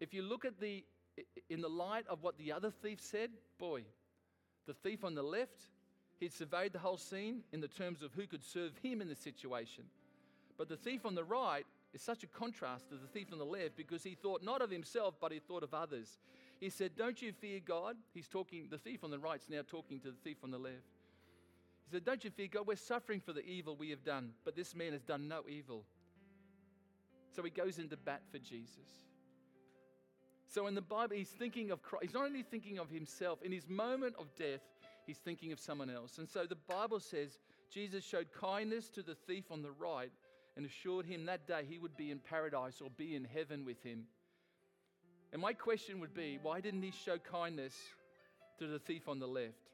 if 0.00 0.14
you 0.14 0.22
look 0.22 0.44
at 0.44 0.58
the, 0.58 0.82
in 1.50 1.60
the 1.60 1.68
light 1.68 2.04
of 2.08 2.22
what 2.22 2.38
the 2.38 2.52
other 2.52 2.70
thief 2.70 3.00
said, 3.00 3.30
boy, 3.58 3.82
the 4.66 4.74
thief 4.74 5.04
on 5.04 5.14
the 5.14 5.22
left, 5.22 5.60
he'd 6.18 6.32
surveyed 6.32 6.72
the 6.72 6.78
whole 6.78 6.96
scene 6.96 7.42
in 7.52 7.60
the 7.60 7.68
terms 7.68 8.02
of 8.02 8.12
who 8.14 8.26
could 8.26 8.42
serve 8.42 8.72
him 8.82 9.00
in 9.00 9.08
the 9.08 9.14
situation. 9.14 9.84
But 10.58 10.68
the 10.68 10.76
thief 10.76 11.04
on 11.04 11.14
the 11.14 11.24
right 11.24 11.66
is 11.92 12.02
such 12.02 12.22
a 12.22 12.26
contrast 12.26 12.88
to 12.88 12.96
the 12.96 13.06
thief 13.06 13.28
on 13.32 13.38
the 13.38 13.44
left 13.44 13.76
because 13.76 14.02
he 14.02 14.14
thought 14.14 14.42
not 14.42 14.62
of 14.62 14.70
himself, 14.70 15.14
but 15.20 15.32
he 15.32 15.38
thought 15.38 15.62
of 15.62 15.74
others. 15.74 16.18
He 16.60 16.70
said, 16.70 16.92
Don't 16.96 17.20
you 17.20 17.32
fear 17.32 17.60
God? 17.64 17.96
He's 18.14 18.28
talking, 18.28 18.68
the 18.70 18.78
thief 18.78 19.04
on 19.04 19.10
the 19.10 19.18
right's 19.18 19.48
now 19.48 19.60
talking 19.66 20.00
to 20.00 20.10
the 20.10 20.16
thief 20.24 20.38
on 20.42 20.50
the 20.50 20.58
left. 20.58 20.74
He 21.86 21.92
said, 21.92 22.04
Don't 22.04 22.24
you 22.24 22.30
fear 22.30 22.48
God? 22.50 22.66
We're 22.66 22.76
suffering 22.76 23.20
for 23.20 23.32
the 23.32 23.44
evil 23.44 23.76
we 23.76 23.90
have 23.90 24.04
done, 24.04 24.30
but 24.44 24.56
this 24.56 24.74
man 24.74 24.92
has 24.92 25.02
done 25.02 25.28
no 25.28 25.42
evil. 25.48 25.84
So 27.34 27.42
he 27.42 27.50
goes 27.50 27.78
into 27.78 27.96
bat 27.96 28.22
for 28.30 28.38
Jesus. 28.38 28.88
So 30.48 30.66
in 30.68 30.74
the 30.74 30.80
Bible, 30.80 31.16
he's 31.16 31.28
thinking 31.28 31.70
of 31.70 31.82
Christ. 31.82 32.04
He's 32.04 32.14
not 32.14 32.24
only 32.24 32.42
thinking 32.42 32.78
of 32.78 32.88
himself, 32.88 33.42
in 33.42 33.52
his 33.52 33.68
moment 33.68 34.14
of 34.18 34.34
death, 34.36 34.60
he's 35.06 35.18
thinking 35.18 35.52
of 35.52 35.60
someone 35.60 35.90
else. 35.90 36.18
And 36.18 36.28
so 36.28 36.46
the 36.46 36.56
Bible 36.56 37.00
says 37.00 37.38
Jesus 37.70 38.04
showed 38.04 38.28
kindness 38.32 38.88
to 38.90 39.02
the 39.02 39.14
thief 39.26 39.44
on 39.50 39.62
the 39.62 39.72
right 39.72 40.10
and 40.56 40.64
assured 40.64 41.06
him 41.06 41.26
that 41.26 41.46
day 41.46 41.62
he 41.68 41.78
would 41.78 41.96
be 41.96 42.10
in 42.10 42.18
paradise 42.18 42.80
or 42.80 42.90
be 42.90 43.14
in 43.14 43.24
heaven 43.24 43.64
with 43.64 43.82
him. 43.82 44.04
And 45.32 45.42
my 45.42 45.52
question 45.52 46.00
would 46.00 46.14
be 46.14 46.38
why 46.42 46.60
didn't 46.60 46.82
he 46.82 46.92
show 46.92 47.18
kindness 47.18 47.74
to 48.58 48.66
the 48.66 48.78
thief 48.78 49.08
on 49.08 49.18
the 49.18 49.26
left? 49.26 49.70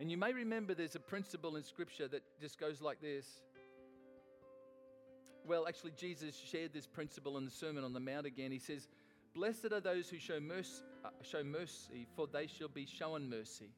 And 0.00 0.10
you 0.10 0.16
may 0.16 0.32
remember 0.32 0.74
there's 0.74 0.96
a 0.96 1.00
principle 1.00 1.56
in 1.56 1.62
Scripture 1.62 2.08
that 2.08 2.22
just 2.40 2.58
goes 2.58 2.80
like 2.80 3.00
this. 3.00 3.26
Well, 5.46 5.66
actually, 5.68 5.92
Jesus 5.96 6.40
shared 6.50 6.72
this 6.72 6.86
principle 6.86 7.36
in 7.38 7.44
the 7.44 7.50
Sermon 7.50 7.84
on 7.84 7.92
the 7.92 8.00
Mount 8.00 8.26
again. 8.26 8.50
He 8.50 8.58
says, 8.58 8.88
Blessed 9.34 9.72
are 9.72 9.80
those 9.80 10.08
who 10.08 10.18
show 10.18 10.40
mercy, 10.40 10.82
uh, 11.04 11.10
show 11.22 11.42
mercy, 11.42 12.06
for 12.16 12.26
they 12.26 12.46
shall 12.46 12.68
be 12.68 12.86
shown 12.86 13.28
mercy. 13.28 13.70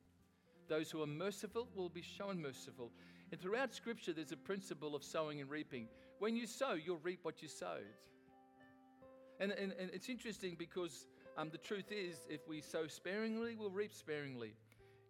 Those 0.69 0.91
who 0.91 1.03
are 1.03 1.07
merciful 1.07 1.69
will 1.75 1.89
be 1.89 2.03
shown 2.03 2.41
merciful. 2.41 2.91
And 3.33 3.41
throughout 3.41 3.75
Scripture, 3.75 4.13
there's 4.13 4.33
a 4.33 4.37
principle 4.37 4.95
of 4.95 5.03
sowing 5.03 5.41
and 5.41 5.51
reaping. 5.51 5.89
When 6.19 6.37
you 6.37 6.47
sow, 6.47 6.75
you'll 6.75 7.01
reap 7.03 7.21
what 7.23 7.43
you 7.43 7.49
sowed. 7.49 7.87
And, 9.41 9.53
and, 9.53 9.73
and 9.79 9.91
it's 9.93 10.09
interesting 10.09 10.55
because 10.59 11.07
um, 11.37 11.51
the 11.51 11.59
truth 11.59 11.91
is, 11.91 12.19
if 12.29 12.47
we 12.49 12.61
sow 12.61 12.87
sparingly, 12.87 13.57
we'll 13.57 13.71
reap 13.71 13.93
sparingly. 13.93 14.55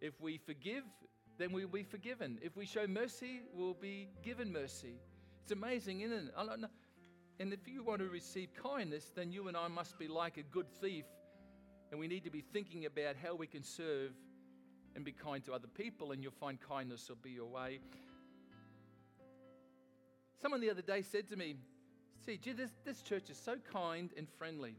If 0.00 0.20
we 0.20 0.38
forgive, 0.38 0.84
then 1.38 1.52
we'll 1.52 1.68
be 1.68 1.82
forgiven. 1.82 2.38
If 2.42 2.56
we 2.56 2.64
show 2.64 2.86
mercy, 2.86 3.42
we'll 3.52 3.74
be 3.74 4.08
given 4.22 4.52
mercy. 4.52 5.00
It's 5.42 5.52
amazing, 5.52 6.00
isn't 6.00 6.28
it? 6.28 6.70
And 7.40 7.52
if 7.52 7.66
you 7.66 7.82
want 7.82 7.98
to 7.98 8.08
receive 8.08 8.48
kindness, 8.54 9.10
then 9.14 9.32
you 9.32 9.48
and 9.48 9.56
I 9.56 9.68
must 9.68 9.98
be 9.98 10.08
like 10.08 10.38
a 10.38 10.42
good 10.42 10.70
thief, 10.80 11.04
and 11.90 11.98
we 11.98 12.06
need 12.06 12.24
to 12.24 12.30
be 12.30 12.40
thinking 12.40 12.86
about 12.86 13.16
how 13.22 13.34
we 13.34 13.46
can 13.46 13.62
serve 13.62 14.12
and 14.94 15.04
be 15.04 15.12
kind 15.12 15.44
to 15.44 15.52
other 15.52 15.68
people, 15.68 16.12
and 16.12 16.22
you'll 16.22 16.32
find 16.32 16.58
kindness 16.60 17.08
will 17.08 17.16
be 17.22 17.30
your 17.30 17.46
way. 17.46 17.80
Someone 20.40 20.60
the 20.60 20.70
other 20.70 20.82
day 20.82 21.02
said 21.02 21.28
to 21.28 21.36
me, 21.36 21.56
See, 22.24 22.40
this, 22.42 22.70
this 22.86 23.02
church 23.02 23.28
is 23.28 23.36
so 23.36 23.56
kind 23.70 24.10
and 24.16 24.26
friendly. 24.38 24.76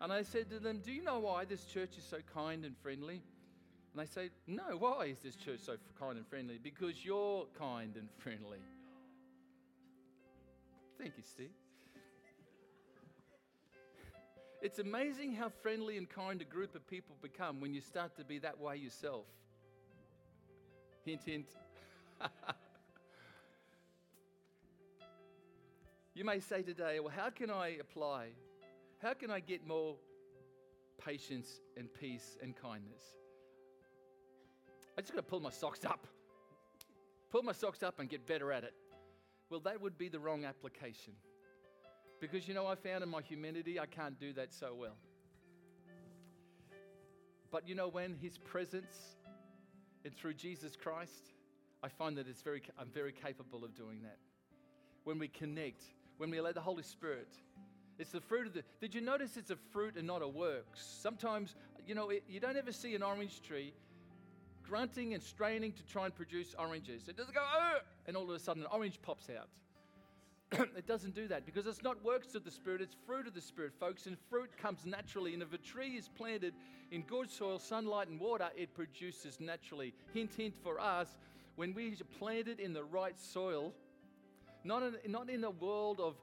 And 0.00 0.12
I 0.12 0.22
said 0.22 0.50
to 0.50 0.58
them, 0.58 0.80
Do 0.84 0.92
you 0.92 1.02
know 1.02 1.18
why 1.18 1.44
this 1.44 1.64
church 1.64 1.96
is 1.98 2.04
so 2.04 2.18
kind 2.32 2.64
and 2.64 2.76
friendly? 2.78 3.22
And 3.92 4.02
they 4.02 4.06
say, 4.06 4.30
No, 4.46 4.76
why 4.78 5.06
is 5.06 5.18
this 5.20 5.34
church 5.34 5.60
so 5.64 5.76
kind 5.98 6.16
and 6.16 6.26
friendly? 6.26 6.58
Because 6.62 7.04
you're 7.04 7.46
kind 7.58 7.96
and 7.96 8.08
friendly. 8.18 8.58
Thank 10.98 11.14
you, 11.16 11.24
Steve. 11.24 11.50
It's 14.62 14.78
amazing 14.78 15.34
how 15.34 15.50
friendly 15.62 15.98
and 15.98 16.08
kind 16.08 16.40
a 16.40 16.44
group 16.44 16.74
of 16.74 16.86
people 16.88 17.16
become 17.20 17.60
when 17.60 17.74
you 17.74 17.80
start 17.80 18.16
to 18.16 18.24
be 18.24 18.38
that 18.38 18.58
way 18.58 18.76
yourself. 18.76 19.26
Hint, 21.06 21.22
hint. 21.24 21.46
you 26.14 26.24
may 26.24 26.40
say 26.40 26.62
today, 26.62 26.98
well, 26.98 27.12
how 27.16 27.30
can 27.30 27.48
I 27.48 27.76
apply? 27.80 28.30
How 29.00 29.14
can 29.14 29.30
I 29.30 29.38
get 29.38 29.64
more 29.64 29.94
patience 30.98 31.60
and 31.76 31.88
peace 31.94 32.36
and 32.42 32.56
kindness? 32.60 33.02
I 34.98 35.00
just 35.00 35.12
got 35.12 35.18
to 35.18 35.22
pull 35.22 35.38
my 35.38 35.50
socks 35.50 35.84
up. 35.84 36.08
Pull 37.30 37.44
my 37.44 37.52
socks 37.52 37.84
up 37.84 38.00
and 38.00 38.10
get 38.10 38.26
better 38.26 38.50
at 38.50 38.64
it. 38.64 38.74
Well, 39.48 39.60
that 39.60 39.80
would 39.80 39.96
be 39.96 40.08
the 40.08 40.18
wrong 40.18 40.44
application. 40.44 41.12
Because 42.20 42.48
you 42.48 42.54
know, 42.54 42.66
I 42.66 42.74
found 42.74 43.04
in 43.04 43.08
my 43.10 43.22
humanity, 43.22 43.78
I 43.78 43.86
can't 43.86 44.18
do 44.18 44.32
that 44.32 44.52
so 44.52 44.74
well. 44.74 44.96
But 47.52 47.68
you 47.68 47.76
know, 47.76 47.86
when 47.86 48.16
His 48.20 48.38
presence 48.38 49.14
and 50.06 50.14
through 50.14 50.34
Jesus 50.34 50.76
Christ, 50.76 51.32
I 51.82 51.88
find 51.88 52.16
that 52.16 52.28
it's 52.28 52.40
very, 52.40 52.62
I'm 52.78 52.88
very 52.88 53.12
capable 53.12 53.64
of 53.64 53.74
doing 53.74 54.00
that. 54.02 54.18
When 55.04 55.18
we 55.18 55.28
connect, 55.28 55.82
when 56.16 56.30
we 56.30 56.38
allow 56.38 56.52
the 56.52 56.60
Holy 56.60 56.84
Spirit, 56.84 57.28
it's 57.98 58.12
the 58.12 58.20
fruit 58.20 58.46
of 58.46 58.54
the. 58.54 58.62
Did 58.80 58.94
you 58.94 59.00
notice 59.00 59.36
it's 59.36 59.50
a 59.50 59.56
fruit 59.72 59.96
and 59.96 60.06
not 60.06 60.22
a 60.22 60.28
works? 60.28 60.80
Sometimes, 61.02 61.56
you 61.86 61.94
know, 61.94 62.10
it, 62.10 62.22
you 62.28 62.40
don't 62.40 62.56
ever 62.56 62.72
see 62.72 62.94
an 62.94 63.02
orange 63.02 63.42
tree 63.42 63.72
grunting 64.68 65.14
and 65.14 65.22
straining 65.22 65.72
to 65.72 65.82
try 65.86 66.04
and 66.04 66.14
produce 66.14 66.54
oranges. 66.58 67.08
It 67.08 67.16
doesn't 67.16 67.34
go, 67.34 67.42
oh, 67.42 67.78
and 68.06 68.16
all 68.16 68.24
of 68.24 68.30
a 68.30 68.38
sudden 68.38 68.62
an 68.62 68.68
orange 68.72 69.00
pops 69.02 69.28
out. 69.30 69.48
it 70.76 70.86
doesn't 70.86 71.14
do 71.14 71.28
that 71.28 71.44
because 71.44 71.66
it's 71.66 71.82
not 71.82 72.02
works 72.04 72.34
of 72.34 72.44
the 72.44 72.50
Spirit, 72.50 72.80
it's 72.80 72.96
fruit 73.06 73.26
of 73.26 73.34
the 73.34 73.40
Spirit, 73.40 73.72
folks. 73.78 74.06
And 74.06 74.16
fruit 74.30 74.50
comes 74.56 74.86
naturally. 74.86 75.34
And 75.34 75.42
if 75.42 75.52
a 75.52 75.58
tree 75.58 75.96
is 75.96 76.08
planted 76.08 76.54
in 76.90 77.02
good 77.02 77.30
soil, 77.30 77.58
sunlight, 77.58 78.08
and 78.08 78.20
water, 78.20 78.48
it 78.56 78.74
produces 78.74 79.40
naturally. 79.40 79.92
Hint, 80.14 80.30
hint 80.36 80.54
for 80.62 80.80
us, 80.80 81.16
when 81.56 81.74
we 81.74 81.96
plant 82.18 82.48
it 82.48 82.60
in 82.60 82.72
the 82.72 82.84
right 82.84 83.18
soil, 83.18 83.72
not 84.62 84.82
in, 84.82 84.96
not 85.10 85.28
in 85.30 85.44
a 85.44 85.50
world 85.50 86.00
of 86.00 86.16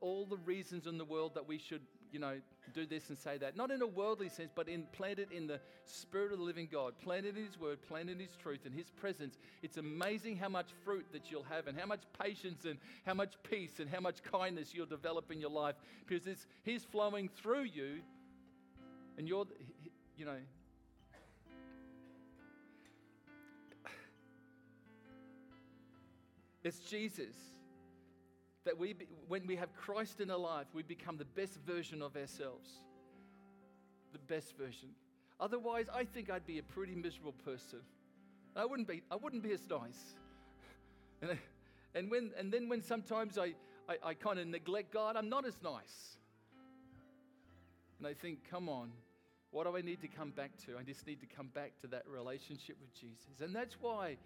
all 0.00 0.26
the 0.26 0.36
reasons 0.38 0.86
in 0.86 0.98
the 0.98 1.04
world 1.04 1.34
that 1.34 1.46
we 1.46 1.58
should 1.58 1.82
you 2.12 2.20
know, 2.20 2.36
do 2.76 2.86
this 2.86 3.08
and 3.08 3.18
say 3.18 3.38
that. 3.38 3.56
Not 3.56 3.70
in 3.70 3.80
a 3.80 3.86
worldly 3.86 4.28
sense, 4.28 4.52
but 4.54 4.68
in 4.68 4.82
planted 4.92 5.32
in 5.32 5.46
the 5.46 5.58
Spirit 5.84 6.30
of 6.32 6.38
the 6.38 6.44
living 6.44 6.68
God, 6.70 6.92
planted 7.02 7.36
in 7.36 7.44
His 7.44 7.58
Word, 7.58 7.78
planted 7.88 8.12
in 8.12 8.20
His 8.20 8.36
truth 8.36 8.66
and 8.66 8.74
His 8.74 8.90
presence. 8.90 9.38
It's 9.62 9.78
amazing 9.78 10.36
how 10.36 10.50
much 10.50 10.68
fruit 10.84 11.06
that 11.12 11.30
you'll 11.30 11.42
have 11.44 11.66
and 11.66 11.78
how 11.78 11.86
much 11.86 12.02
patience 12.22 12.66
and 12.66 12.78
how 13.06 13.14
much 13.14 13.34
peace 13.42 13.80
and 13.80 13.88
how 13.88 14.00
much 14.00 14.22
kindness 14.22 14.74
you'll 14.74 14.86
develop 14.86 15.32
in 15.32 15.40
your 15.40 15.50
life 15.50 15.76
because 16.06 16.26
it's 16.26 16.46
He's 16.62 16.84
flowing 16.84 17.30
through 17.42 17.64
you 17.64 18.02
and 19.16 19.26
you're, 19.26 19.46
you 20.18 20.26
know, 20.26 20.36
it's 26.62 26.80
Jesus 26.80 27.55
that 28.66 28.76
we, 28.76 28.94
when 29.28 29.46
we 29.46 29.56
have 29.56 29.74
Christ 29.74 30.20
in 30.20 30.30
our 30.30 30.38
life, 30.38 30.66
we 30.74 30.82
become 30.82 31.16
the 31.16 31.24
best 31.24 31.58
version 31.64 32.02
of 32.02 32.16
ourselves. 32.16 32.68
The 34.12 34.18
best 34.18 34.56
version. 34.58 34.90
Otherwise, 35.40 35.86
I 35.94 36.04
think 36.04 36.30
I'd 36.30 36.46
be 36.46 36.58
a 36.58 36.62
pretty 36.62 36.94
miserable 36.94 37.34
person. 37.44 37.80
I 38.54 38.64
wouldn't 38.64 38.88
be, 38.88 39.02
I 39.10 39.16
wouldn't 39.16 39.42
be 39.42 39.52
as 39.52 39.66
nice. 39.68 40.14
And, 41.22 41.38
and, 41.94 42.10
when, 42.10 42.32
and 42.38 42.52
then 42.52 42.68
when 42.68 42.82
sometimes 42.82 43.38
I, 43.38 43.54
I, 43.88 44.10
I 44.10 44.14
kind 44.14 44.38
of 44.38 44.46
neglect 44.46 44.92
God, 44.92 45.16
I'm 45.16 45.30
not 45.30 45.46
as 45.46 45.56
nice. 45.62 46.18
And 47.98 48.06
I 48.06 48.12
think, 48.12 48.40
come 48.50 48.68
on, 48.68 48.90
what 49.50 49.64
do 49.64 49.74
I 49.74 49.80
need 49.80 50.02
to 50.02 50.08
come 50.08 50.30
back 50.30 50.50
to? 50.66 50.76
I 50.78 50.82
just 50.82 51.06
need 51.06 51.20
to 51.20 51.26
come 51.26 51.48
back 51.54 51.72
to 51.80 51.86
that 51.86 52.02
relationship 52.06 52.76
with 52.78 52.92
Jesus. 52.92 53.40
And 53.40 53.56
that's 53.56 53.76
why 53.80 54.18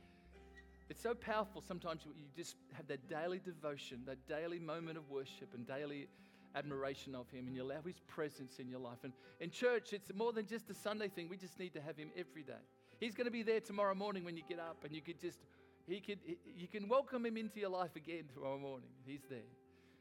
it's 0.91 1.03
so 1.03 1.14
powerful 1.14 1.62
sometimes 1.62 2.03
you 2.05 2.26
just 2.36 2.57
have 2.72 2.86
that 2.88 3.09
daily 3.09 3.38
devotion, 3.38 4.01
that 4.07 4.26
daily 4.28 4.59
moment 4.59 4.99
of 4.99 5.09
worship 5.09 5.55
and 5.55 5.66
daily 5.66 6.09
admiration 6.57 7.14
of 7.14 7.30
Him, 7.30 7.47
and 7.47 7.55
you 7.55 7.62
allow 7.62 7.80
His 7.86 8.01
presence 8.09 8.59
in 8.59 8.68
your 8.68 8.80
life. 8.80 8.99
And 9.05 9.12
in 9.38 9.51
church, 9.51 9.93
it's 9.93 10.11
more 10.12 10.32
than 10.32 10.47
just 10.47 10.68
a 10.68 10.74
Sunday 10.74 11.09
thing. 11.09 11.28
We 11.28 11.36
just 11.36 11.61
need 11.61 11.72
to 11.74 11.80
have 11.80 11.97
Him 11.97 12.11
every 12.16 12.43
day. 12.43 12.61
He's 12.99 13.14
going 13.14 13.26
to 13.26 13.30
be 13.30 13.45
there 13.45 13.61
tomorrow 13.61 13.95
morning 13.95 14.24
when 14.24 14.36
you 14.36 14.43
get 14.49 14.59
up, 14.59 14.78
and 14.84 14.93
you 14.93 15.01
could 15.01 15.20
just, 15.20 15.38
He 15.86 16.01
could, 16.01 16.18
you 16.57 16.66
can 16.66 16.88
welcome 16.88 17.24
Him 17.24 17.36
into 17.36 17.61
your 17.61 17.70
life 17.70 17.95
again 17.95 18.24
tomorrow 18.34 18.59
morning. 18.59 18.91
He's 19.07 19.22
there, 19.30 19.38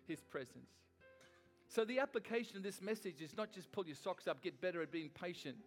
His 0.08 0.22
presence. 0.22 0.72
So 1.68 1.86
the 1.86 2.00
application 2.00 2.58
of 2.58 2.64
this 2.64 2.82
message 2.82 3.22
is 3.22 3.38
not 3.38 3.52
just 3.52 3.72
pull 3.72 3.86
your 3.86 3.96
socks 3.96 4.28
up, 4.28 4.42
get 4.42 4.60
better 4.60 4.82
at 4.82 4.92
being 4.92 5.10
patient 5.10 5.58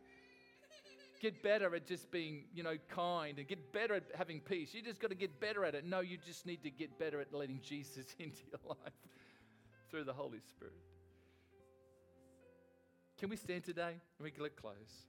get 1.23 1.41
better 1.43 1.75
at 1.75 1.87
just 1.87 2.11
being, 2.11 2.45
you 2.53 2.65
know, 2.65 2.77
kind 2.89 3.39
and 3.39 3.47
get 3.47 3.73
better 3.73 3.95
at 3.95 4.03
having 4.15 4.41
peace. 4.41 4.75
You 4.75 4.83
just 4.83 5.01
got 5.01 5.09
to 5.09 5.17
get 5.17 5.41
better 5.41 5.65
at 5.65 5.75
it. 5.75 5.87
No, 5.87 6.01
you 6.01 6.19
just 6.27 6.45
need 6.45 6.63
to 6.65 6.71
get 6.71 6.99
better 6.99 7.21
at 7.21 7.33
letting 7.33 7.61
Jesus 7.63 8.07
into 8.19 8.41
your 8.51 8.61
life 8.69 8.93
through 9.89 10.05
the 10.05 10.13
Holy 10.13 10.41
Spirit. 10.41 10.75
Can 13.19 13.31
we 13.31 13.37
stand 13.37 13.63
today? 13.63 13.93
And 14.19 14.25
we 14.25 14.33
close. 14.57 15.07